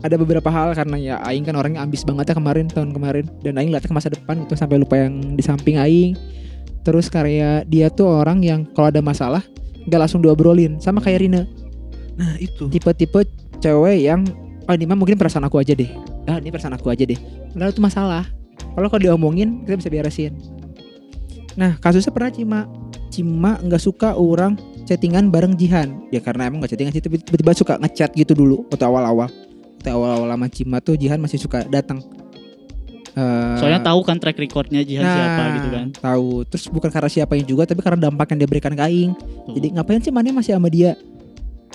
ada 0.00 0.16
beberapa 0.16 0.48
hal 0.48 0.72
karena 0.72 0.96
ya 0.96 1.16
Aing 1.20 1.44
kan 1.44 1.60
orangnya 1.60 1.84
ambis 1.84 2.08
banget 2.08 2.32
ya 2.32 2.40
kemarin 2.40 2.72
tahun 2.72 2.96
kemarin 2.96 3.28
dan 3.44 3.60
Aing 3.60 3.68
lihat 3.68 3.84
ke 3.84 3.92
masa 3.92 4.08
depan 4.08 4.48
itu 4.48 4.56
sampai 4.56 4.80
lupa 4.80 4.96
yang 4.96 5.36
di 5.36 5.44
samping 5.44 5.76
Aing 5.76 6.16
terus 6.88 7.12
karya 7.12 7.68
dia 7.68 7.92
tuh 7.92 8.08
orang 8.08 8.40
yang 8.40 8.64
kalau 8.72 8.88
ada 8.88 9.04
masalah 9.04 9.44
nggak 9.84 10.00
langsung 10.00 10.24
diobrolin 10.24 10.80
sama 10.80 11.04
kayak 11.04 11.20
Rina. 11.20 11.44
Nah, 12.16 12.40
itu. 12.40 12.72
tipe-tipe 12.72 13.28
cewek 13.60 14.08
yang 14.08 14.24
oh 14.64 14.72
ini 14.72 14.88
mah 14.88 14.96
mungkin 14.96 15.20
perasaan 15.20 15.44
aku 15.44 15.60
aja 15.60 15.76
deh. 15.76 15.92
Ah 16.24 16.40
ini 16.40 16.48
perasaan 16.48 16.80
aku 16.80 16.88
aja 16.88 17.04
deh. 17.04 17.20
Lalu 17.52 17.76
itu 17.76 17.82
masalah. 17.84 18.24
Kalau 18.72 18.88
kalau 18.88 19.04
diomongin 19.04 19.68
kita 19.68 19.76
bisa 19.76 19.92
beresin. 19.92 20.32
Nah 21.60 21.76
kasusnya 21.76 22.08
pernah 22.08 22.32
Cima. 22.32 22.60
Cima 23.12 23.60
nggak 23.60 23.82
suka 23.84 24.16
orang 24.16 24.56
chattingan 24.88 25.28
bareng 25.28 25.60
Jihan. 25.60 26.08
Ya 26.08 26.24
karena 26.24 26.48
emang 26.48 26.64
nggak 26.64 26.72
chattingan 26.72 26.92
sih 26.96 27.04
tiba-tiba 27.04 27.52
suka 27.52 27.76
ngechat 27.84 28.16
gitu 28.16 28.32
dulu 28.32 28.64
waktu 28.72 28.88
awal-awal. 28.88 29.28
Waktu 29.76 29.92
awal-awal 29.92 30.28
sama 30.32 30.46
Cima 30.48 30.76
tuh 30.80 30.96
Jihan 30.96 31.20
masih 31.20 31.36
suka 31.36 31.68
datang 31.68 32.00
Eh, 33.18 33.56
Soalnya 33.58 33.82
tahu 33.82 34.06
kan 34.06 34.22
track 34.22 34.38
recordnya 34.38 34.86
Jihan 34.86 35.02
nah, 35.02 35.10
siapa 35.10 35.42
gitu 35.58 35.68
kan. 35.74 35.86
tahu 35.90 36.46
terus 36.46 36.70
bukan 36.70 36.86
karena 36.86 37.10
siapanya 37.10 37.42
juga 37.42 37.66
tapi 37.66 37.82
karena 37.82 38.06
dampak 38.06 38.30
yang 38.30 38.46
dia 38.46 38.48
berikan 38.48 38.78
ke 38.78 38.82
Aing 38.84 39.10
Tuh. 39.18 39.58
jadi 39.58 39.74
ngapain 39.74 39.98
sih 39.98 40.14
Maneh 40.14 40.30
masih 40.30 40.54
sama 40.54 40.70
dia? 40.70 40.94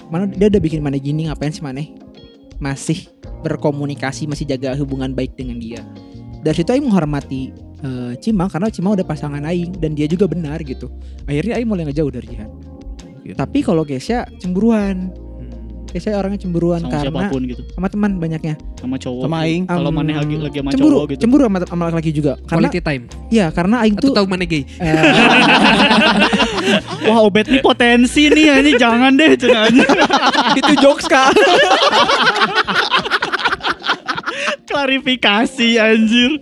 Mana 0.07 0.31
dia 0.31 0.47
udah 0.47 0.61
bikin 0.63 0.79
Maneh 0.79 1.03
gini 1.03 1.27
ngapain 1.27 1.51
sih 1.51 1.59
Maneh 1.59 1.91
masih 2.63 3.11
berkomunikasi 3.43 4.23
masih 4.23 4.47
jaga 4.47 4.71
hubungan 4.79 5.11
baik 5.11 5.35
dengan 5.35 5.59
dia. 5.59 5.83
Dari 6.39 6.63
situ 6.63 6.71
Aing 6.71 6.87
menghormati 6.87 7.51
eh, 7.83 8.13
Cima 8.23 8.47
karena 8.47 8.71
Cima 8.71 8.95
udah 8.95 9.03
pasangan 9.03 9.43
Aing 9.43 9.75
dan 9.83 9.99
dia 9.99 10.07
juga 10.07 10.31
benar 10.31 10.63
gitu. 10.63 10.87
Akhirnya 11.27 11.59
Aing 11.59 11.67
mulai 11.67 11.83
ngejauh 11.91 12.13
dari 12.13 12.27
Jihan. 12.31 12.47
Gitu. 13.19 13.35
Tapi 13.35 13.59
kalau 13.63 13.83
Kesha 13.83 14.23
cemburuan. 14.39 15.11
Hmm. 15.93 16.01
Kesha 16.01 16.17
orangnya 16.17 16.41
cemburuan 16.41 16.81
sama 16.81 16.89
karena 16.91 17.05
siapa 17.05 17.29
pun 17.29 17.41
gitu. 17.45 17.61
sama 17.69 17.87
teman 17.87 18.11
banyaknya. 18.17 18.57
Sama 18.75 18.95
cowok. 18.97 19.21
Sama 19.23 19.37
gitu. 19.37 19.45
aing. 19.45 19.63
Kalau 19.69 19.89
Em, 19.89 19.95
mana 19.95 20.11
lagi 20.17 20.35
lagi 20.35 20.57
sama 20.57 20.69
cemburu, 20.73 20.95
cowok 20.97 21.05
gitu. 21.07 21.19
cemburu 21.21 21.43
sama, 21.45 21.57
sama 21.63 21.81
laki-laki 21.85 22.11
juga. 22.11 22.33
Karena 22.43 22.65
Quality 22.65 22.79
time. 22.81 23.03
iya 23.29 23.45
karena 23.47 23.75
Aing 23.79 23.95
tuh 23.95 24.09
tahu 24.09 24.25
mana 24.25 24.43
gay? 24.43 24.65
eh, 24.81 24.93
Wah, 27.05 27.19
Obet 27.21 27.45
nih 27.45 27.59
potensi 27.59 28.25
nih 28.25 28.43
ya, 28.47 28.55
ini 28.57 28.71
jangan 28.73 29.11
deh 29.13 29.35
cenah. 29.35 29.67
itu 30.59 30.73
jokes 30.79 31.05
kak. 31.05 31.29
Klarifikasi 34.63 35.69
anjir. 35.77 36.31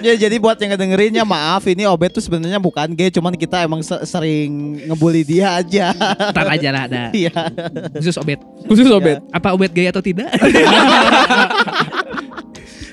Ya 0.00 0.16
jadi 0.16 0.40
buat 0.40 0.56
yang 0.56 0.72
ngedengerin 0.72 1.12
ya 1.12 1.28
maaf 1.28 1.68
ini 1.68 1.84
Obet 1.84 2.08
tuh 2.08 2.24
sebenarnya 2.24 2.56
bukan 2.56 2.88
gay 2.96 3.12
cuman 3.12 3.36
kita 3.36 3.68
emang 3.68 3.84
se- 3.84 4.00
sering 4.08 4.80
ngebully 4.88 5.20
dia 5.20 5.60
aja. 5.60 5.92
Ntar 6.32 6.56
aja 6.56 6.68
lah 6.72 6.82
ada. 6.88 7.02
Iya. 7.20 7.28
Khusus 7.92 8.16
obet. 8.16 8.40
Khusus 8.64 8.88
obet. 8.88 9.20
Apa 9.28 9.52
obet 9.52 9.68
gay 9.76 9.92
atau 9.92 10.00
tidak? 10.00 10.32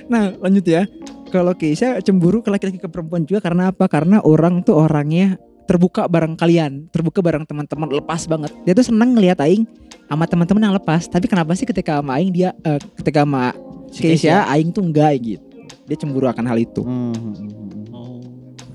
Nah 0.07 0.31
lanjut 0.39 0.63
ya 0.63 0.87
Kalau 1.27 1.51
Keisha 1.51 1.99
cemburu 1.99 2.39
ke 2.39 2.47
laki-laki 2.47 2.79
ke 2.79 2.87
perempuan 2.87 3.27
juga 3.27 3.43
karena 3.43 3.75
apa? 3.75 3.91
Karena 3.91 4.23
orang 4.23 4.63
tuh 4.63 4.79
orangnya 4.79 5.35
terbuka 5.67 6.07
bareng 6.07 6.39
kalian 6.39 6.87
Terbuka 6.89 7.19
bareng 7.19 7.43
teman-teman 7.43 7.91
lepas 7.99 8.23
banget 8.25 8.55
Dia 8.63 8.73
tuh 8.73 8.87
seneng 8.87 9.13
ngeliat 9.13 9.37
Aing 9.43 9.67
sama 10.07 10.23
teman-teman 10.25 10.71
yang 10.71 10.75
lepas 10.79 11.05
Tapi 11.11 11.27
kenapa 11.27 11.51
sih 11.53 11.67
ketika 11.67 11.99
sama 11.99 12.17
Aing 12.17 12.31
dia 12.31 12.55
eh, 12.63 12.79
Ketika 12.95 13.27
sama 13.27 13.51
Si 13.91 13.99
Keisha 13.99 14.47
Aing 14.47 14.71
tuh 14.71 14.87
enggak 14.87 15.19
gitu 15.19 15.43
Dia 15.85 15.95
cemburu 15.99 16.31
akan 16.31 16.47
hal 16.47 16.57
itu 16.57 16.81
Hmm, 16.81 17.11
hmm, 17.13 17.35
hmm. 17.35 17.55
Oh. 17.91 18.23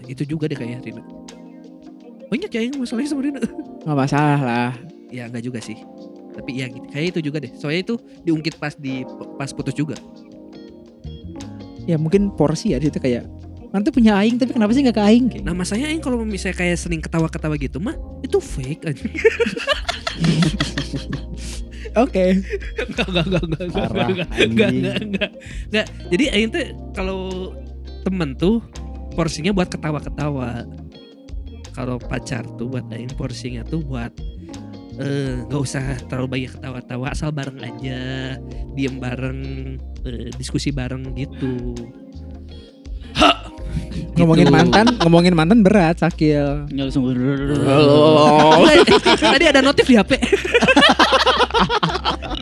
itu 0.05 0.29
juga 0.29 0.45
deh 0.45 0.57
kayaknya 0.57 0.85
Rina. 0.85 1.03
Banyak 2.29 2.51
ya 2.53 2.61
yang 2.69 2.77
masalahnya 2.77 3.09
sama 3.09 3.23
Rina. 3.25 3.41
Gak 3.89 3.97
masalah 3.97 4.41
lah 4.41 4.71
Ya 5.09 5.29
enggak 5.29 5.45
juga 5.45 5.61
sih. 5.61 5.77
Tapi 6.33 6.51
ya 6.57 6.69
gitu. 6.73 6.85
Kayak 6.89 7.07
itu 7.17 7.21
juga 7.29 7.37
deh. 7.45 7.53
Soalnya 7.57 7.81
itu 7.85 7.95
diungkit 8.25 8.57
pas 8.57 8.73
di 8.77 9.05
pas 9.37 9.53
putus 9.53 9.77
juga. 9.77 9.97
Ya 11.85 12.01
mungkin 12.01 12.33
porsi 12.33 12.73
ya 12.73 12.81
di 12.81 12.89
situ 12.89 12.97
kayak 12.97 13.29
Nanti 13.73 13.89
punya 13.89 14.21
Aing 14.21 14.37
tapi 14.37 14.53
kenapa 14.53 14.77
sih 14.77 14.85
gak 14.85 15.01
ke 15.01 15.03
Aing? 15.03 15.27
Kayak 15.33 15.45
Nah 15.49 15.57
masanya 15.57 15.89
Aing 15.89 16.05
kalau 16.05 16.21
misalnya 16.29 16.61
kayak 16.61 16.77
sering 16.77 17.01
ketawa-ketawa 17.01 17.57
gitu 17.57 17.81
mah 17.81 17.97
itu 18.21 18.37
fake 18.37 18.85
aja. 18.85 19.03
Oke 22.05 22.41
Enggak 22.89 23.07
enggak 23.09 23.25
enggak 23.27 23.43
enggak 23.43 23.65
enggak 23.69 23.89
enggak 23.89 24.29
enggak 24.29 24.71
enggak 24.77 24.97
enggak 25.01 25.31
enggak. 25.73 25.87
Jadi 26.13 26.25
Aing 26.37 26.51
tuh 26.53 26.65
kalau 26.93 27.23
temen 28.05 28.37
tuh 28.37 28.61
porsinya 29.17 29.57
buat 29.57 29.73
ketawa-ketawa. 29.73 30.69
Kalau 31.73 31.97
pacar 31.97 32.45
tuh 32.61 32.69
buat 32.69 32.85
aing 32.93 33.17
porsinya 33.17 33.65
tuh 33.65 33.81
buat 33.81 34.13
eh, 35.01 35.41
nggak 35.49 35.63
usah 35.65 36.05
terlalu 36.05 36.29
banyak 36.37 36.53
ketawa-tawa 36.53 37.17
asal 37.17 37.33
bareng 37.33 37.57
aja 37.65 38.37
diem 38.77 39.01
bareng 39.01 39.41
eh, 40.05 40.29
diskusi 40.37 40.69
bareng 40.69 41.17
gitu 41.17 41.73
Ngomongin 44.13 44.45
Gitu. 44.45 44.53
mantan, 44.53 44.87
ngomongin 44.99 45.33
mantan 45.33 45.59
berat 45.61 45.97
Sakil. 45.97 46.69
Nggak 46.69 46.85
langsung 46.89 47.05
tadi 49.19 49.45
ada 49.47 49.61
notif 49.61 49.85
di 49.85 49.97
HP 49.97 50.21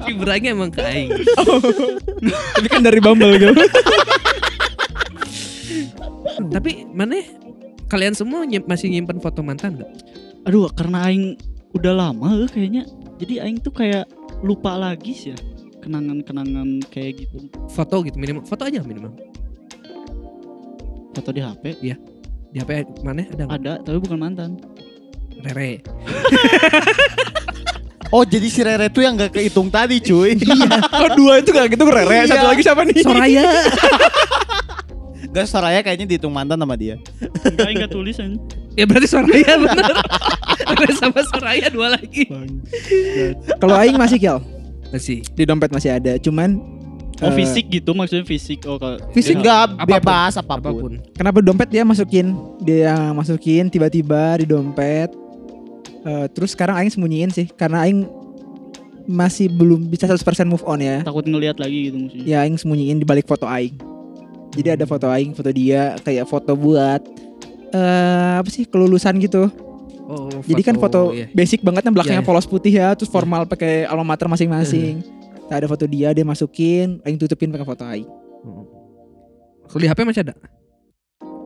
vibranya 0.02 0.50
emang 0.50 0.68
ke 0.68 0.82
aing 0.82 1.10
Tapi 2.52 2.66
kan 2.66 2.82
dari 2.82 2.98
Bumble 2.98 3.36
gitu. 3.36 3.54
tapi 6.50 6.82
mana 6.88 7.20
kalian 7.86 8.12
semua 8.12 8.42
nyim- 8.42 8.64
masih 8.64 8.88
nyimpen 8.88 9.18
foto 9.18 9.40
mantan 9.40 9.76
gak? 9.76 9.90
Aduh, 10.42 10.66
karena 10.68 11.04
aing 11.04 11.36
udah 11.72 11.92
lama 11.92 12.32
eh, 12.38 12.48
kayaknya. 12.48 12.82
Jadi 13.18 13.38
aing 13.38 13.60
tuh 13.60 13.70
kayak 13.70 14.08
lupa 14.40 14.74
lagi 14.74 15.12
sih 15.12 15.30
ya 15.30 15.38
kenangan-kenangan 15.78 16.80
kayak 16.88 17.20
gitu. 17.20 17.46
foto 17.68 18.02
gitu 18.02 18.16
minimal 18.16 18.42
foto 18.42 18.64
aja 18.64 18.80
minimal 18.80 19.12
Foto 21.10 21.30
di 21.30 21.40
HP 21.40 21.62
di 22.50 22.56
HP 22.56 22.70
mana 23.02 23.24
ada 23.24 23.40
nggak? 23.40 23.50
ada, 23.56 23.72
tapi 23.80 23.96
bukan 23.98 24.18
mantan. 24.18 24.50
Rere 25.40 25.80
Oh 28.10 28.22
jadi 28.22 28.44
si 28.44 28.60
Rere 28.60 28.90
tuh 28.90 29.00
yang 29.00 29.14
gak 29.14 29.32
kehitung 29.32 29.70
tadi 29.70 29.96
cuy. 29.98 30.34
Oh 30.92 31.08
dua 31.14 31.38
itu 31.38 31.48
gak 31.48 31.70
gitu 31.70 31.86
Rere. 31.86 32.26
Satu 32.26 32.36
Iya. 32.36 32.48
lagi 32.50 32.60
siapa 32.60 32.82
nih? 32.82 33.00
Soraya 33.00 33.46
Gak 35.30 35.46
Soraya 35.46 35.78
kayaknya 35.78 36.10
dihitung 36.10 36.34
mantan 36.34 36.58
sama 36.58 36.74
dia. 36.74 36.98
Enggak, 37.46 37.64
aing 37.64 37.76
nggak 37.78 37.88
tulis 37.88 38.18
aja. 38.18 38.34
ya 38.74 38.84
berarti 38.84 39.06
Soraya 39.06 39.52
bener 39.56 39.94
Rere 40.74 40.92
sama 40.92 41.20
Soraya 41.24 41.66
dua 41.70 41.94
lagi 41.94 42.26
Kalau 43.56 43.74
Aing 43.74 43.94
masih 43.94 44.18
Kiel. 44.18 44.38
masih 44.90 45.22
Di 45.30 45.46
dompet 45.46 45.70
masih 45.70 45.94
ada. 45.94 46.18
Cuman 46.18 46.58
Oh 47.20 47.28
eh, 47.28 47.34
fisik 47.36 47.68
gitu 47.68 47.92
maksudnya 47.92 48.24
fisik. 48.24 48.64
Oh 48.64 48.76
kalau 48.76 48.96
Fisik 49.12 49.36
Enggak 49.36 49.72
Apa 49.72 49.78
pun. 49.78 49.92
bebas 49.92 50.32
apa 50.34 50.44
pun. 50.48 50.56
apa 50.56 50.70
pun 50.72 50.92
Kenapa 51.12 51.38
dompet 51.40 51.68
dia 51.68 51.84
masukin? 51.84 52.32
Dia 52.58 53.12
masukin 53.12 53.68
tiba-tiba 53.68 54.40
di 54.40 54.46
dompet. 54.46 55.12
Eh, 56.00 56.26
terus 56.32 56.52
sekarang 56.52 56.80
Aing 56.80 56.88
sembunyiin 56.88 57.28
sih 57.28 57.44
karena 57.50 57.84
Aing 57.84 58.08
masih 59.04 59.50
belum 59.50 59.84
bisa 59.84 60.06
100% 60.06 60.22
move 60.46 60.62
on 60.62 60.78
ya. 60.78 61.02
takut 61.02 61.24
ngelihat 61.24 61.58
lagi 61.58 61.90
gitu 61.90 61.96
maksudnya. 61.98 62.24
Ya 62.24 62.38
Aing 62.40 62.56
sembunyiin 62.56 62.96
di 62.96 63.04
balik 63.04 63.26
foto 63.26 63.44
Aing. 63.44 63.76
Jadi 64.50 64.68
ada 64.72 64.84
foto 64.84 65.06
Aing, 65.06 65.30
foto 65.30 65.50
dia 65.50 65.94
kayak 66.00 66.26
foto 66.26 66.54
buat 66.54 67.04
eh 67.70 68.34
apa 68.38 68.48
sih 68.48 68.64
kelulusan 68.64 69.14
gitu. 69.20 69.46
oh, 70.04 70.26
Jadi 70.42 70.58
kan 70.60 70.74
foto 70.74 71.14
iya. 71.14 71.30
basic 71.30 71.62
banget 71.62 71.86
yang 71.86 71.94
belakangnya 71.94 72.18
Iya, 72.18 72.26
iya. 72.26 72.30
polos 72.34 72.46
putih 72.46 72.72
ya, 72.74 72.88
terus 72.98 73.06
formal 73.06 73.46
pakai 73.46 73.86
alma 73.86 74.02
mater 74.02 74.26
masing-masing. 74.26 75.06
Nah, 75.50 75.56
ada 75.56 75.66
foto 75.66 75.82
dia, 75.84 76.14
dia 76.14 76.22
masukin, 76.22 77.02
Aing 77.02 77.18
tutupin 77.18 77.50
pakai 77.50 77.66
foto 77.66 77.82
Aing. 77.82 78.06
kalau 79.66 79.80
di 79.80 79.88
HP 79.88 80.00
masih 80.02 80.22
ada 80.24 80.34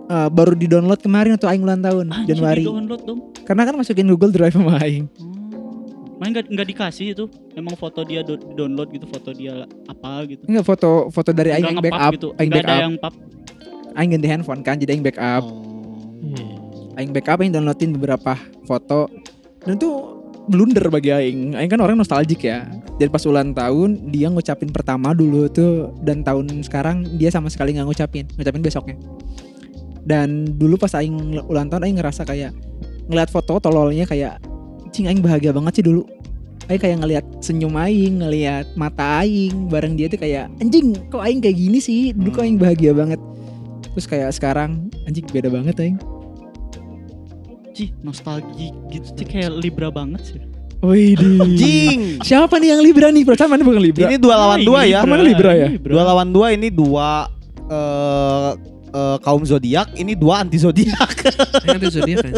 Eh, 0.05 0.29
baru 0.29 0.53
di 0.53 0.65
download 0.65 1.01
kemarin 1.01 1.33
atau 1.35 1.49
Aing 1.49 1.65
ulang 1.65 1.81
tahun 1.81 2.07
Anjir, 2.07 2.37
Januari. 2.37 2.61
download 2.63 3.03
dong. 3.03 3.21
Karena 3.41 3.65
kan 3.65 3.75
masukin 3.75 4.05
Google 4.07 4.29
Drive 4.31 4.53
sama 4.53 4.77
Aing. 4.79 5.09
Main 6.15 6.31
nggak 6.31 6.47
nggak 6.47 6.69
dikasih 6.69 7.07
itu. 7.11 7.25
Emang 7.55 7.73
foto 7.75 8.05
dia 8.05 8.21
do- 8.21 8.37
download 8.53 8.93
gitu, 8.93 9.09
foto 9.09 9.33
dia 9.33 9.65
apa 9.87 10.29
gitu. 10.29 10.45
Enggak 10.45 10.61
foto 10.63 11.09
foto 11.09 11.33
dari 11.33 11.51
Aing 11.51 11.73
nge-pub 11.73 11.85
backup, 11.87 12.13
gitu. 12.13 12.29
Aing 12.35 12.47
Nggak 12.47 12.61
ada 12.61 12.69
backup. 12.69 12.85
yang 12.85 12.95
pub. 12.95 13.15
Aing 13.95 14.11
ganti 14.11 14.29
handphone 14.29 14.61
kan, 14.61 14.77
jadi 14.77 14.91
Aing 14.93 15.03
backup. 15.03 15.45
Aing 16.95 17.11
backup, 17.11 17.39
Aing 17.41 17.51
downloadin 17.51 17.91
beberapa 17.91 18.33
foto. 18.63 19.09
Dan 19.59 19.75
tuh 19.75 19.95
blunder 20.49 20.87
bagi 20.93 21.11
Aing. 21.11 21.57
Aing 21.57 21.71
kan 21.71 21.81
orang 21.81 21.97
nostalgic 21.97 22.45
ya. 22.45 22.69
Jadi 23.01 23.11
pas 23.11 23.25
ulang 23.27 23.51
tahun 23.57 24.15
dia 24.15 24.31
ngucapin 24.31 24.71
pertama 24.71 25.11
dulu 25.17 25.51
tuh 25.51 25.91
dan 26.05 26.23
tahun 26.23 26.63
sekarang 26.63 27.19
dia 27.19 27.33
sama 27.33 27.51
sekali 27.51 27.75
nggak 27.75 27.87
ngucapin, 27.89 28.25
ngucapin 28.39 28.63
besoknya. 28.63 28.97
Dan 30.05 30.55
dulu 30.61 30.77
pas 30.77 30.93
Aing 30.95 31.41
ulang 31.49 31.73
tahun 31.73 31.89
Aing 31.89 31.97
ngerasa 31.99 32.23
kayak 32.29 32.53
ngeliat 33.09 33.29
foto 33.33 33.57
tololnya 33.59 34.05
kayak 34.05 34.39
cing 34.93 35.09
Aing 35.09 35.25
bahagia 35.25 35.51
banget 35.51 35.81
sih 35.81 35.85
dulu. 35.85 36.05
Aing 36.69 36.81
kayak 36.81 36.97
ngeliat 37.03 37.25
senyum 37.45 37.75
Aing, 37.77 38.21
ngeliat 38.23 38.69
mata 38.77 39.25
Aing 39.25 39.69
bareng 39.73 39.97
dia 39.97 40.07
tuh 40.07 40.21
kayak 40.21 40.53
anjing 40.61 40.95
kok 41.09 41.25
Aing 41.25 41.41
kayak 41.41 41.57
gini 41.57 41.79
sih. 41.81 42.13
Dulu 42.13 42.31
kok 42.31 42.45
Aing 42.45 42.61
bahagia 42.61 42.93
banget. 42.95 43.21
Terus 43.97 44.07
kayak 44.07 44.31
sekarang 44.37 44.93
anjing 45.09 45.25
beda 45.29 45.49
banget 45.51 45.75
Aing. 45.81 45.99
Cih, 47.75 47.91
nostalgia 48.07 48.71
gitu 48.87 49.07
sih 49.19 49.27
kayak 49.27 49.51
Libra 49.59 49.91
banget 49.91 50.23
sih. 50.23 50.41
Wih 50.85 51.19
Jing. 51.59 52.23
Siapa 52.23 52.63
nih 52.63 52.77
yang 52.77 52.83
Libra 52.87 53.11
nih? 53.11 53.27
Pertama 53.27 53.59
nih 53.59 53.67
bukan 53.67 53.83
Libra. 53.83 54.07
Ini 54.07 54.17
dua 54.23 54.35
lawan 54.39 54.61
dua 54.63 54.81
ini 54.87 54.93
ya. 54.95 55.01
Ke 55.03 55.09
mana 55.11 55.23
Libra 55.27 55.53
ya? 55.59 55.69
Dua 55.75 56.03
lawan 56.07 56.29
dua 56.31 56.47
ini 56.55 56.69
dua 56.71 57.27
eh 57.67 58.51
eh, 58.95 59.17
kaum 59.27 59.43
zodiak, 59.43 59.91
ini 59.99 60.15
dua 60.15 60.47
anti 60.47 60.61
zodiak. 60.61 61.11
yang 61.67 61.83
ada 61.83 61.89
zodiak 61.91 62.23
kan 62.23 62.35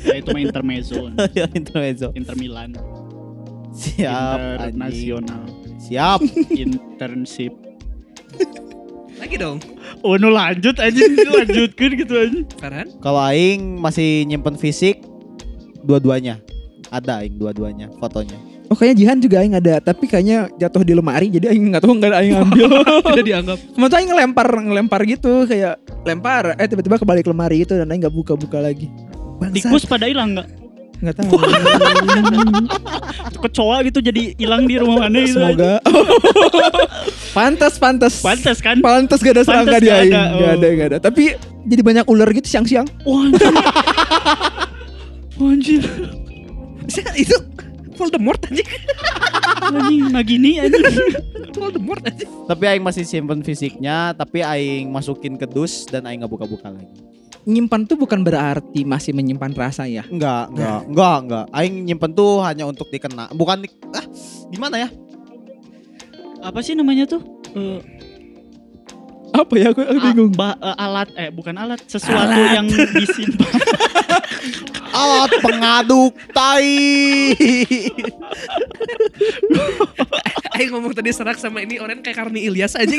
Ya, 0.00 0.16
itu 0.16 0.28
mah 0.32 0.40
intermezzo. 0.40 1.12
Intermezzo. 1.60 2.08
Inter 2.16 2.34
Milan. 2.36 2.72
Siap. 3.76 4.72
Internasional. 4.72 5.44
Siap. 5.76 6.20
Internship. 6.56 7.52
lagi 9.20 9.36
dong 9.36 9.60
Oh, 10.00 10.16
no 10.16 10.32
lanjut 10.32 10.80
aja 10.80 10.96
lanjutkan 11.28 11.92
gitu 11.92 12.14
aja. 12.16 12.40
Farhan 12.56 12.88
Kalau 13.04 13.20
aing 13.20 13.76
masih 13.76 14.24
nyimpen 14.24 14.56
fisik 14.56 15.04
dua-duanya. 15.84 16.40
Ada 16.88 17.20
aing 17.20 17.36
dua-duanya 17.36 17.92
fotonya. 18.00 18.40
Oh 18.70 18.78
kayaknya 18.78 18.96
Jihan 19.02 19.18
juga 19.18 19.42
Aing 19.42 19.58
ada 19.58 19.82
Tapi 19.82 20.06
kayaknya 20.06 20.46
jatuh 20.54 20.86
di 20.86 20.94
lemari 20.94 21.26
Jadi 21.26 21.50
Aing 21.50 21.74
gak 21.74 21.82
tahu 21.82 21.98
gak 21.98 22.14
ada 22.14 22.22
Aing 22.22 22.38
ambil 22.38 22.70
tidak 23.10 23.26
dianggap 23.26 23.58
Kemarin 23.74 23.90
tuh 23.90 23.98
Aing 23.98 24.08
ngelempar 24.14 24.48
Ngelempar 24.62 25.00
gitu 25.10 25.32
Kayak 25.50 25.74
lempar 26.06 26.54
Eh 26.54 26.70
tiba-tiba 26.70 27.02
kebalik 27.02 27.26
lemari 27.26 27.66
itu 27.66 27.74
Dan 27.74 27.90
Aing 27.90 28.06
gak 28.06 28.14
buka-buka 28.14 28.62
lagi 28.62 28.86
Tikus 29.50 29.90
pada 29.90 30.06
hilang 30.06 30.38
nggak? 30.38 30.46
Gak 31.02 31.14
tahu 31.18 31.34
Kecoa 33.48 33.82
gitu 33.90 33.98
jadi 34.04 34.36
hilang 34.38 34.68
di 34.70 34.76
rumah 34.78 35.10
mana 35.10 35.18
gitu. 35.18 35.40
Semoga 35.40 35.80
Pantas 37.30 37.78
Pantas 37.78 38.14
Pantes 38.18 38.58
kan? 38.58 38.82
Pantas 38.82 39.22
gak 39.22 39.34
ada 39.38 39.44
serangga 39.46 39.78
Pantas 39.78 39.82
di 39.82 39.88
gak 39.88 39.98
Aing 40.02 40.14
ada, 40.14 40.22
Gak 40.26 40.34
oh. 40.34 40.50
ada 40.50 40.66
gak 40.66 40.88
ada 40.90 40.98
Tapi 40.98 41.22
jadi 41.66 41.82
banyak 41.86 42.04
ular 42.10 42.28
gitu 42.34 42.48
siang-siang 42.50 42.86
Wah, 43.06 43.30
anjir. 43.30 43.52
Wah, 45.38 45.50
anjir. 45.54 45.82
itu 47.14 47.36
Voldemort 47.94 48.40
aja 48.50 48.64
Anjing, 49.60 50.10
Nagini 50.10 50.58
anjing. 50.58 50.82
Voldemort 51.60 52.02
aja 52.02 52.26
Tapi 52.50 52.64
aing 52.66 52.82
masih 52.82 53.06
simpen 53.06 53.46
fisiknya, 53.46 54.10
tapi 54.16 54.42
aing 54.42 54.90
masukin 54.90 55.38
ke 55.38 55.46
dus 55.46 55.86
dan 55.86 56.08
aing 56.08 56.24
nggak 56.24 56.32
buka-buka 56.32 56.72
lagi. 56.72 56.88
Nyimpan 57.46 57.88
tuh 57.88 57.96
bukan 57.96 58.20
berarti 58.20 58.84
Masih 58.84 59.16
menyimpan 59.16 59.56
rasa 59.56 59.88
ya 59.88 60.04
Enggak, 60.12 60.52
enggak, 60.52 60.80
enggak, 60.92 61.16
enggak. 61.24 61.44
Aing 61.56 61.74
nyimpen 61.88 62.10
tuh 62.12 62.42
hanya 62.44 62.64
untuk 62.66 62.90
dikena. 62.90 63.30
Bukan 63.32 63.64
di, 63.64 63.68
ah, 63.94 64.04
gimana 64.50 64.76
ya? 64.82 64.88
Apa 66.40 66.60
sih 66.60 66.72
namanya 66.72 67.04
tuh? 67.06 67.20
Eh, 67.52 67.80
Apa 69.30 69.54
ya 69.54 69.70
aku, 69.70 69.80
aku 69.80 69.98
bingung 70.02 70.32
ba- 70.32 70.58
eh, 70.58 70.76
alat 70.76 71.08
eh 71.14 71.30
bukan 71.30 71.54
alat, 71.54 71.78
sesuatu 71.84 72.34
yang 72.34 72.66
disimpan. 72.66 73.46
Alat 74.90 75.30
pengaduk 75.38 76.12
tai. 76.30 77.38
Aing 80.52 80.70
ngomong 80.70 80.90
tadi 80.90 81.10
serak 81.10 81.38
sama 81.38 81.62
ini 81.62 81.78
orang 81.78 82.00
kayak 82.00 82.18
Karni 82.18 82.42
Ilyas 82.42 82.74
aja 82.74 82.90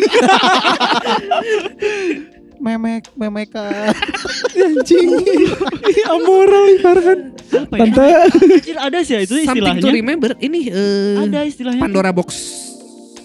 Memek, 2.58 3.12
memekan. 3.14 3.92
Anjing 4.56 5.10
Amoral 6.08 6.78
Farhan 6.80 7.20
Apa 7.52 7.76
ya? 7.76 7.82
Tante 7.84 8.08
Anjir, 8.48 8.78
ada 8.80 8.98
sih 9.02 9.14
ya 9.14 9.22
itu 9.22 9.34
Something 9.42 9.50
to 9.76 9.82
istilahnya. 9.84 9.92
remember 9.92 10.32
Ini 10.38 10.60
eh, 10.70 11.18
Ada 11.20 11.40
istilahnya. 11.44 11.82
Pandora 11.82 12.12
Box 12.12 12.30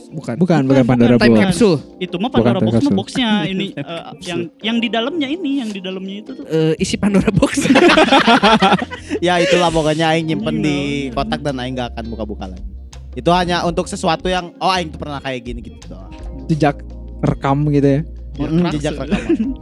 Bukan 0.07 0.35
Bukan, 0.39 0.61
bukan 0.67 0.83
Bukan, 0.83 0.85
Pandora 0.87 1.17
Time 1.19 1.35
bukan. 1.35 1.35
Box. 1.35 1.47
capsule 1.51 1.77
Itu 1.99 2.17
mah 2.23 2.31
Pandora 2.31 2.59
Bukan 2.63 2.69
box 2.71 2.85
mah 2.87 2.95
boxnya 2.95 3.29
ini 3.53 3.67
eh, 3.75 4.03
yang 4.23 4.41
yang 4.63 4.77
di 4.79 4.89
dalamnya 4.91 5.29
ini, 5.29 5.51
yang 5.65 5.71
di 5.75 5.81
dalamnya 5.83 6.15
itu 6.23 6.31
tuh. 6.39 6.45
Eh, 6.47 6.75
Isi 6.79 6.97
Pandora 6.99 7.31
Box 7.35 7.67
ya 9.27 9.43
itulah 9.43 9.71
pokoknya 9.75 10.15
aing 10.15 10.31
nyimpen 10.31 10.63
di 10.63 10.77
kotak 11.11 11.43
dan 11.43 11.59
aing 11.59 11.75
gak 11.75 11.95
akan 11.97 12.05
buka-buka 12.13 12.47
lagi. 12.55 12.67
Itu 13.17 13.33
hanya 13.33 13.65
untuk 13.65 13.89
sesuatu 13.91 14.29
yang 14.31 14.55
oh 14.63 14.71
aing 14.71 14.95
tuh 14.95 15.01
pernah 15.01 15.19
kayak 15.19 15.43
gini 15.43 15.61
gitu 15.65 15.79
doang. 15.91 16.13
Jejak 16.47 16.83
rekam 17.25 17.67
gitu 17.73 17.89
ya 17.89 18.03
Mm, 18.37 18.69
jejak 18.69 19.01
rekaman. 19.01 19.57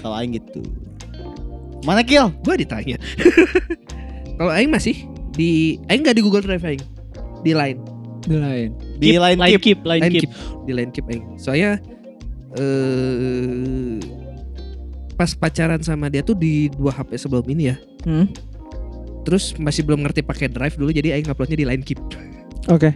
Kalau 0.00 0.16
aing 0.16 0.32
gitu. 0.40 0.64
Mana 1.86 2.02
kill? 2.02 2.34
Gue 2.42 2.58
ditanya 2.58 2.98
Kalau 4.42 4.50
Aing 4.50 4.74
masih 4.74 5.06
Di 5.38 5.78
Aing 5.86 6.02
gak 6.02 6.18
di 6.18 6.22
Google 6.26 6.42
Drive 6.42 6.66
Aing 6.66 6.82
Di 7.46 7.54
Line 7.54 7.78
Di 8.26 8.36
lain 8.36 8.70
Di 8.96 9.20
line 9.20 9.38
line 9.38 9.56
keep. 9.56 9.62
keep, 9.62 9.78
line 9.84 10.02
Line 10.02 10.12
keep. 10.12 10.22
keep 10.26 10.32
Di 10.64 10.72
Line 10.72 10.90
keep 10.92 11.06
Aing 11.08 11.24
Soalnya 11.36 11.80
eh 12.56 14.00
pas 15.16 15.32
pacaran 15.32 15.80
sama 15.80 16.12
dia 16.12 16.20
tuh 16.20 16.36
di 16.36 16.68
dua 16.76 16.92
HP 16.92 17.16
sebelum 17.16 17.46
ini 17.48 17.72
ya. 17.72 17.76
Hmm. 18.04 18.28
Terus 19.24 19.56
masih 19.56 19.82
belum 19.82 20.04
ngerti 20.04 20.22
pakai 20.22 20.52
Drive 20.52 20.76
dulu 20.76 20.92
jadi 20.92 21.16
aing 21.16 21.26
uploadnya 21.26 21.56
di 21.56 21.66
Line 21.66 21.82
Keep. 21.82 22.00
Oke. 22.68 22.92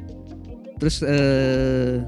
Terus 0.79 1.01
eh 1.03 2.05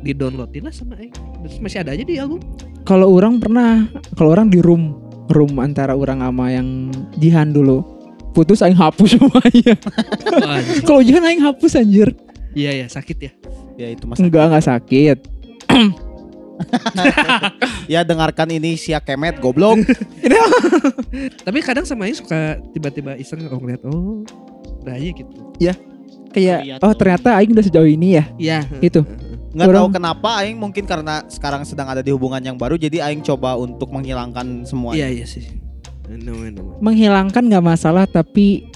di 0.00 0.16
downloadin 0.16 0.64
lah 0.64 0.74
sama 0.74 0.96
aing. 0.96 1.12
Terus 1.44 1.56
masih 1.60 1.84
ada 1.84 1.92
aja 1.92 2.02
di 2.02 2.16
album. 2.16 2.40
Kalau 2.88 3.12
orang 3.12 3.36
pernah, 3.36 3.84
kalau 4.16 4.32
orang 4.32 4.48
di 4.48 4.64
room 4.64 4.96
room 5.28 5.60
antara 5.60 5.92
orang 5.92 6.24
sama 6.24 6.48
yang 6.48 6.88
Jihan 7.20 7.52
dulu 7.52 7.84
putus 8.32 8.64
aing 8.64 8.76
hapus 8.80 9.12
semuanya. 9.20 9.76
Kalau 10.88 11.04
Jihan 11.04 11.24
aing 11.24 11.44
hapus 11.44 11.76
anjir. 11.76 12.08
Iya 12.58 12.70
ya 12.74 12.86
sakit 12.90 13.18
ya. 13.22 13.32
Ya 13.78 13.86
itu 13.94 14.04
masa. 14.10 14.18
Enggak 14.26 14.44
enggak 14.50 14.66
sakit. 14.66 15.18
Ya 17.86 18.02
dengarkan 18.02 18.50
ini 18.50 18.74
Sia 18.74 18.98
Kemet 18.98 19.38
goblok. 19.38 19.78
Tapi 21.46 21.58
kadang 21.62 21.86
sama 21.86 22.10
aing 22.10 22.18
suka 22.18 22.58
tiba-tiba 22.74 23.14
iseng 23.14 23.46
oh 23.46 23.62
ngeliat 23.62 23.82
oh 23.86 24.26
udah 24.82 24.98
aja 24.98 25.10
gitu. 25.14 25.38
Kayak 26.34 26.58
Lihat 26.66 26.80
oh 26.82 26.92
ternyata 26.98 27.38
aing 27.38 27.54
udah 27.54 27.64
sejauh 27.64 27.86
ini 27.86 28.18
ya. 28.18 28.24
Iya. 28.36 28.58
Itu. 28.82 29.06
Nggak 29.54 29.66
tahu 29.70 29.86
Orang- 29.88 29.94
kenapa 29.96 30.30
aing 30.44 30.58
mungkin 30.58 30.84
karena 30.84 31.24
sekarang 31.30 31.62
sedang 31.62 31.88
ada 31.88 32.02
di 32.02 32.10
hubungan 32.10 32.42
yang 32.42 32.58
baru 32.58 32.74
jadi 32.74 33.06
aing 33.08 33.22
coba 33.22 33.54
untuk 33.54 33.88
menghilangkan 33.94 34.66
semua. 34.66 34.98
Iya 34.98 35.08
iya 35.22 35.26
sih. 35.30 35.46
No, 36.10 36.34
no, 36.34 36.50
no. 36.52 36.62
Menghilangkan 36.82 37.48
nggak 37.48 37.64
masalah 37.64 38.04
tapi 38.04 38.68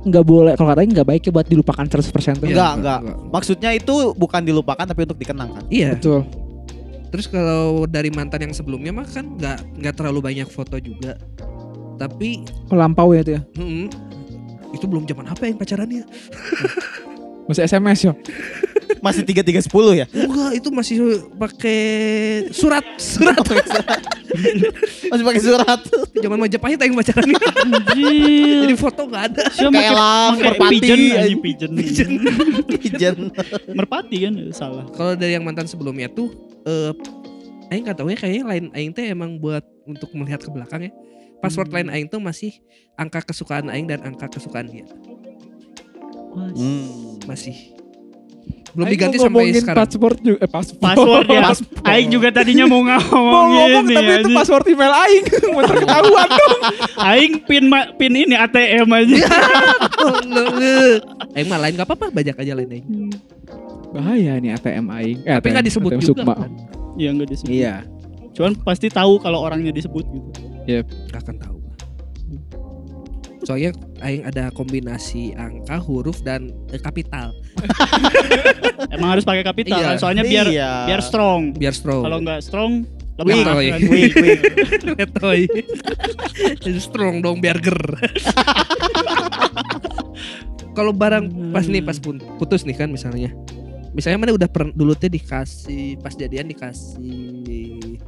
nggak 0.00 0.24
boleh 0.24 0.52
kalau 0.56 0.72
katanya 0.72 0.90
nggak 1.00 1.08
baik 1.12 1.22
ya 1.28 1.32
buat 1.32 1.46
dilupakan 1.46 1.84
100% 1.84 2.00
tuh. 2.40 2.48
Iya, 2.48 2.54
Enggak, 2.56 2.72
enggak. 2.80 3.00
Maksudnya 3.28 3.70
itu 3.76 3.94
bukan 4.16 4.40
dilupakan 4.40 4.84
tapi 4.84 5.04
untuk 5.04 5.20
dikenangkan. 5.20 5.68
Iya. 5.68 5.96
Betul. 5.96 6.24
Terus 7.10 7.26
kalau 7.26 7.84
dari 7.90 8.08
mantan 8.14 8.48
yang 8.48 8.54
sebelumnya 8.54 8.94
mah 8.94 9.04
kan 9.04 9.34
nggak 9.36 9.82
nggak 9.82 9.94
terlalu 9.98 10.18
banyak 10.22 10.48
foto 10.48 10.78
juga. 10.78 11.18
Tapi 12.00 12.46
Melampau 12.72 13.12
ya 13.12 13.20
itu 13.20 13.32
ya. 13.36 13.42
mm, 13.60 13.86
itu 14.72 14.84
belum 14.88 15.04
zaman 15.04 15.26
HP 15.28 15.52
yang 15.52 15.58
pacarannya. 15.60 16.04
Masih 17.48 17.62
SMS 17.64 17.98
ya. 18.04 18.12
Masih 19.00 19.24
3310 19.24 19.96
ya? 19.96 20.06
Enggak, 20.12 20.50
itu 20.60 20.68
masih 20.68 20.96
pakai 21.40 21.80
surat, 22.52 22.84
surat. 23.00 23.38
Masih 25.08 25.24
pakai 25.24 25.42
surat. 25.42 25.80
zaman 26.20 26.36
Majapahit 26.36 26.76
yang. 26.76 26.92
Anjir. 27.00 28.60
Jadi 28.66 28.74
foto 28.76 29.08
nggak 29.08 29.24
ada. 29.32 29.44
Pakai 29.48 29.90
merpati, 30.36 30.74
pigeon 30.76 31.00
anjing 31.16 31.40
pigeon. 31.40 31.70
Pigeon. 31.80 32.12
Pigeon. 32.68 33.18
Merpati 33.72 34.16
kan 34.28 34.34
salah. 34.52 34.84
Kalau 34.92 35.16
dari 35.16 35.32
yang 35.38 35.44
mantan 35.46 35.64
sebelumnya 35.64 36.12
tuh 36.12 36.28
eh 36.68 36.92
aing 37.72 37.86
nggak 37.86 37.96
tahu 38.02 38.10
ya 38.12 38.18
kayaknya 38.18 38.44
lain 38.44 38.64
aing 38.74 38.90
teh 38.92 39.06
emang 39.08 39.38
buat 39.40 39.62
untuk 39.88 40.12
melihat 40.12 40.44
ke 40.44 40.50
belakang 40.52 40.90
ya. 40.90 40.92
Password 41.40 41.72
lain 41.72 41.88
aing 41.88 42.08
tuh 42.12 42.20
masih 42.20 42.52
angka 43.00 43.24
kesukaan 43.24 43.72
aing 43.72 43.88
dan 43.88 44.04
angka 44.04 44.28
kesukaan 44.28 44.68
dia. 44.68 44.84
Hmm. 46.30 47.18
Masih. 47.24 47.56
Belum 48.70 48.86
Aing 48.86 48.94
diganti 48.94 49.16
sampai 49.18 49.26
ngomongin 49.26 49.54
sekarang. 49.56 49.78
Password 49.82 50.18
juga, 50.22 50.38
eh, 50.38 50.48
password. 50.48 50.78
Password 50.78 51.26
ya. 51.26 51.42
Aing 51.84 52.08
juga 52.08 52.28
tadinya 52.30 52.64
mau 52.64 52.78
Mau 52.78 52.86
ngomong 52.86 53.48
ngomong 53.50 53.82
ini. 53.82 53.92
tapi 53.92 54.06
itu 54.06 54.16
anjing. 54.22 54.36
password 54.38 54.64
email 54.68 54.94
aing. 54.96 55.24
Mau 55.50 55.62
ketahuan 55.64 56.28
dong. 56.30 56.58
Aing 56.96 57.32
pin 57.42 57.64
ma- 57.66 57.90
pin 57.92 58.12
ini 58.14 58.32
ATM 58.32 58.88
aja. 58.88 59.16
Aing 61.34 61.46
mah 61.46 61.58
lain 61.58 61.72
gak 61.74 61.84
apa-apa, 61.84 62.06
bajak 62.10 62.36
aja 62.36 62.52
lain 62.54 62.70
aing. 62.70 62.86
Bahaya 63.90 64.38
nih 64.38 64.50
ATM 64.54 64.86
aing. 64.88 65.18
Eh, 65.20 65.32
Tapi 65.32 65.42
ATM, 65.42 65.50
nggak 65.50 65.66
disebut 65.66 65.90
ATM 65.90 66.00
juga. 66.00 66.20
Sukma. 66.22 66.34
Kan? 66.36 66.50
Iya 66.94 67.08
enggak 67.10 67.28
disebut. 67.28 67.50
Iya. 67.50 67.74
Cuman 68.30 68.52
pasti 68.62 68.86
tahu 68.86 69.12
kalau 69.18 69.38
orangnya 69.40 69.70
disebut 69.70 70.04
gitu. 70.06 70.28
Gak 71.10 71.20
akan 71.20 71.36
tahu. 71.38 71.56
Soalnya 73.40 73.72
aing 73.98 74.22
ada 74.22 74.48
kombinasi 74.50 75.32
angka, 75.32 75.78
huruf 75.78 76.20
dan 76.20 76.52
eh, 76.68 76.76
kapital 76.76 77.32
Emang 78.94 79.12
harus 79.12 79.24
pakai 79.24 79.40
kapital 79.42 79.76
Iya. 79.76 79.86
kan? 79.86 79.96
Soalnya 79.98 80.22
biar 80.22 80.46
Iya. 80.46 80.70
biar 80.86 81.00
strong. 81.00 81.52
biar 81.52 81.72
strong. 81.72 82.02
Kalau 82.02 82.18
nggak 82.18 82.40
strong 82.40 82.72
Weak. 83.18 83.44
lemah. 83.44 83.60
Kan. 83.60 83.80
Letoy. 84.94 85.40
Strong 86.80 87.20
dong 87.20 87.36
biar 87.38 87.60
ger. 87.60 87.76
Kalau 90.72 90.92
barang 90.94 91.28
pas 91.50 91.66
nih 91.66 91.82
pas 91.82 91.96
pun 91.96 92.16
putus 92.38 92.64
nih 92.64 92.72
kan 92.74 92.88
misalnya. 92.88 93.28
Misalnya 93.90 94.18
mana 94.18 94.32
udah 94.32 94.46
pernah 94.46 94.72
dulu 94.72 94.94
teh 94.94 95.10
dikasih 95.10 95.98
pas 95.98 96.14
jadian 96.14 96.46
dikasih 96.46 97.98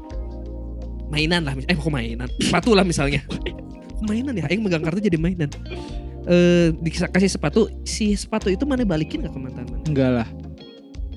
mainan 1.08 1.42
lah, 1.42 1.52
mis- 1.52 1.66
eh 1.66 1.74
kok 1.74 1.92
mainan, 1.92 2.30
sepatu 2.38 2.72
lah 2.72 2.80
misalnya. 2.82 3.20
Mainan 4.04 4.34
ya, 4.36 4.44
Aing 4.50 4.62
megang 4.62 4.82
kartu 4.82 5.00
jadi 5.00 5.18
mainan. 5.18 5.50
Eh 6.26 6.70
dikasih 6.78 7.30
sepatu, 7.30 7.66
si 7.82 8.14
sepatu 8.14 8.46
itu 8.46 8.62
mana 8.62 8.86
balikin 8.86 9.26
gak 9.26 9.34
ke 9.34 9.38
mantan 9.38 9.66
mana? 9.66 9.84
Enggak 9.86 10.10
lah. 10.22 10.28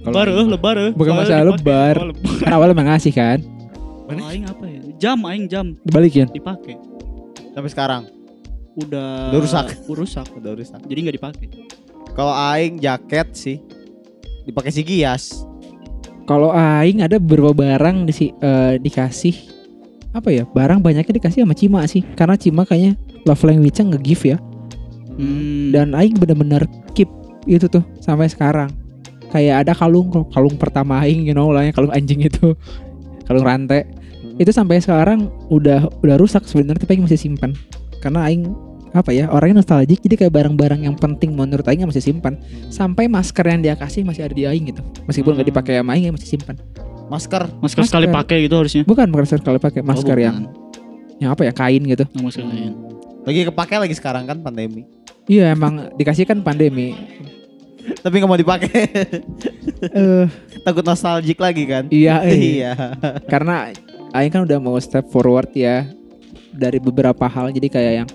Lebar 0.06 0.28
eh, 0.30 0.46
lebar 0.46 0.76
eh. 0.78 0.92
Bukan 0.94 1.14
Soalnya 1.14 1.26
masalah 1.26 1.46
lebar. 1.50 1.96
Oh, 1.98 2.08
lebar. 2.14 2.36
Kan 2.42 2.52
awalnya 2.54 2.74
emang 2.78 2.88
ngasih 2.94 3.14
kan. 3.14 3.40
Mana? 4.06 4.20
Oh, 4.22 4.30
aing 4.30 4.46
apa 4.46 4.66
ya? 4.70 4.82
Jam 5.02 5.18
aing 5.26 5.46
jam 5.50 5.66
Dibalikin. 5.82 6.30
dipakai. 6.30 6.78
Sampai 7.58 7.72
sekarang 7.74 8.04
Udah 8.76 9.32
Udah 9.32 9.40
rusak. 9.40 9.66
Udah 9.88 9.98
rusak. 10.04 10.28
udah 10.36 10.52
rusak. 10.54 10.80
Jadi 10.86 11.00
nggak 11.08 11.16
dipakai. 11.18 11.48
Kalau 12.14 12.34
aing 12.36 12.78
jaket 12.78 13.28
sih 13.34 13.58
dipakai 14.46 14.72
si 14.72 14.84
Gias. 14.84 15.48
Kalau 16.28 16.52
aing 16.52 17.02
ada 17.02 17.18
beberapa 17.22 17.56
barang 17.56 18.06
di 18.10 18.14
eh, 18.30 18.76
dikasih 18.82 19.55
apa 20.16 20.32
ya? 20.32 20.48
Barang 20.56 20.80
banyaknya 20.80 21.20
dikasih 21.20 21.44
sama 21.44 21.52
Cima 21.52 21.84
sih. 21.92 22.02
Karena 22.16 22.40
Cima 22.40 22.64
kayaknya 22.64 22.96
love 23.28 23.44
language-nya 23.44 23.92
nge-give 23.92 24.24
ya. 24.32 24.38
Hmm. 25.20 25.76
Dan 25.76 25.92
aing 25.92 26.16
bener-bener 26.16 26.64
keep 26.96 27.12
itu 27.44 27.68
tuh 27.68 27.84
sampai 28.00 28.32
sekarang. 28.32 28.72
Kayak 29.36 29.68
ada 29.68 29.74
kalung 29.76 30.08
kalung 30.32 30.56
pertama 30.56 31.04
aing 31.04 31.28
you 31.28 31.36
know 31.36 31.52
lah 31.52 31.68
yang 31.68 31.76
kalung 31.76 31.92
anjing 31.92 32.24
itu. 32.24 32.56
Kalung 33.28 33.42
rantai. 33.44 33.84
Hmm. 33.84 34.38
Itu 34.38 34.54
sampai 34.54 34.80
sekarang 34.80 35.28
udah 35.50 35.90
udah 36.06 36.16
rusak 36.16 36.46
sebenarnya 36.48 36.86
tapi 36.86 36.96
aing 36.96 37.04
masih 37.10 37.20
simpan. 37.20 37.52
Karena 38.00 38.30
aing 38.30 38.54
apa 38.96 39.12
ya 39.12 39.28
orangnya 39.28 39.60
nostalgic 39.60 40.00
jadi 40.00 40.16
kayak 40.16 40.34
barang-barang 40.40 40.88
yang 40.88 40.96
penting 40.96 41.36
menurut 41.36 41.68
aing 41.68 41.84
masih 41.84 42.00
simpan 42.00 42.40
sampai 42.72 43.12
masker 43.12 43.44
yang 43.44 43.60
dia 43.60 43.76
kasih 43.76 44.08
masih 44.08 44.24
ada 44.24 44.32
di 44.32 44.48
aing 44.48 44.72
gitu 44.72 44.80
meskipun 45.04 45.36
nggak 45.36 45.52
Hmm. 45.52 45.52
dipakai 45.52 45.74
sama 45.84 45.92
aing 46.00 46.08
aing 46.08 46.16
masih 46.16 46.30
simpan 46.32 46.56
Masker. 47.06 47.44
masker 47.56 47.84
sekali 47.84 48.08
pakai 48.08 48.44
gitu 48.44 48.56
harusnya. 48.56 48.82
bukan 48.82 49.06
masker 49.08 49.40
kalau 49.40 49.58
pakai 49.58 49.82
masker 49.82 50.14
Oh, 50.14 50.22
yang 50.22 50.36
bukan. 50.42 51.18
yang 51.18 51.30
apa 51.32 51.42
ya 51.44 51.52
kain 51.52 51.82
gitu 51.82 52.04
Oh, 52.10 52.22
masker 52.24 52.44
lain. 52.44 52.74
Lagi 53.22 53.42
kepake 53.44 53.76
lagi 53.76 53.94
sekarang 53.94 54.24
kan 54.24 54.38
pandemi. 54.40 54.86
iya 55.26 55.50
emang 55.50 55.90
dikasih 55.94 56.24
kan 56.24 56.40
pandemi 56.40 56.94
Tapi 57.96 58.16
nggak 58.16 58.26
mau 58.28 58.34
dipakai. 58.36 58.82
eh 60.02 60.26
Takut 60.62 60.82
nostalgic 60.82 61.38
lagi 61.38 61.64
kan? 61.64 61.86
iya 61.88 62.22
eh. 62.26 62.58
Iya. 62.58 62.74
karena 63.26 63.70
aing 64.12 64.30
kan 64.30 64.42
udah 64.42 64.58
mau 64.58 64.74
step 64.76 65.06
forward 65.08 65.50
ya 65.52 65.86
dari 66.50 66.78
beberapa 66.78 67.26
hal 67.26 67.50
jadi 67.50 67.68
kayak 67.68 67.94
yang 67.96 68.10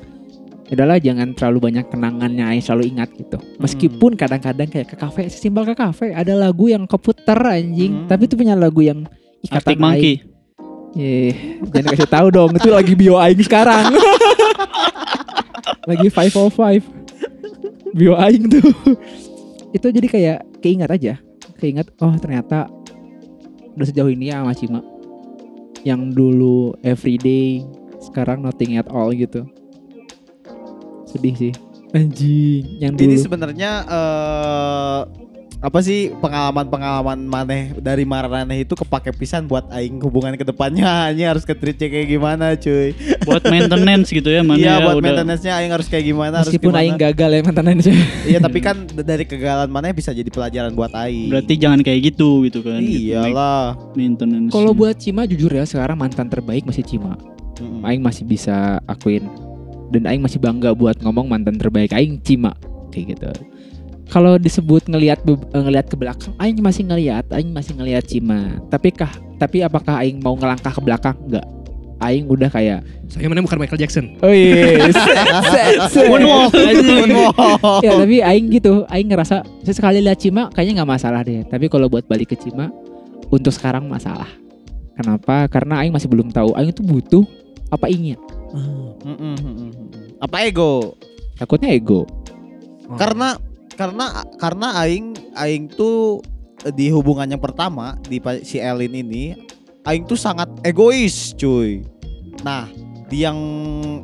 udahlah 0.71 1.03
jangan 1.03 1.35
terlalu 1.35 1.71
banyak 1.71 1.87
kenangannya 1.91 2.45
aing 2.47 2.63
selalu 2.63 2.95
ingat 2.95 3.11
gitu. 3.19 3.43
Meskipun 3.59 4.15
kadang-kadang 4.15 4.71
kayak 4.71 4.95
ke 4.95 4.97
kafe 4.97 5.27
simpel 5.27 5.67
ke 5.67 5.75
kafe 5.75 6.15
ada 6.15 6.39
lagu 6.39 6.71
yang 6.71 6.87
keputer 6.87 7.37
anjing. 7.43 8.07
Hmm. 8.07 8.09
tapi 8.09 8.31
itu 8.31 8.39
punya 8.39 8.55
lagu 8.55 8.79
yang 8.79 9.03
ikatan 9.43 9.59
Arctic 9.59 9.79
Monkey. 9.83 10.15
Eh, 10.95 11.63
jangan 11.71 11.91
kasih 11.95 12.11
tahu 12.11 12.27
dong 12.35 12.51
itu 12.55 12.71
lagi 12.71 12.95
bio 12.95 13.19
aing 13.19 13.43
sekarang. 13.43 13.95
Lagi 15.91 16.07
505 16.13 16.87
bio 17.95 18.15
aing 18.15 18.47
tuh. 18.47 18.63
Itu 19.75 19.87
jadi 19.91 20.07
kayak 20.07 20.39
keingat 20.63 20.91
aja. 20.91 21.15
Keingat 21.59 21.91
oh 21.99 22.15
ternyata 22.19 22.71
udah 23.75 23.87
sejauh 23.87 24.11
ini 24.11 24.31
ya 24.31 24.43
sama 24.43 24.55
Cima. 24.55 24.81
Yang 25.83 26.15
dulu 26.15 26.79
everyday 26.87 27.67
sekarang 27.99 28.47
nothing 28.47 28.79
at 28.79 28.87
all 28.91 29.11
gitu 29.11 29.47
sedih 31.11 31.35
sih 31.35 31.53
anjing 31.91 32.79
yang 32.79 32.95
Ini 32.95 33.03
dulu 33.03 33.15
sebenarnya 33.19 33.71
eh 33.91 35.01
apa 35.61 35.85
sih 35.85 36.09
pengalaman-pengalaman 36.25 37.21
maneh 37.21 37.77
dari 37.77 38.09
Maraneh 38.09 38.65
itu 38.65 38.73
kepake 38.73 39.13
pisan 39.13 39.45
buat 39.45 39.69
aing 39.69 40.01
hubungan 40.01 40.33
ke 40.33 40.41
depannya 40.41 40.89
hanya 41.13 41.29
harus 41.37 41.45
ke 41.45 41.53
kayak 41.53 42.09
gimana 42.09 42.57
cuy. 42.57 42.97
Buat 43.29 43.45
maintenance 43.45 44.09
gitu 44.09 44.33
ya 44.33 44.41
mana 44.41 44.57
Iya 44.57 44.73
ya 44.81 44.85
buat 44.89 44.97
udah. 44.97 45.05
maintenance-nya 45.05 45.53
aing 45.61 45.73
harus 45.77 45.85
kayak 45.93 46.09
gimana 46.09 46.41
harus 46.41 46.49
meskipun 46.49 46.73
gimana. 46.73 46.81
aing 46.81 46.97
gagal 46.97 47.31
ya 47.37 47.41
sih 47.85 47.97
Iya 48.33 48.39
tapi 48.41 48.59
kan 48.65 48.89
dari 48.89 49.29
kegagalan 49.29 49.69
maneh 49.69 49.93
bisa 49.93 50.17
jadi 50.17 50.33
pelajaran 50.33 50.73
buat 50.73 50.97
aing. 50.97 51.29
Berarti 51.29 51.55
jangan 51.61 51.85
kayak 51.85 52.01
gitu 52.09 52.49
gitu 52.49 52.65
kan. 52.65 52.81
gitu. 52.81 53.13
iyalah. 53.13 53.77
Maintenance. 53.93 54.57
kalau 54.57 54.73
buat 54.73 54.97
Cima 54.97 55.29
jujur 55.29 55.53
ya 55.53 55.69
sekarang 55.69 56.01
mantan 56.01 56.33
terbaik 56.33 56.65
masih 56.65 56.89
Cima. 56.89 57.21
Aing 57.85 58.01
masih 58.01 58.25
bisa 58.25 58.81
akuin 58.89 59.29
dan 59.91 60.07
Aing 60.07 60.23
masih 60.23 60.39
bangga 60.39 60.73
buat 60.73 60.99
ngomong 61.03 61.27
mantan 61.27 61.59
terbaik 61.59 61.93
Aing 61.93 62.23
Cima 62.23 62.55
kayak 62.95 63.19
gitu 63.19 63.31
kalau 64.11 64.39
disebut 64.39 64.91
ngelihat 64.91 65.23
eh, 65.27 65.63
ngelihat 65.63 65.87
ke 65.87 65.97
belakang 65.99 66.33
Aing 66.39 66.59
masih 66.59 66.83
ngelihat 66.87 67.27
Aing 67.31 67.51
masih 67.51 67.75
ngelihat 67.79 68.07
Cima 68.07 68.59
tapi 68.71 68.91
kah 68.91 69.11
tapi 69.41 69.65
apakah 69.65 70.05
aing 70.05 70.21
mau 70.21 70.37
ngelangkah 70.37 70.69
ke 70.69 70.83
belakang? 70.85 71.17
Enggak. 71.25 71.49
Aing 72.01 72.29
udah 72.29 72.53
kayak 72.53 72.85
Soalnya 73.09 73.29
mana 73.33 73.41
bukan 73.45 73.59
Michael 73.61 73.81
Jackson. 73.81 74.07
Oh 74.21 74.29
iya. 74.29 74.85
Moonwalk 76.13 76.53
Moonwalk. 76.53 77.35
ya 77.81 77.97
tapi 77.97 78.21
aing 78.21 78.47
gitu, 78.53 78.85
aing 78.93 79.09
ngerasa 79.09 79.43
sesekali 79.65 80.05
lihat 80.05 80.21
Cima 80.21 80.53
kayaknya 80.53 80.85
nggak 80.85 80.91
masalah 80.93 81.25
deh. 81.25 81.41
Tapi 81.49 81.73
kalau 81.73 81.89
buat 81.89 82.05
balik 82.05 82.33
ke 82.33 82.37
Cima 82.37 82.69
untuk 83.33 83.51
sekarang 83.51 83.89
masalah. 83.89 84.29
Kenapa? 84.95 85.49
Karena 85.49 85.81
aing 85.81 85.93
masih 85.93 86.13
belum 86.13 86.29
tahu 86.29 86.53
aing 86.53 86.77
itu 86.77 86.85
butuh 86.85 87.25
apa 87.73 87.89
ingin. 87.89 88.21
Mm-mm, 88.51 89.35
mm-mm. 89.39 89.71
Apa 90.21 90.47
ego? 90.47 90.95
Takutnya 91.39 91.73
ego. 91.73 92.05
Oh. 92.91 92.99
Karena 92.99 93.39
karena 93.79 94.27
karena 94.37 94.69
aing 94.85 95.17
aing 95.39 95.73
tuh 95.73 96.21
di 96.77 96.93
hubungan 96.93 97.25
yang 97.25 97.41
pertama 97.41 97.97
di 98.05 98.21
si 98.45 98.61
Elin 98.61 98.93
ini 98.93 99.33
aing 99.89 100.05
tuh 100.05 100.19
sangat 100.19 100.51
egois, 100.61 101.33
cuy. 101.41 101.81
Nah, 102.45 102.69
di 103.09 103.25
yang 103.25 103.39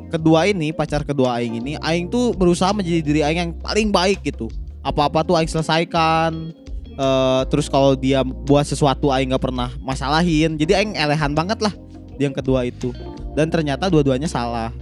kedua 0.09 0.49
ini 0.49 0.73
pacar 0.73 1.05
kedua 1.05 1.37
aing 1.37 1.61
ini 1.61 1.77
aing 1.77 2.09
tuh 2.09 2.33
berusaha 2.33 2.73
menjadi 2.73 3.01
diri 3.05 3.21
aing 3.21 3.39
yang 3.39 3.51
paling 3.61 3.93
baik 3.93 4.25
gitu. 4.25 4.49
Apa-apa 4.81 5.21
tuh 5.21 5.37
aing 5.37 5.51
selesaikan. 5.51 6.55
Eh, 6.97 7.41
terus 7.53 7.69
kalau 7.69 7.93
dia 7.93 8.25
buat 8.25 8.65
sesuatu 8.65 9.13
aing 9.13 9.29
nggak 9.29 9.43
pernah 9.45 9.69
masalahin. 9.85 10.57
Jadi 10.57 10.73
aing 10.73 10.93
elehan 10.97 11.37
banget 11.37 11.61
lah 11.61 11.73
di 12.17 12.25
yang 12.25 12.33
kedua 12.33 12.65
itu. 12.65 12.89
Dan 13.37 13.47
ternyata 13.47 13.85
dua-duanya 13.87 14.25
salah. 14.25 14.73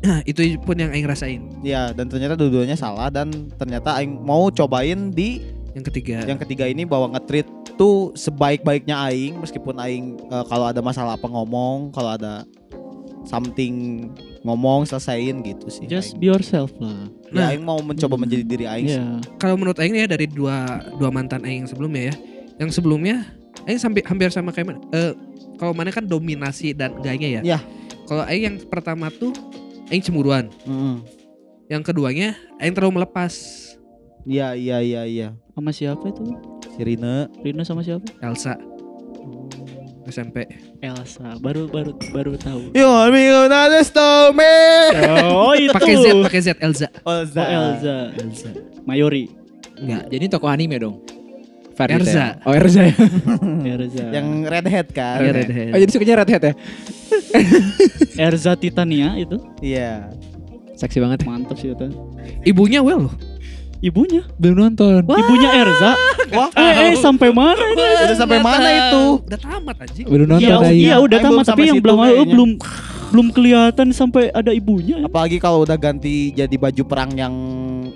Nah, 0.00 0.18
itu 0.24 0.42
pun 0.58 0.74
yang 0.74 0.90
aing 0.90 1.04
rasain. 1.04 1.46
Ya, 1.60 1.92
dan 1.92 2.08
ternyata 2.08 2.34
dua-duanya 2.34 2.74
salah 2.74 3.06
dan 3.06 3.30
ternyata 3.54 3.94
aing 3.94 4.18
mau 4.18 4.50
cobain 4.50 5.08
di 5.08 5.44
Yang 5.70 5.94
ketiga. 5.94 6.26
yang 6.26 6.34
ketiga 6.36 6.66
ini 6.66 6.82
bahwa 6.82 7.14
nge-treat 7.14 7.46
tuh 7.76 8.10
sebaik-baiknya 8.12 8.98
aing 9.06 9.38
meskipun 9.38 9.78
aing 9.78 10.18
eh, 10.18 10.44
kalau 10.44 10.66
ada 10.66 10.80
masalah 10.80 11.14
apa 11.14 11.24
ngomong, 11.24 11.92
kalau 11.92 12.10
ada 12.10 12.42
something 13.22 14.08
ngomong 14.40 14.82
selesaiin 14.82 15.44
gitu 15.44 15.68
sih. 15.68 15.84
Just 15.84 16.16
aing. 16.16 16.18
be 16.18 16.26
yourself 16.26 16.72
lah. 16.78 17.06
Ya, 17.28 17.36
Nah. 17.36 17.48
aing 17.52 17.62
mau 17.62 17.78
mencoba 17.78 18.16
Hmm. 18.16 18.22
menjadi 18.24 18.42
diri 18.42 18.64
aing. 18.66 18.88
sih. 18.88 18.96
Iya. 18.96 19.20
kalau 19.36 19.54
menurut 19.54 19.78
Aing 19.78 19.94
ya 19.94 20.08
dari 20.08 20.26
dua 20.26 20.66
dua 20.96 21.12
mantan 21.12 21.44
Aing 21.44 21.62
yang 21.62 21.70
sebelumnya 21.70 22.02
ya, 22.08 22.14
yang 22.58 22.70
sebelumnya 22.72 23.16
Aing 23.62 23.76
sampai 23.76 24.00
hampir 24.02 24.32
sama 24.32 24.50
kayak 24.50 24.66
mana? 24.66 24.80
Eh, 24.90 25.12
kalau 25.54 25.70
mana 25.70 25.92
kan 25.92 26.02
dominasi 26.02 26.72
dan 26.72 26.96
gayanya 26.98 27.38
ya. 27.38 27.42
Ya. 27.44 27.60
Kalau 28.10 28.26
Aing 28.26 28.42
yang 28.42 28.56
pertama 28.66 29.06
tuh 29.06 29.30
Aing 29.86 30.02
cemburuan. 30.02 30.50
Mm-mm. 30.66 31.06
Yang 31.70 31.94
keduanya 31.94 32.34
Aing 32.58 32.74
terlalu 32.74 32.98
melepas. 32.98 33.30
Iya, 34.26 34.58
iya, 34.58 34.82
iya, 34.82 35.02
iya. 35.06 35.28
Sama 35.54 35.70
siapa 35.70 36.10
itu? 36.10 36.26
Si 36.74 36.82
Rina. 36.82 37.30
Rina 37.46 37.62
sama 37.62 37.86
siapa? 37.86 38.02
Elsa 38.18 38.58
SMP. 40.10 40.42
Elsa. 40.82 41.38
Baru 41.38 41.70
baru 41.70 41.94
baru 42.10 42.34
tahu. 42.34 42.74
You 42.74 42.90
want 42.90 43.14
me 43.14 43.30
to 43.30 43.80
stop 43.86 44.34
me? 44.34 44.58
Oh 45.30 45.54
itu. 45.54 45.70
Pakai 45.70 45.94
Z, 45.94 46.06
pakai 46.26 46.40
Z 46.42 46.48
Elza. 46.58 46.88
Oh, 47.06 47.22
Oh, 47.22 47.22
Elza. 47.22 48.10
Elza. 48.18 48.50
Mayori. 48.90 49.30
Enggak, 49.78 50.10
jadi 50.10 50.24
tokoh 50.26 50.50
anime 50.50 50.82
dong. 50.82 50.98
Fahri 51.80 51.92
Erza. 51.96 52.12
Teh. 52.12 52.44
Oh 52.44 52.52
Erza 52.52 52.80
ya. 52.84 52.94
Erza. 53.72 54.04
Yang 54.12 54.26
redhead 54.44 54.86
kan? 54.92 55.16
Iya, 55.18 55.30
Redhead. 55.32 55.68
Oh 55.72 55.78
jadi 55.78 55.90
sukanya 55.90 56.14
Redhead 56.20 56.42
ya? 56.44 56.52
Erza 58.28 58.52
Titania 58.54 59.16
itu. 59.16 59.36
Iya. 59.60 60.12
Seksi 60.76 61.00
banget. 61.00 61.24
Mantap 61.24 61.56
sih 61.56 61.72
itu. 61.72 61.86
Ibunya 62.42 62.80
well 62.80 63.08
loh. 63.08 63.14
Ibunya. 63.80 64.28
Belum 64.36 64.68
nonton. 64.68 65.00
Ibunya 65.00 65.50
Erza. 65.56 65.96
Wah, 66.30 66.52
Eh, 66.52 66.92
eh 66.92 66.94
sampai 66.94 67.32
mana 67.32 67.56
ini? 67.56 67.80
Udah 67.80 68.16
sampai 68.16 68.38
mana 68.38 68.68
itu? 68.68 69.02
Udah 69.24 69.40
tamat 69.40 69.76
anjing. 69.80 70.04
Belum 70.04 70.26
nonton 70.28 70.44
Iya, 70.46 70.56
Aing. 70.60 70.76
iya 70.78 70.96
udah 71.00 71.16
Aing 71.16 71.24
tamat 71.24 71.32
belum 71.32 71.48
tapi 71.48 71.48
sampai 71.56 71.64
yang 71.66 71.78
belum 71.80 71.98
kayaknya. 71.98 72.26
belum 72.28 72.50
belum 73.10 73.26
kelihatan 73.34 73.86
sampai 73.90 74.30
ada 74.30 74.52
ibunya. 74.52 75.02
Apalagi 75.02 75.40
kalau 75.40 75.64
udah 75.64 75.74
ganti 75.74 76.30
jadi 76.30 76.54
baju 76.54 76.82
perang 76.86 77.10
yang 77.10 77.34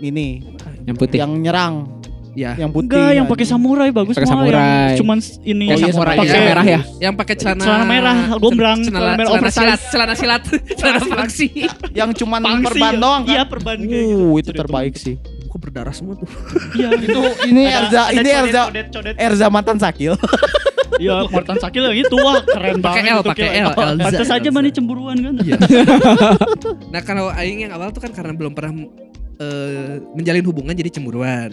ini, 0.01 0.43
Yang 0.82 0.97
putih. 0.99 1.22
yang 1.22 1.32
nyerang, 1.39 1.87
Ya. 2.35 2.53
yang 2.55 2.70
putih. 2.70 2.91
Enggak, 2.91 3.11
yang 3.14 3.26
pakai 3.26 3.47
samurai 3.47 3.89
bagus 3.89 4.14
Pakai 4.14 4.26
malah, 4.26 4.35
samurai. 4.43 4.59
yang 4.59 4.99
Cuman 4.99 5.18
ini 5.41 5.64
Oh 5.64 5.76
iya, 5.76 5.87
samurai, 5.89 6.16
pakai 6.18 6.35
iya. 6.35 6.43
merah 6.45 6.66
ya. 6.66 6.80
Yang 7.01 7.14
pakai 7.14 7.35
celana 7.35 7.62
Celana 7.62 7.87
merah, 7.87 8.16
gombrang, 8.37 8.78
celana, 8.82 8.91
celana 8.91 9.14
merah 9.14 9.24
celana 9.24 9.39
oversize. 9.39 9.62
silat, 9.62 9.80
celana 9.89 10.14
silat, 10.14 10.43
celana 10.78 11.01
faksi. 11.16 11.47
yang 11.93 12.11
cuman 12.11 12.41
Pangsi 12.41 12.66
perban 12.66 12.93
doang 12.97 13.22
kan? 13.22 13.32
Iya, 13.32 13.43
perban 13.47 13.76
kayak 13.78 13.89
gitu. 13.89 14.18
Uh, 14.20 14.35
itu 14.37 14.51
terbaik 14.51 14.95
sih. 14.95 15.14
Kok 15.47 15.59
berdarah 15.61 15.95
semua 15.95 16.14
tuh. 16.14 16.26
Iya. 16.74 16.89
Itu 17.07 17.20
ini 17.47 17.62
Ada- 17.64 17.78
Erza, 17.80 18.01
ada 18.03 18.12
ini 18.12 18.18
codet, 18.20 18.35
Erza, 18.43 18.62
codet, 18.66 18.87
codet. 18.91 19.14
Erza 19.16 19.47
mantan 19.49 19.78
Sakil. 19.78 20.14
Iya, 20.95 21.26
Martin 21.26 21.59
Sakil 21.59 21.82
lagi 21.82 22.07
tua, 22.07 22.22
wah 22.22 22.39
keren 22.39 22.78
Pakai 22.78 23.03
banget. 23.03 23.11
L, 23.11 23.18
itu, 23.18 23.26
pakai. 23.26 23.47
L, 23.51 23.66
Elza, 23.66 23.99
Pantes 23.99 24.30
aja 24.30 24.39
Elza. 24.39 24.55
mana 24.55 24.70
cemburuan 24.70 25.16
kan. 25.18 25.35
Nah 26.87 27.03
kalau 27.03 27.26
Aing 27.30 27.66
yang 27.66 27.74
awal 27.74 27.91
tuh 27.91 27.99
kan 27.99 28.14
karena 28.14 28.30
belum 28.30 28.55
pernah 28.55 28.72
eh, 29.37 29.99
menjalin 30.12 30.45
hubungan 30.45 30.72
jadi 30.72 30.91
cemburuan. 30.91 31.51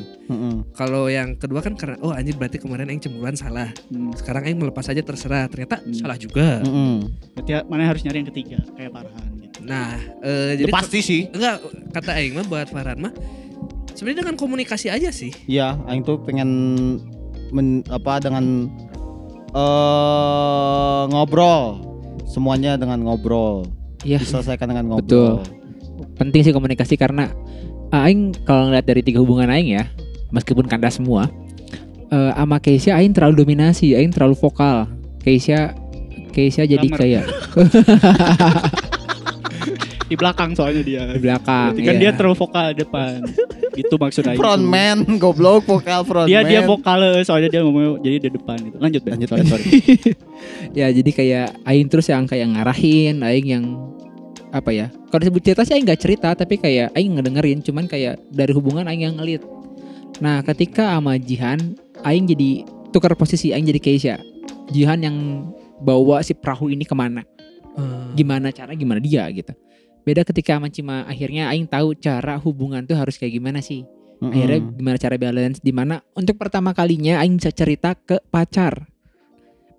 Kalau 0.72 1.08
yang 1.08 1.36
kedua 1.36 1.60
kan 1.60 1.76
karena 1.76 2.00
oh 2.00 2.12
anjir 2.12 2.36
berarti 2.36 2.58
kemarin 2.58 2.88
Aing 2.88 3.00
cemburuan 3.00 3.34
salah. 3.34 3.70
Hmm. 3.90 4.14
Sekarang 4.14 4.46
Aing 4.46 4.58
melepas 4.58 4.88
aja 4.88 5.00
terserah. 5.00 5.46
Ternyata 5.48 5.82
Hmm. 5.82 5.94
salah 5.94 6.16
juga. 6.16 6.62
Berarti 7.34 7.52
ya, 7.52 7.60
mana 7.66 7.86
harus 7.86 8.02
nyari 8.02 8.22
yang 8.22 8.30
ketiga 8.30 8.58
kayak 8.74 8.92
Farhan 8.92 9.30
gitu. 9.38 9.58
Nah 9.62 9.90
eh, 10.22 10.56
Ya, 10.56 10.66
jadi 10.66 10.72
pasti 10.72 11.00
sih. 11.00 11.22
enggak 11.28 11.60
kata 11.92 12.12
Aing 12.16 12.34
mah 12.34 12.46
buat 12.46 12.68
Farhan 12.68 13.00
mah 13.00 13.14
sebenarnya 13.92 14.24
dengan 14.24 14.36
komunikasi 14.36 14.88
aja 14.88 15.12
sih. 15.12 15.36
Iya, 15.46 15.76
aing 15.86 16.02
tuh 16.02 16.18
pengen 16.24 16.50
men, 17.52 17.84
apa 17.88 18.18
dengan 18.18 18.72
eh 19.52 21.04
ngobrol. 21.08 21.84
Semuanya 22.26 22.80
dengan 22.80 23.04
ngobrol. 23.04 23.68
Iya. 24.02 24.24
Diselesaikan 24.24 24.72
dengan 24.72 24.88
ngobrol. 24.88 25.44
Penting 26.16 26.42
sih 26.42 26.54
komunikasi 26.56 26.96
karena 26.96 27.30
Aing 27.92 28.34
kalau 28.48 28.72
ngeliat 28.72 28.88
dari 28.88 29.04
tiga 29.04 29.20
hubungan 29.20 29.52
Aing 29.52 29.76
ya, 29.76 29.84
meskipun 30.32 30.66
kandas 30.66 30.98
semua, 30.98 31.28
eh 32.08 32.32
sama 32.34 32.58
Keisha 32.64 32.96
Aing 32.96 33.12
terlalu 33.12 33.44
dominasi, 33.44 33.94
Aing 33.96 34.16
terlalu 34.16 34.40
vokal. 34.40 34.88
Keisha 35.22 35.76
Keisha 36.32 36.64
jadi 36.64 36.88
Drummer. 36.88 37.00
kayak 37.00 37.26
Di 40.12 40.20
belakang 40.20 40.52
soalnya 40.52 40.84
dia. 40.84 41.08
di 41.08 41.24
belakang. 41.24 41.72
Berarti 41.72 41.88
kan 41.88 41.96
iya. 41.96 42.02
dia 42.04 42.12
terlalu 42.12 42.36
vokal 42.36 42.76
depan. 42.76 43.24
gitu 43.72 43.96
maksudnya. 43.96 44.36
Frontman, 44.36 45.08
goblok 45.16 45.64
vokal 45.64 46.04
frontman. 46.04 46.28
Dia 46.28 46.44
dia 46.44 46.68
vokal 46.68 47.24
soalnya 47.24 47.48
dia 47.48 47.64
ngomong 47.64 48.04
jadi 48.04 48.28
dia 48.28 48.32
depan 48.36 48.60
gitu. 48.60 48.76
Lanjut. 48.76 49.02
Lanjut, 49.08 49.28
sorry. 49.32 49.68
ya 50.84 50.92
jadi 50.92 51.12
kayak 51.16 51.48
Aing 51.64 51.88
terus 51.88 52.12
yang 52.12 52.28
kayak 52.28 52.52
ngarahin, 52.52 53.24
Aing 53.24 53.48
yang 53.48 53.64
apa 54.52 54.70
ya? 54.76 54.92
Kalau 55.10 55.22
disebut 55.24 55.42
cerita 55.42 55.64
sih 55.64 55.74
Aing 55.80 55.88
nggak 55.88 56.02
cerita, 56.04 56.30
tapi 56.36 56.60
kayak 56.60 56.92
Aing 56.94 57.18
ngedengerin, 57.18 57.64
cuman 57.64 57.88
kayak 57.88 58.20
dari 58.30 58.52
hubungan 58.52 58.86
Aing 58.86 59.08
yang 59.08 59.16
ngelit. 59.16 59.42
Nah, 60.20 60.44
ketika 60.44 60.92
sama 60.94 61.16
Jihan, 61.18 61.80
Aing 62.04 62.28
jadi 62.28 62.68
tukar 62.92 63.16
posisi, 63.16 63.56
Aing 63.56 63.66
jadi 63.66 63.80
Keisha. 63.80 64.16
Jihan 64.70 65.00
yang 65.02 65.18
bawa 65.82 66.22
si 66.22 66.36
perahu 66.36 66.70
ini 66.70 66.84
ke 66.84 66.94
mana? 66.94 67.24
Gimana 68.14 68.52
cara, 68.52 68.76
gimana 68.76 69.00
dia 69.00 69.26
gitu. 69.32 69.56
Beda 70.04 70.28
ketika 70.28 70.60
sama 70.60 70.68
Cima, 70.68 71.08
akhirnya 71.08 71.48
Aing 71.48 71.66
tahu 71.66 71.96
cara 71.96 72.36
hubungan 72.36 72.84
tuh 72.84 73.00
harus 73.00 73.16
kayak 73.16 73.40
gimana 73.40 73.64
sih. 73.64 73.88
Akhirnya 74.22 74.62
gimana 74.62 74.98
cara 75.02 75.18
balance 75.18 75.58
di 75.66 75.74
mana 75.74 76.04
untuk 76.14 76.38
pertama 76.38 76.78
kalinya 76.78 77.24
Aing 77.24 77.42
bisa 77.42 77.50
cerita 77.50 77.98
ke 77.98 78.22
pacar 78.30 78.91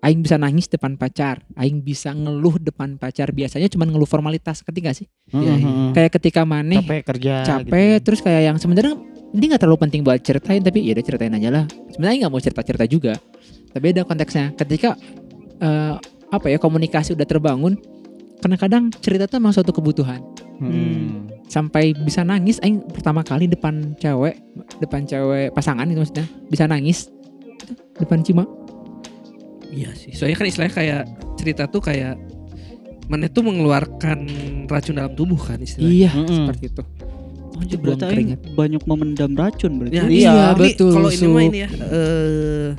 Aing 0.03 0.19
bisa 0.19 0.35
nangis 0.35 0.67
depan 0.67 0.99
pacar 0.99 1.47
Aing 1.55 1.79
bisa 1.79 2.11
ngeluh 2.11 2.59
depan 2.59 2.99
pacar. 2.99 3.31
Biasanya 3.31 3.71
cuma 3.71 3.87
ngeluh 3.87 4.05
formalitas 4.05 4.59
Ketika 4.59 4.91
sih? 4.91 5.07
Mm-mm. 5.31 5.95
Kayak 5.95 6.19
ketika 6.19 6.43
maneh 6.43 6.83
capek 6.83 7.01
kerja 7.07 7.33
capek 7.47 8.03
gitu. 8.03 8.11
Terus 8.11 8.19
kayak 8.19 8.41
yang 8.51 8.57
sebenarnya 8.59 8.99
Ini 9.33 9.57
gak 9.57 9.65
terlalu 9.65 9.79
penting 9.81 10.05
buat 10.05 10.19
ceritain 10.21 10.61
Tapi 10.61 10.83
ya 10.85 10.93
udah 10.93 11.05
ceritain 11.07 11.33
aja 11.33 11.49
lah. 11.49 11.65
Sebenarnya 11.95 12.13
Aing 12.13 12.23
gak 12.27 12.33
mau 12.35 12.41
cerita-cerita 12.43 12.85
juga 12.85 13.13
Tapi 13.71 13.81
beda 13.81 14.03
konteksnya. 14.03 14.51
Ketika 14.59 14.99
eh, 15.63 15.95
Apa 16.29 16.51
ya 16.51 16.59
komunikasi 16.59 17.15
udah 17.15 17.25
terbangun 17.25 17.79
Karena 18.43 18.59
kadang 18.59 18.91
cerita 18.99 19.23
tuh 19.31 19.39
emang 19.39 19.55
suatu 19.55 19.71
kebutuhan. 19.71 20.19
Mm. 20.63 21.33
sampai 21.49 21.91
bisa 21.97 22.23
nangis 22.23 22.61
aing 22.63 22.79
pertama 22.87 23.19
kali 23.25 23.51
depan 23.51 23.97
cewek 23.99 24.37
depan 24.79 25.03
cewek 25.03 25.51
pasangan 25.51 25.83
itu 25.89 25.99
maksudnya 25.99 26.25
bisa 26.47 26.69
nangis 26.69 27.09
depan 27.99 28.23
Cima 28.23 28.47
Iya 29.73 29.89
sih. 29.93 30.13
Soalnya 30.13 30.37
kan 30.37 30.47
istilahnya 30.47 30.75
kayak 30.75 31.01
cerita 31.35 31.65
tuh 31.65 31.81
kayak 31.81 32.13
mana 33.03 33.27
tuh 33.27 33.41
mengeluarkan 33.41 34.19
racun 34.65 34.95
dalam 34.95 35.11
tubuh 35.11 35.35
kan 35.35 35.57
istilahnya. 35.57 35.91
iya 35.91 36.11
Mm-mm. 36.13 36.47
seperti 36.47 36.65
itu 36.69 36.83
Anjir, 37.53 37.77
Buang 37.77 37.85
berarti 37.91 38.03
Aing 38.03 38.13
keringat. 38.31 38.39
banyak 38.55 38.83
memendam 38.83 39.31
racun 39.33 39.71
berarti. 39.75 39.93
Ya, 39.93 40.03
Iya, 40.03 40.31
iya, 40.31 40.45
betul, 40.55 40.89
Kalau 40.91 41.09
ini 41.11 41.27
mah 41.27 41.43
ini 41.43 41.59
ya. 41.59 41.69
eh 41.69 42.69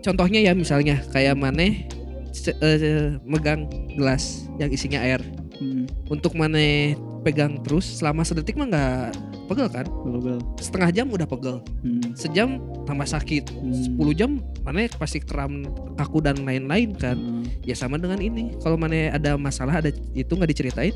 contohnya 0.00 0.40
ya 0.40 0.52
misalnya 0.52 1.00
kayak 1.10 1.34
maneh 1.34 1.88
se- 2.30 2.56
eh, 2.56 3.16
megang 3.22 3.66
gelas 3.92 4.24
yang 4.54 4.68
isinya 4.68 5.00
air. 5.00 5.20
Hmm. 5.54 5.84
Untuk 6.06 6.32
maneh 6.32 6.94
pegang 7.20 7.60
terus 7.60 7.86
selama 7.94 8.22
sedetik 8.22 8.54
mah 8.54 8.66
nggak 8.66 9.04
pegel 9.44 9.68
kan 9.68 9.86
Pegel. 9.86 10.38
setengah 10.56 10.90
jam 10.90 11.06
udah 11.06 11.24
pegel 11.24 11.56
Hmm. 11.80 12.12
sejam 12.12 12.56
tambah 12.82 13.04
sakit 13.04 13.50
Hmm. 13.50 13.96
10 13.96 14.12
jam 14.12 14.30
mana 14.60 14.88
pasti 14.90 15.18
kram 15.18 15.64
kaku 15.94 16.18
dan 16.18 16.40
lain-lain 16.40 16.92
kan 16.92 17.14
Hmm. 17.14 17.44
ya 17.60 17.72
sama 17.72 17.96
dengan 17.96 18.18
ini 18.18 18.56
kalau 18.58 18.74
mana 18.74 19.10
ada 19.10 19.36
masalah 19.36 19.78
ada 19.78 19.88
itu 20.10 20.28
nggak 20.28 20.50
diceritain 20.50 20.94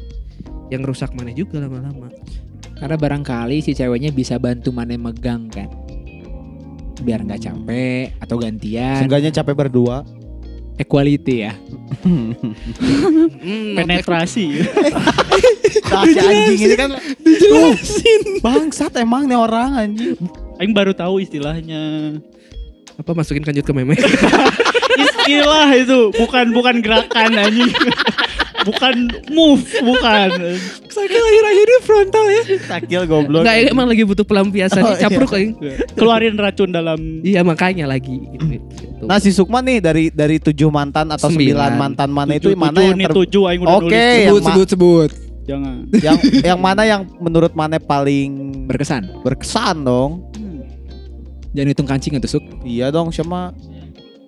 yang 0.68 0.82
rusak 0.82 1.12
mana 1.12 1.30
juga 1.30 1.58
lama-lama 1.58 2.08
Karena 2.74 2.94
barangkali 2.94 3.58
si 3.58 3.74
ceweknya 3.74 4.08
bisa 4.08 4.38
bantu 4.38 4.70
mana 4.70 4.94
megang 4.94 5.50
kan. 5.50 5.66
Biar 6.98 7.26
nggak 7.26 7.42
capek 7.42 8.14
atau 8.18 8.38
gantian. 8.38 9.02
Seenggaknya 9.02 9.34
capek 9.34 9.54
berdua. 9.56 10.06
Equality 10.76 11.42
ya. 11.42 11.58
Hmm, 13.38 13.74
Penetrasi. 13.74 14.62
Nah, 15.84 16.04
si 16.04 16.18
anjing 16.18 16.60
ini 16.60 16.74
kan 16.74 16.90
dijelasin. 17.18 18.22
Bangsat 18.38 18.92
emang 18.96 19.24
nih 19.24 19.36
orang 19.36 19.70
anjing. 19.74 20.16
Aing 20.56 20.72
baru 20.72 20.92
tahu 20.92 21.18
istilahnya. 21.18 22.16
apa 22.94 23.14
masukin 23.14 23.40
kanjut 23.40 23.62
ke 23.62 23.70
meme 23.70 23.94
Istilah 24.98 25.70
itu 25.72 26.10
bukan 26.12 26.50
bukan 26.50 26.82
gerakan 26.82 27.30
anjing. 27.32 27.70
bukan 28.58 28.94
move, 29.30 29.62
bukan. 29.78 30.28
sakit 30.84 31.14
akhir-akhir 31.14 31.62
ini 31.64 31.78
frontal 31.80 32.24
ya 32.26 32.42
Takil 32.66 33.06
goblok. 33.06 33.40
nggak 33.40 33.70
emang 33.70 33.86
lagi 33.86 34.02
butuh 34.02 34.26
pelampiasan 34.26 34.82
Oh, 34.82 34.92
iya. 34.92 35.00
capruk 35.00 35.30
aing. 35.30 35.54
Keluarin 35.94 36.34
racun 36.34 36.68
dalam 36.68 36.98
iya 37.22 37.40
makanya 37.40 37.86
lagi 37.86 38.18
gitu, 38.28 38.44
gitu. 38.50 38.66
Nah 39.06 39.22
si 39.22 39.30
Sukma 39.30 39.62
nih 39.62 39.78
dari 39.78 40.10
dari 40.10 40.36
tujuh 40.36 40.68
mantan 40.68 41.06
atau 41.08 41.30
sembilan, 41.30 41.54
Sembilan. 41.54 41.72
mantan 41.78 42.08
mana 42.10 42.32
itu 42.34 42.50
tujuh, 42.50 42.58
mana 42.58 42.74
tujuh 42.74 42.82
yang 42.84 42.98
ter- 43.00 43.14
tujuh 43.14 43.42
aing 43.46 43.60
udah 43.62 43.76
Oke, 43.78 43.86
nulis. 43.86 43.94
yang 43.94 44.26
Sebut, 44.26 44.42
sebut, 44.42 44.68
sebut. 44.68 45.10
Jangan. 45.48 45.88
yang 45.96 46.16
yang 46.44 46.60
mana 46.60 46.84
yang 46.84 47.02
menurut 47.18 47.56
mana 47.56 47.80
paling 47.80 48.66
Berkesan. 48.68 49.24
berkesan 49.24 49.80
dong? 49.80 50.28
Jangan 51.50 51.68
hitung 51.72 51.88
kancing 51.88 52.14
atau 52.14 52.28
suk. 52.28 52.44
Iya 52.60 52.92
dong 52.92 53.08
siapa? 53.08 53.56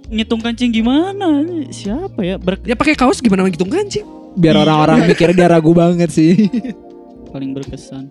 Ngitung 0.09 0.41
kancing 0.41 0.73
gimana? 0.73 1.45
Siapa 1.69 2.19
ya? 2.21 2.35
Ber- 2.35 2.65
ya 2.65 2.73
pakai 2.73 2.97
kaos 2.97 3.21
gimana 3.21 3.45
ngitung 3.45 3.69
kancing 3.69 4.03
Biar 4.33 4.57
Iya. 4.57 4.63
orang-orang 4.65 4.99
mikirnya 5.07 5.37
dia 5.37 5.49
ragu 5.51 5.71
banget 5.71 6.09
sih. 6.09 6.49
paling 7.33 7.53
berkesan. 7.53 8.09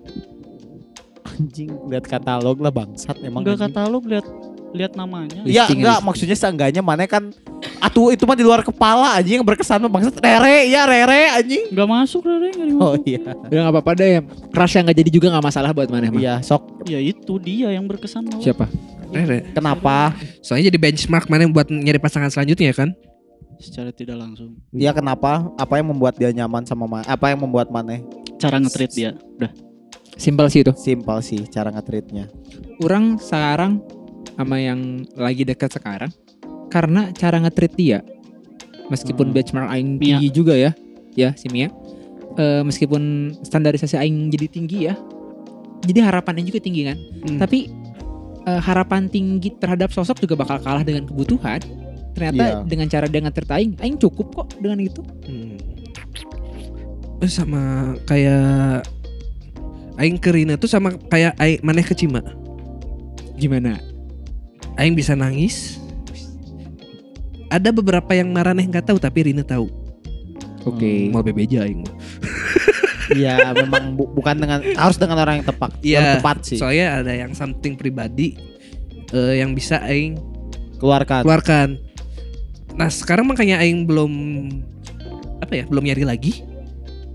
Anjing 1.30 1.72
lihat 1.88 2.06
katalog 2.06 2.60
lah 2.60 2.70
bangsat 2.70 3.18
emang. 3.20 3.42
Enggak 3.42 3.68
katalog 3.68 4.04
lihat 4.04 4.26
lihat 4.74 4.94
namanya. 4.94 5.42
Iya 5.44 5.66
enggak 5.66 5.98
listing. 6.00 6.08
maksudnya 6.08 6.38
seenggaknya 6.38 6.82
mana 6.86 7.06
kan 7.10 7.34
Atuh 7.80 8.12
itu 8.12 8.24
mah 8.24 8.36
di 8.36 8.44
luar 8.44 8.60
kepala 8.64 9.20
anjing 9.20 9.40
yang 9.40 9.48
berkesan 9.48 9.80
mah 9.84 9.92
bangsat 9.92 10.16
Rere 10.20 10.68
ya 10.68 10.84
Rere 10.88 11.32
anjing. 11.32 11.72
Enggak 11.72 11.88
masuk 11.88 12.22
Rere 12.28 12.52
enggak 12.52 12.68
Oh 12.80 12.96
dimasuk. 12.96 13.08
iya. 13.08 13.22
Udah 13.50 13.60
gak 13.68 13.74
apa-apa 13.74 13.92
deh. 13.96 14.12
Crush 14.52 14.74
yang 14.76 14.84
gak 14.88 14.98
jadi 15.00 15.12
juga 15.12 15.28
gak 15.32 15.46
masalah 15.48 15.70
buat 15.72 15.88
mana 15.88 16.08
mah. 16.12 16.20
Iya 16.20 16.36
sok 16.44 16.88
Ya 16.88 17.00
itu 17.00 17.34
dia 17.40 17.72
yang 17.72 17.88
berkesan 17.88 18.28
mah. 18.28 18.40
Siapa? 18.40 18.68
Rere. 19.10 19.42
kenapa? 19.58 20.14
soalnya 20.46 20.70
jadi 20.70 20.78
benchmark 20.78 21.34
mana 21.34 21.50
buat 21.50 21.66
nyari 21.66 21.98
pasangan 21.98 22.30
selanjutnya 22.30 22.70
kan 22.78 22.94
Secara 23.60 23.92
tidak 23.92 24.16
langsung. 24.16 24.56
Iya 24.72 24.96
kenapa? 24.96 25.52
Apa 25.60 25.84
yang 25.84 25.92
membuat 25.92 26.16
dia 26.16 26.32
nyaman 26.32 26.64
sama 26.64 26.88
mana? 26.88 27.04
Apa 27.04 27.36
yang 27.36 27.44
membuat 27.44 27.68
mana? 27.68 28.00
Cara 28.40 28.56
nge-treat 28.56 28.92
dia. 28.96 29.12
Udah. 29.36 29.52
Simpel 30.16 30.48
sih 30.48 30.64
itu. 30.64 30.72
Simpel 30.80 31.20
sih 31.20 31.44
cara 31.48 31.68
nge-treatnya. 31.72 32.32
Orang 32.80 33.20
sekarang 33.20 33.84
sama 34.34 34.56
yang 34.58 34.80
lagi 35.14 35.44
dekat 35.44 35.72
sekarang 35.72 36.12
karena 36.70 37.12
cara 37.12 37.40
nge-treat 37.40 37.74
dia 37.76 38.00
meskipun 38.88 39.30
Hmm. 39.30 39.36
benchmark 39.36 39.70
aing 39.70 39.90
Mia. 39.96 40.18
tinggi 40.18 40.30
juga 40.30 40.54
ya 40.54 40.72
ya 41.14 41.32
si 41.36 41.48
Mia 41.50 41.70
Eh, 42.40 42.64
meskipun 42.64 43.36
standarisasi 43.42 44.00
aing 44.00 44.32
jadi 44.32 44.48
tinggi 44.48 44.88
ya 44.88 44.96
jadi 45.82 46.08
harapannya 46.08 46.46
juga 46.46 46.62
tinggi 46.62 46.88
kan 46.88 46.96
Hmm. 46.96 47.36
tapi 47.38 47.68
eh, 48.46 48.62
harapan 48.62 49.06
tinggi 49.06 49.52
terhadap 49.54 49.92
sosok 49.92 50.24
juga 50.24 50.40
bakal 50.40 50.56
kalah 50.58 50.82
dengan 50.82 51.04
kebutuhan 51.04 51.60
ternyata 52.16 52.40
Iya. 52.40 52.56
dengan 52.64 52.88
cara 52.88 53.06
dia 53.06 53.20
nge-treat 53.20 53.52
aing 53.52 53.74
aing 53.78 53.98
cukup 53.98 54.28
kok 54.32 54.48
dengan 54.56 54.80
itu 54.80 55.02
Hmm. 55.28 55.58
Sama 57.22 57.94
kayak 58.06 58.88
Aing 60.00 60.16
ke 60.16 60.32
Rina 60.32 60.56
tuh 60.56 60.72
sama 60.72 60.96
kayak 61.12 61.36
Aing 61.36 61.60
maneh 61.60 61.84
ke 61.84 61.92
Cima. 61.92 62.24
gimana 63.36 63.80
Aing 64.80 64.96
bisa 64.96 65.12
nangis. 65.14 65.76
Ada 67.50 67.74
beberapa 67.74 68.14
yang 68.14 68.32
Maraneh 68.32 68.64
nggak 68.64 68.88
tahu 68.88 68.98
tapi 68.98 69.28
Rina 69.28 69.44
tahu. 69.44 69.68
oke 70.62 70.92
Mau 71.10 71.20
bebeja 71.20 71.68
Aing. 71.68 71.84
Iya 73.10 73.58
memang 73.58 73.98
bu- 73.98 74.12
bukan 74.14 74.38
dengan 74.38 74.62
harus 74.78 74.96
dengan 74.96 75.18
orang 75.18 75.42
yang 75.42 75.48
tepat. 75.50 75.72
Iya, 75.82 76.22
tepat 76.22 76.38
sih. 76.46 76.62
Soalnya 76.62 77.02
ada 77.02 77.12
yang 77.12 77.34
something 77.34 77.74
pribadi 77.74 78.38
eh, 79.10 79.42
yang 79.42 79.52
bisa 79.52 79.82
Aing 79.82 80.16
Keluarkan. 80.78 81.26
keluarkan. 81.26 81.68
Nah 82.78 82.88
sekarang 82.88 83.28
makanya 83.28 83.60
Aing 83.60 83.84
belum 83.84 84.14
apa 85.42 85.54
ya 85.58 85.66
belum 85.66 85.84
nyari 85.84 86.06
lagi. 86.06 86.46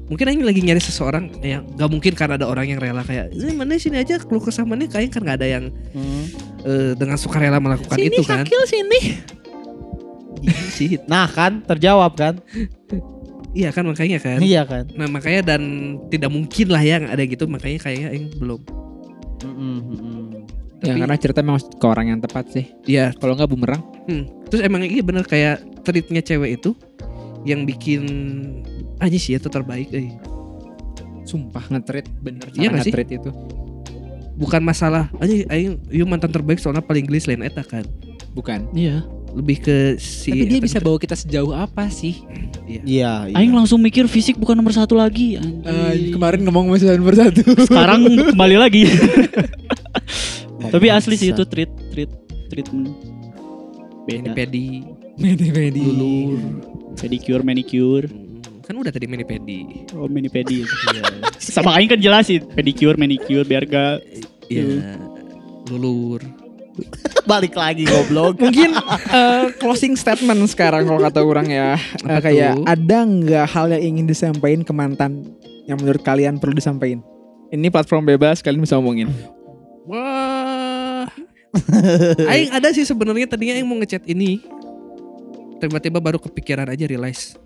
Mungkin 0.04 0.24
Aing 0.26 0.42
lagi 0.42 0.60
nyari 0.60 0.78
seseorang 0.78 1.32
yang 1.40 1.64
gak 1.72 1.88
mungkin 1.88 2.12
karena 2.12 2.36
ada 2.36 2.44
orang 2.44 2.66
yang 2.66 2.76
rela 2.76 3.00
kayak 3.00 3.32
eh, 3.32 3.50
mana 3.50 3.74
sini 3.74 3.98
aja 3.98 4.18
keluh 4.18 4.38
kesah 4.38 4.62
mana 4.62 4.84
kayak 4.84 5.08
kan 5.08 5.20
nggak 5.20 5.38
ada 5.40 5.48
yang 5.50 5.64
Hmm. 5.90 6.24
eh, 6.60 6.92
dengan 6.92 7.16
sukarela 7.16 7.56
melakukan 7.56 7.94
sini 7.94 8.10
itu 8.10 8.22
kan. 8.22 8.44
Sakil 8.44 8.62
sini 8.64 9.00
Iya 10.42 10.60
sih. 10.68 10.90
Nah 11.04 11.24
kan 11.26 11.64
terjawab 11.64 12.12
kan? 12.14 12.36
Iya 13.50 13.70
kan 13.70 13.86
makanya 13.86 14.18
kan. 14.18 14.38
Iya 14.38 14.62
kan? 14.62 14.84
Nah 14.92 15.08
makanya 15.08 15.40
dan 15.46 15.62
tidak 16.08 16.28
mungkin 16.28 16.68
lah 16.68 16.82
yang 16.82 17.06
ada 17.06 17.22
gitu 17.22 17.46
makanya 17.46 17.80
kayaknya 17.80 18.08
Aing 18.10 18.28
belum. 18.36 18.60
Mm-mm. 19.40 20.48
ya 20.80 20.88
Tapi- 20.90 21.00
karena 21.00 21.16
cerita 21.16 21.40
memang 21.40 21.60
ke 21.60 21.86
orang 21.86 22.06
yang 22.06 22.20
tepat 22.20 22.44
sih 22.50 22.64
Iya. 22.84 23.12
kalau 23.14 23.32
nggak 23.34 23.48
bumerang 23.48 23.80
Hmm. 24.04 24.24
Terus 24.48 24.60
emang 24.62 24.84
iya 24.84 25.00
bener 25.00 25.24
kayak 25.24 25.64
treatnya 25.80 26.20
cewek 26.20 26.60
itu 26.60 26.76
yang 27.42 27.64
bikin 27.64 28.04
aja 29.04 29.18
sih 29.20 29.36
itu 29.36 29.48
terbaik. 29.52 29.92
Eh. 29.92 30.10
sumpah 31.24 31.64
nge-treat 31.72 32.04
bener 32.20 32.52
Iya 32.52 32.68
nggak 32.68 32.84
sih? 32.84 32.92
itu 32.92 33.30
Bukan 34.36 34.60
masalah 34.60 35.08
aja 35.22 35.32
aing 35.48 35.80
ieu 35.88 36.04
mantan 36.04 36.28
terbaik 36.28 36.60
soalnya 36.60 36.84
paling 36.84 37.06
gelis 37.06 37.24
lain 37.24 37.40
eta 37.46 37.62
kan. 37.64 37.86
bukan 38.34 38.66
Iya. 38.74 39.06
Lebih 39.34 39.56
ke 39.66 39.76
si 39.98 40.30
Tapi 40.30 40.46
dia 40.46 40.60
bisa 40.62 40.78
bawa 40.78 40.98
kita 40.98 41.14
sejauh 41.18 41.54
apa 41.54 41.90
sih? 41.90 42.22
Iya. 42.66 42.80
Iya. 42.84 43.12
iya. 43.30 43.34
Aing 43.34 43.54
langsung 43.54 43.82
mikir 43.82 44.06
fisik 44.06 44.38
bukan 44.38 44.54
nomor 44.58 44.74
satu 44.74 44.94
lagi. 44.98 45.38
anjing. 45.38 46.14
ngomong 46.46 46.70
masih 46.70 46.94
nomor 46.98 47.14
satu. 47.18 47.42
Sekarang 47.66 48.04
kembali 48.34 48.56
lagi. 48.58 48.86
Tapi 50.74 50.86
asli 50.90 51.14
sih 51.18 51.30
itu 51.30 51.44
treat 51.46 51.70
treat 51.92 52.10
treatment. 52.50 52.94
Beda. 54.04 54.36
Pedi, 54.36 54.84
Medi-medi. 55.16 55.80
lulur. 55.80 56.38
Pedicure, 56.98 57.42
manicure. 57.42 58.06
Kan 58.64 58.80
udah 58.80 58.88
tadi 58.88 59.04
mini 59.04 59.28
pedi. 59.28 59.84
Oh, 59.92 60.08
mani 60.08 60.32
pedi. 60.32 60.64
Sama 61.36 61.76
aing 61.76 61.92
kan 61.92 62.00
jelasin 62.00 62.48
pedicure, 62.48 62.96
manicure 62.96 63.44
biar 63.44 63.68
gak 63.68 64.00
Iya. 64.48 64.96
Lulur. 65.68 66.20
Balik 67.30 67.56
lagi 67.56 67.88
goblok. 67.88 68.36
Mungkin 68.40 68.76
eh, 69.12 69.44
closing 69.56 69.96
statement 69.96 70.40
sekarang 70.50 70.84
kalau 70.88 71.00
kata 71.00 71.20
orang 71.24 71.48
ya. 71.48 71.76
Apa 72.04 72.28
kayak 72.28 72.60
tuh? 72.60 72.64
ada 72.66 72.98
nggak 73.04 73.46
hal 73.48 73.66
yang 73.72 73.82
ingin 73.94 74.06
disampaikan 74.10 74.60
ke 74.66 74.72
mantan 74.74 75.32
yang 75.64 75.80
menurut 75.80 76.02
kalian 76.04 76.36
perlu 76.36 76.52
disampaikan? 76.52 77.00
Ini 77.54 77.70
platform 77.70 78.04
bebas, 78.04 78.42
kalian 78.42 78.66
bisa 78.66 78.76
ngomongin. 78.76 79.08
Wah. 79.86 81.06
Aing 82.26 82.50
ada 82.50 82.74
sih 82.74 82.82
sebenarnya 82.82 83.30
tadinya 83.30 83.54
Aing 83.54 83.68
mau 83.68 83.78
ngechat 83.78 84.04
ini. 84.10 84.42
Tiba-tiba 85.62 86.02
baru 86.02 86.18
kepikiran 86.18 86.68
aja 86.68 86.84
realize. 86.84 87.38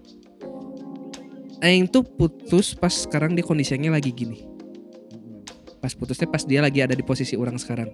Aing 1.59 1.91
tuh 1.91 2.07
putus 2.07 2.75
pas 2.79 2.93
sekarang 2.93 3.35
dia 3.35 3.43
kondisinya 3.43 3.95
lagi 3.95 4.15
gini. 4.15 4.47
Pas 5.79 5.95
putusnya 5.95 6.31
pas 6.31 6.43
dia 6.43 6.63
lagi 6.63 6.83
ada 6.83 6.95
di 6.95 7.03
posisi 7.03 7.35
orang 7.35 7.59
sekarang. 7.59 7.91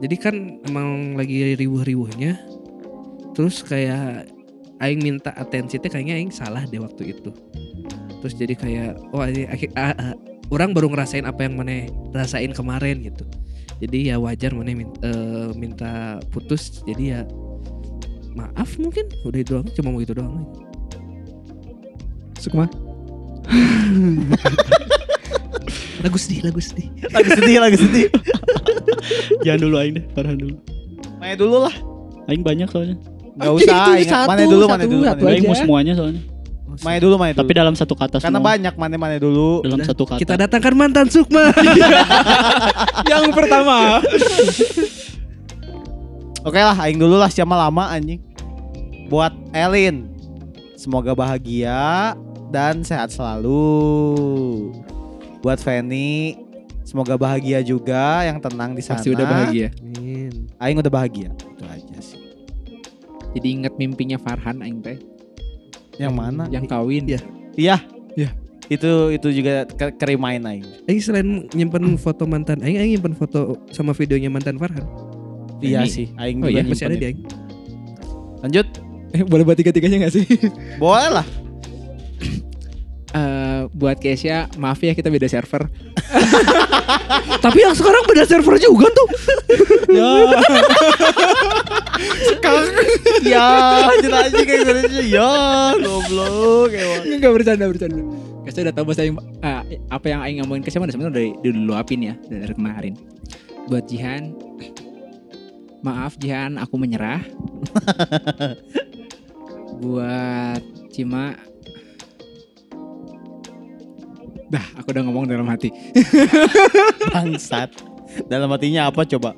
Jadi 0.00 0.16
kan 0.20 0.34
emang 0.68 1.16
lagi 1.16 1.56
riuh-riuhnya. 1.56 2.40
Terus 3.32 3.64
kayak 3.64 4.28
Aing 4.82 5.00
minta 5.00 5.32
atensi 5.32 5.80
teh 5.80 5.88
kayaknya 5.88 6.20
Aing 6.20 6.34
salah 6.34 6.66
deh 6.68 6.82
waktu 6.82 7.16
itu. 7.16 7.30
Terus 8.20 8.34
jadi 8.36 8.54
kayak 8.56 8.90
oh 9.12 9.24
ini 9.24 9.48
ah, 9.76 9.92
ah, 9.96 10.14
orang 10.52 10.76
baru 10.76 10.92
ngerasain 10.92 11.24
apa 11.24 11.48
yang 11.48 11.56
mana 11.56 11.88
rasain 12.12 12.52
kemarin 12.52 13.00
gitu 13.04 13.24
jadi 13.82 14.14
ya 14.14 14.16
wajar 14.22 14.54
mana 14.54 14.72
min- 14.72 15.00
eh, 15.02 15.50
minta 15.56 16.22
putus 16.30 16.84
jadi 16.86 17.04
ya 17.04 17.20
maaf 18.34 18.78
mungkin 18.78 19.06
udah 19.22 19.38
itu 19.38 19.50
doang 19.54 19.68
cuma 19.74 19.94
mau 19.94 20.00
gitu 20.02 20.14
doang 20.18 20.46
Sukma? 22.44 22.68
lagu 26.04 26.20
sedih 26.20 26.44
lagu 26.44 26.60
sedih 26.60 26.88
lagi 27.08 27.28
sedih, 27.32 27.56
lagi 27.56 27.76
sedih. 27.80 28.06
Jangan 29.40 29.60
dulu 29.64 29.74
aing 29.80 29.94
deh, 29.96 30.04
Farhan 30.12 30.36
dulu. 30.36 30.56
Main 31.20 31.36
dulu 31.40 31.56
lah. 31.64 31.74
Aing 32.28 32.44
banyak 32.44 32.68
soalnya. 32.68 32.96
Enggak 33.40 33.52
usah. 33.56 33.76
Satu, 34.04 34.28
Mana 34.28 34.42
dulu, 34.44 34.64
mana 34.68 34.84
dulu. 34.84 35.02
Aing 35.08 35.44
mau 35.48 35.56
semuanya 35.56 35.92
soalnya. 35.96 36.20
Mana 36.84 36.98
dulu, 37.00 37.14
mana 37.16 37.32
dulu. 37.32 37.40
Tapi 37.40 37.52
dalam 37.56 37.74
satu 37.78 37.94
kata 37.96 38.18
Karena 38.20 38.40
semua. 38.42 38.50
banyak 38.52 38.74
mana-mana 38.76 39.16
dulu. 39.16 39.62
Dalam 39.64 39.78
Udah, 39.80 39.88
satu 39.88 40.04
kata. 40.04 40.20
Kita 40.20 40.34
datangkan 40.36 40.74
mantan 40.76 41.06
Sukma. 41.08 41.48
Yang 43.12 43.24
pertama. 43.32 44.02
Oke 46.48 46.60
lah, 46.60 46.76
aing 46.76 47.00
dulu 47.00 47.16
lah 47.16 47.32
siapa 47.32 47.56
lama 47.56 47.88
anjing. 47.88 48.20
Buat 49.08 49.32
Elin, 49.56 50.12
semoga 50.76 51.16
bahagia 51.16 52.12
dan 52.54 52.86
sehat 52.86 53.10
selalu. 53.10 53.66
Buat 55.42 55.58
Feni, 55.58 56.38
semoga 56.86 57.18
bahagia 57.18 57.58
juga, 57.60 58.22
yang 58.22 58.38
tenang 58.38 58.78
di 58.78 58.80
sana. 58.80 59.02
Pasti 59.02 59.10
udah 59.10 59.26
bahagia. 59.26 59.68
Amin. 59.82 60.46
Aing 60.62 60.78
udah 60.78 60.88
bahagia. 60.88 61.34
Itu 61.34 61.64
aja 61.66 61.98
sih. 61.98 62.22
Jadi 63.34 63.46
inget 63.50 63.74
mimpinya 63.74 64.14
Farhan 64.14 64.62
aing 64.62 64.78
teh 64.78 65.02
Yang 65.98 66.14
mana? 66.14 66.46
yang 66.48 66.64
kawin. 66.64 67.02
Iya. 67.10 67.20
Iya. 67.58 67.76
Iya. 68.14 68.30
Itu 68.70 69.10
itu 69.10 69.28
juga 69.34 69.66
ke 69.66 69.92
kerimain 69.98 70.40
aing. 70.40 70.64
Aing 70.86 71.00
selain 71.02 71.28
nyimpen 71.50 71.98
foto 71.98 72.24
mantan 72.24 72.62
Aing, 72.62 72.78
Aing 72.78 72.96
nyimpen 72.96 73.12
foto 73.12 73.58
sama 73.74 73.90
videonya 73.92 74.30
mantan 74.30 74.56
Farhan. 74.56 74.86
Iya 75.58 75.82
Ini- 75.84 75.90
sih, 75.90 76.06
aing 76.14 76.40
Oh 76.40 76.48
juga 76.48 76.62
iya, 76.62 76.64
Masih 76.64 76.86
ada 76.86 76.96
di. 76.96 77.06
Aing. 77.10 77.20
Lanjut. 78.40 78.66
Eh, 79.14 79.22
boleh 79.22 79.46
buat 79.46 79.54
tiga-tiganya 79.54 80.08
gak 80.08 80.14
sih? 80.18 80.26
Boleh 80.74 81.20
lah. 81.20 81.26
Eh, 83.14 83.60
buat 83.70 83.94
Kesia, 84.02 84.50
maaf 84.58 84.82
ya 84.82 84.90
kita 84.90 85.06
beda 85.06 85.30
server. 85.30 85.70
Tapi 87.46 87.58
yang 87.62 87.70
sekarang 87.70 88.02
beda 88.10 88.26
server 88.26 88.58
juga 88.58 88.90
tuh. 88.90 89.08
ya. 89.86 90.34
ya, 93.38 93.46
cerita 94.02 94.18
aja 94.18 94.34
kayak 94.42 94.60
Indonesia. 94.66 95.02
Ya, 95.06 95.30
goblok. 95.78 96.74
Enggak 97.06 97.32
bercanda 97.38 97.70
bercanda. 97.70 98.02
Kesia 98.50 98.66
udah 98.66 98.74
tahu 98.74 98.84
bahasa 98.90 99.06
yang 99.06 99.16
ah, 99.46 99.62
apa 99.94 100.06
yang 100.10 100.20
aing 100.26 100.36
ngomongin 100.42 100.66
Kesia 100.66 100.82
udah 100.82 100.90
sebenarnya 100.90 101.14
udah 101.14 101.24
diluapin 101.46 102.00
ya 102.02 102.14
dari 102.26 102.50
kemarin. 102.50 102.98
Buat 103.70 103.94
Jihan, 103.94 104.34
maaf 105.86 106.18
Jihan, 106.18 106.58
aku 106.58 106.82
menyerah. 106.82 107.22
buat 109.86 110.62
Cima, 110.90 111.38
dah 114.54 114.66
aku 114.74 114.88
udah 114.90 115.02
ngomong 115.02 115.24
dalam 115.26 115.44
hati. 115.44 115.74
Bangsat. 117.12 117.70
Dalam 118.24 118.46
hatinya 118.48 118.86
apa 118.86 119.02
coba? 119.04 119.34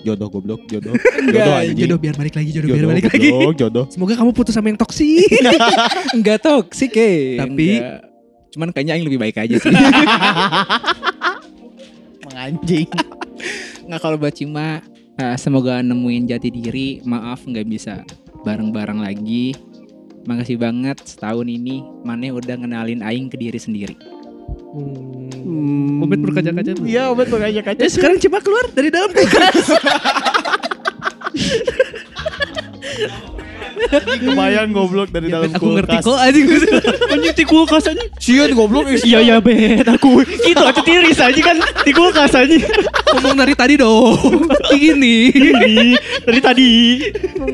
Jodoh 0.00 0.30
goblok, 0.30 0.64
jodoh. 0.66 0.94
Enggak, 0.94 1.34
jodoh 1.34 1.54
anjing. 1.54 1.76
Jodoh 1.82 1.98
biar 1.98 2.14
balik 2.14 2.34
lagi, 2.34 2.50
jodoh, 2.50 2.68
biar 2.68 2.78
Jodoh, 2.78 2.90
balik 2.90 3.04
lagi. 3.10 3.28
goblok, 3.28 3.54
jodoh. 3.56 3.84
Semoga 3.90 4.14
kamu 4.14 4.30
putus 4.32 4.54
sama 4.54 4.68
yang 4.68 4.78
toksik. 4.78 5.28
Enggak 6.16 6.38
toksik 6.40 6.94
eh. 6.94 7.36
Tapi- 7.36 7.78
Enggak. 7.78 8.00
cuman 8.48 8.68
kayaknya 8.72 8.92
aing 8.96 9.04
lebih 9.04 9.20
baik 9.20 9.36
aja 9.36 9.56
sih. 9.58 9.68
Menganjing. 12.24 12.88
Nggak 13.84 14.00
kalau 14.00 14.16
buat 14.16 14.32
Cima, 14.32 14.80
eh, 15.16 15.36
semoga 15.36 15.80
nemuin 15.80 16.24
jati 16.26 16.48
diri. 16.48 17.00
Maaf 17.02 17.44
nggak 17.44 17.66
bisa 17.66 18.00
bareng-bareng 18.42 19.00
lagi. 19.00 19.52
Makasih 20.24 20.58
banget 20.58 20.98
setahun 21.04 21.46
ini 21.46 21.86
Mane 22.02 22.34
udah 22.34 22.58
ngenalin 22.58 22.98
Aing 23.00 23.28
ke 23.28 23.36
diri 23.36 23.58
sendiri. 23.58 23.94
Hmm. 24.46 26.02
Obat 26.04 26.18
berkaca-kaca. 26.20 26.72
Iya, 26.84 27.10
obat 27.10 27.26
berkaca-kaca. 27.30 27.80
Ya 27.80 27.90
sekarang 27.90 28.18
coba 28.20 28.38
keluar 28.42 28.64
dari 28.74 28.88
dalam 28.92 29.10
kulkas. 29.10 29.66
Kebayang 33.96 34.72
goblok 34.72 35.12
dari 35.12 35.28
dalam 35.28 35.52
aku 35.52 35.76
ngerti 35.76 36.00
kulkas. 36.00 36.06
kok 36.08 36.18
anjing. 36.18 36.46
Anjing 37.12 37.34
di 37.36 37.44
kulkas 37.44 37.84
aja. 37.86 38.04
Sian 38.18 38.50
goblok. 38.56 38.88
Iya 38.88 39.20
ya 39.22 39.36
bet 39.38 39.86
aku 39.86 40.24
gitu 40.24 40.64
aja 40.64 40.80
tiris 40.82 41.20
aja 41.20 41.40
kan 41.40 41.56
di 41.84 41.92
kulkas 41.92 42.32
aja. 42.34 42.56
Ngomong 43.14 43.36
dari 43.36 43.54
tadi 43.54 43.74
dong. 43.78 44.48
Ini. 44.72 45.16
Ini 45.30 45.76
dari 46.24 46.40
tadi 46.40 46.70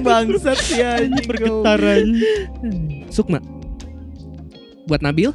Bangsat 0.00 0.58
sih 0.62 0.80
anjing. 0.80 1.26
bergetaran. 1.26 2.06
Sukma. 3.10 3.42
Buat 4.86 5.02
Nabil. 5.02 5.30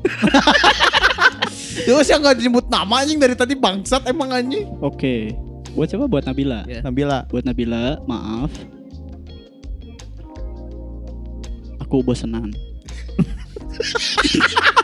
Terus 1.86 2.06
yang 2.10 2.20
gak 2.22 2.38
disebut 2.38 2.66
nama 2.68 3.02
anjing 3.02 3.18
dari 3.18 3.34
tadi 3.34 3.54
bangsat 3.56 4.04
emang 4.10 4.30
anjing. 4.34 4.68
Oke. 4.84 5.32
Buat 5.74 5.88
siapa? 5.90 6.06
Buat 6.10 6.26
Nabila. 6.26 6.66
Ya. 6.66 6.82
Nabila. 6.82 7.24
Buat 7.30 7.44
Nabila, 7.46 7.98
maaf. 8.04 8.50
Aku 11.82 12.02
bosenan. 12.04 12.50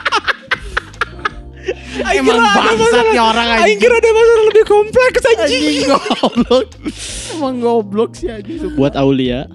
Emang 1.96 2.38
bangsat 2.38 3.06
ya 3.10 3.22
orang 3.34 3.48
anjing. 3.58 3.78
kira 3.82 3.98
ada 3.98 4.10
masalah 4.12 4.44
lebih 4.52 4.64
kompleks 4.68 5.22
Anjing 5.26 5.88
goblok. 5.90 6.66
Emang 7.36 7.54
goblok 7.60 8.10
sih 8.14 8.28
anjing. 8.30 8.72
Buat 8.78 8.94
Aulia. 8.94 9.50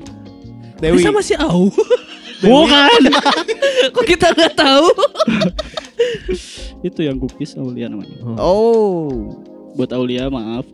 Dewi. 0.82 0.99
Bisa 0.99 1.14
masih 1.14 1.36
au. 1.39 1.70
Bukan. 2.41 3.01
Kok 3.93 4.05
kita 4.05 4.33
nggak 4.33 4.53
tahu? 4.57 4.89
Itu 6.87 7.05
yang 7.05 7.21
cookies 7.21 7.53
Aulia 7.57 7.85
namanya. 7.85 8.17
Oh. 8.41 9.37
Buat 9.77 9.93
Aulia, 9.93 10.27
maaf. 10.33 10.65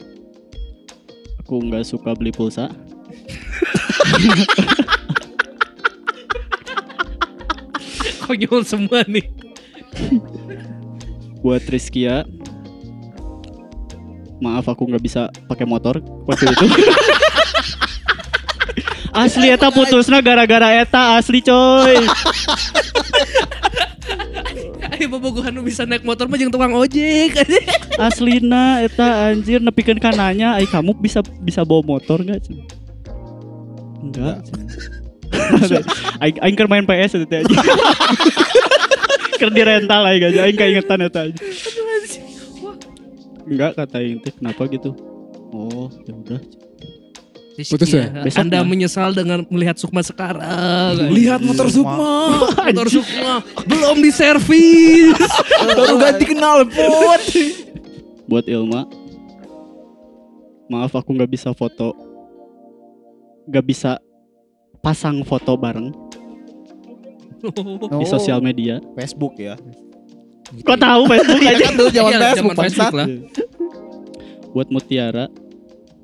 Aku 1.43 1.59
nggak 1.63 1.83
suka 1.83 2.15
beli 2.15 2.31
pulsa. 2.31 2.71
Konyol 8.27 8.63
semua 8.67 9.03
nih. 9.07 9.27
Buat 11.43 11.67
Rizkia. 11.67 12.23
Maaf 14.39 14.67
aku 14.71 14.87
nggak 14.87 15.03
bisa 15.03 15.27
pakai 15.47 15.67
motor 15.67 15.99
waktu 16.27 16.47
itu. 16.51 16.67
Asli 19.17 19.47
eta 19.49 19.73
putusnya 19.73 20.21
gara-gara 20.21 20.69
eta 20.77 21.17
asli 21.17 21.41
coy. 21.41 21.97
Ayo 24.97 25.13
bobogohan 25.13 25.53
nu 25.53 25.61
bisa 25.61 25.85
naik 25.85 26.01
motor 26.01 26.25
mah 26.25 26.37
jeung 26.41 26.49
tukang 26.49 26.73
ojek. 26.73 27.37
Aslina 28.07 28.81
eta 28.81 29.29
anjir 29.29 29.61
nepikeun 29.61 30.01
kananya 30.01 30.57
ai 30.57 30.65
kamu 30.65 30.97
bisa 30.97 31.21
bisa 31.41 31.61
bawa 31.61 31.85
motor 31.85 32.23
enggak? 32.23 32.41
Cen? 32.45 32.65
Enggak. 34.01 34.41
aing 36.23 36.37
aing 36.41 36.55
keur 36.55 36.69
main 36.71 36.87
PS 36.87 37.19
itu 37.19 37.25
teh 37.29 37.45
aja. 37.45 37.57
Keur 39.37 39.53
di 39.53 39.61
rental 39.61 40.01
aing 40.07 40.23
aja 40.33 40.39
aing 40.49 40.57
kaingetan 40.57 41.05
eta 41.05 41.29
aja. 41.29 41.41
Enggak 43.45 43.71
kata 43.77 44.01
aing 44.01 44.17
teh 44.23 44.33
kenapa 44.33 44.65
gitu. 44.71 44.97
Oh, 45.53 45.93
ya 46.09 46.13
udah. 46.15 46.41
Putus 47.57 47.89
ya? 47.89 48.05
Besok 48.21 48.45
Anda 48.45 48.61
mah. 48.61 48.69
menyesal 48.69 49.09
dengan 49.11 49.41
melihat 49.49 49.81
Sukma 49.81 50.05
sekarang. 50.05 50.45
Lihat 51.09 51.41
motor 51.41 51.65
Sukma. 51.67 51.97
motor 52.53 52.85
Sukma 52.85 53.41
belum 53.65 53.97
diservis. 53.97 55.17
Baru 55.73 55.97
ganti 55.97 56.25
kenal 56.29 56.69
pot. 56.69 57.21
Buat 58.29 58.45
Ilma. 58.45 58.85
Maaf 60.69 60.93
aku 60.93 61.17
nggak 61.17 61.33
bisa 61.33 61.49
foto. 61.51 61.97
Nggak 63.49 63.65
bisa 63.65 63.97
pasang 64.77 65.25
foto 65.25 65.57
bareng 65.57 65.89
di 67.97 68.05
sosial 68.05 68.37
media. 68.37 68.77
Oh, 68.77 68.93
Facebook 68.93 69.33
ya. 69.35 69.57
Kok 70.47 70.77
tahu 70.77 71.01
Facebook 71.09 71.41
Iya 71.41 71.51
aja? 71.53 71.63
kan 71.63 71.73
dulu 71.73 71.89
zaman 71.89 72.11
Iya, 72.11 72.19
Facebook. 72.21 72.55
Facebook 72.55 72.93
lah. 72.93 73.07
Buat 74.53 74.67
Mutiara. 74.69 75.25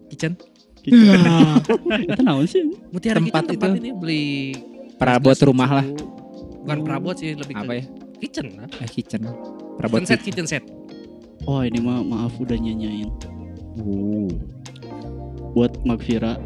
Kitchen. 0.09 0.33
Itu 2.03 2.21
naon 2.21 2.45
sih? 2.45 2.63
Mutiara 2.91 3.19
Tempat 3.19 3.43
tempat 3.47 3.69
itu. 3.71 3.79
ini 3.79 3.91
beli 3.91 4.25
Perabot 4.95 5.35
rumah 5.43 5.81
lah. 5.81 5.87
Bukan 6.63 6.79
perabot 6.83 7.15
sih 7.15 7.35
lebih 7.35 7.55
Apa 7.55 7.67
ke 7.67 7.73
ya? 7.75 7.83
kitchen 8.19 8.45
lah. 8.55 8.67
Eh, 8.79 8.87
kitchen. 8.87 9.21
Perabot 9.75 9.99
Kitchen 9.99 10.07
set, 10.07 10.19
kitchen 10.23 10.45
set. 10.45 10.63
Oh 11.43 11.59
ini 11.59 11.75
mah 11.77 11.99
maaf 11.99 12.35
udah 12.37 12.55
nyanyain. 12.55 13.11
Oh. 13.75 14.31
Buat 15.51 15.83
Magvira. 15.83 16.39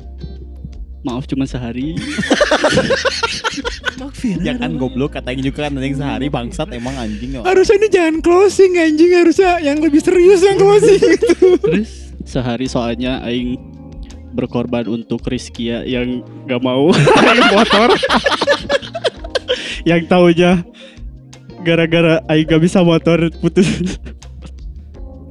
Maaf 1.04 1.26
cuma 1.26 1.46
sehari. 1.46 1.94
Makfir. 3.98 4.38
Ya 4.42 4.54
kan 4.54 4.78
goblok 4.78 5.14
katanya 5.14 5.42
juga 5.44 5.66
kan 5.66 5.78
anjing 5.78 5.98
sehari 5.98 6.28
bangsat 6.28 6.70
emang 6.72 6.94
anjing 6.94 7.34
ya. 7.34 7.42
Harusnya 7.42 7.78
ini 7.78 7.88
jangan 7.90 8.16
closing 8.22 8.74
anjing 8.74 9.12
harusnya 9.12 9.58
yang 9.60 9.78
lebih 9.80 10.02
serius 10.02 10.42
yang 10.42 10.58
closing 10.58 11.02
Terus 11.66 11.90
Sehari 12.22 12.68
soalnya 12.68 13.24
Aing 13.24 13.56
berkorban 14.38 14.86
untuk 14.86 15.26
Rizkia 15.26 15.82
yang 15.82 16.22
gak 16.46 16.62
mau 16.62 16.94
naik 17.26 17.50
motor. 17.52 17.90
yang 19.84 20.06
taunya 20.06 20.62
gara-gara 21.62 22.22
Aing 22.28 22.46
gak 22.46 22.62
bisa 22.62 22.80
motor 22.82 23.18
putus. 23.40 23.66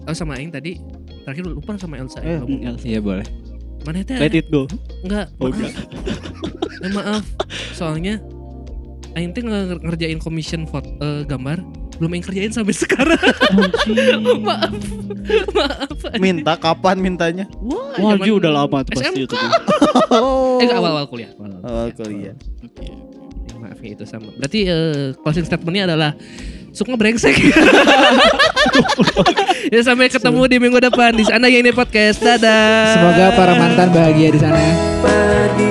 oh 0.05 0.13
sama 0.13 0.37
Aing 0.37 0.51
tadi 0.51 0.83
terakhir 1.23 1.47
lupa 1.47 1.75
sama 1.77 1.97
Elsa. 1.97 2.19
Eh, 2.21 2.35
ya, 2.35 2.39
ngomong. 2.39 2.79
Iya 2.83 3.01
boleh. 3.01 3.27
Mana 3.83 4.03
teh? 4.03 4.19
Let 4.19 4.35
it 4.35 4.47
go. 4.49 4.67
Enggak. 5.03 5.31
Oh, 5.39 5.47
maaf. 5.47 5.55
enggak. 5.55 5.73
Eh, 6.83 6.91
maaf. 6.93 7.25
Soalnya 7.73 8.19
Aing 9.15 9.31
teh 9.31 9.41
nge- 9.41 9.81
ngerjain 9.81 10.19
commission 10.19 10.67
foto 10.67 10.91
eh, 10.99 11.23
gambar 11.25 11.63
belum 11.97 12.11
aing 12.13 12.25
kerjain 12.25 12.53
sampai 12.53 12.75
sekarang. 12.87 13.21
maaf. 14.45 14.73
maaf. 15.53 16.19
Minta 16.21 16.55
kapan 16.57 16.97
mintanya? 17.01 17.45
Wah, 17.61 18.17
Wah, 18.17 18.17
udah 18.17 18.53
lama 18.53 18.85
tuh 18.85 19.01
pasti 19.01 19.25
itu. 19.25 19.37
Oh. 20.13 20.61
Eh 20.61 20.69
awal-awal 20.71 21.09
kuliah. 21.09 21.33
Oh, 21.41 21.89
kuliah. 21.97 22.37
Oke. 22.63 22.87
Maaf 23.57 23.81
ya 23.81 23.91
itu 23.97 24.05
sama. 24.05 24.31
Berarti 24.37 24.69
eh, 24.69 25.17
closing 25.25 25.49
statementnya 25.49 25.89
adalah 25.89 26.11
suka 26.77 26.93
brengsek. 26.95 27.33
ya 29.73 29.81
sampai 29.81 30.13
ketemu 30.13 30.43
di 30.45 30.57
minggu 30.61 30.79
depan 30.79 31.17
di 31.17 31.25
sana 31.25 31.49
ya 31.49 31.65
ini 31.65 31.73
podcast. 31.73 32.21
Dadah. 32.21 32.93
Semoga 32.93 33.27
para 33.33 33.53
mantan 33.57 33.89
bahagia 33.91 34.29
di 34.31 34.41
sana. 34.41 34.61
pergi 35.01 35.66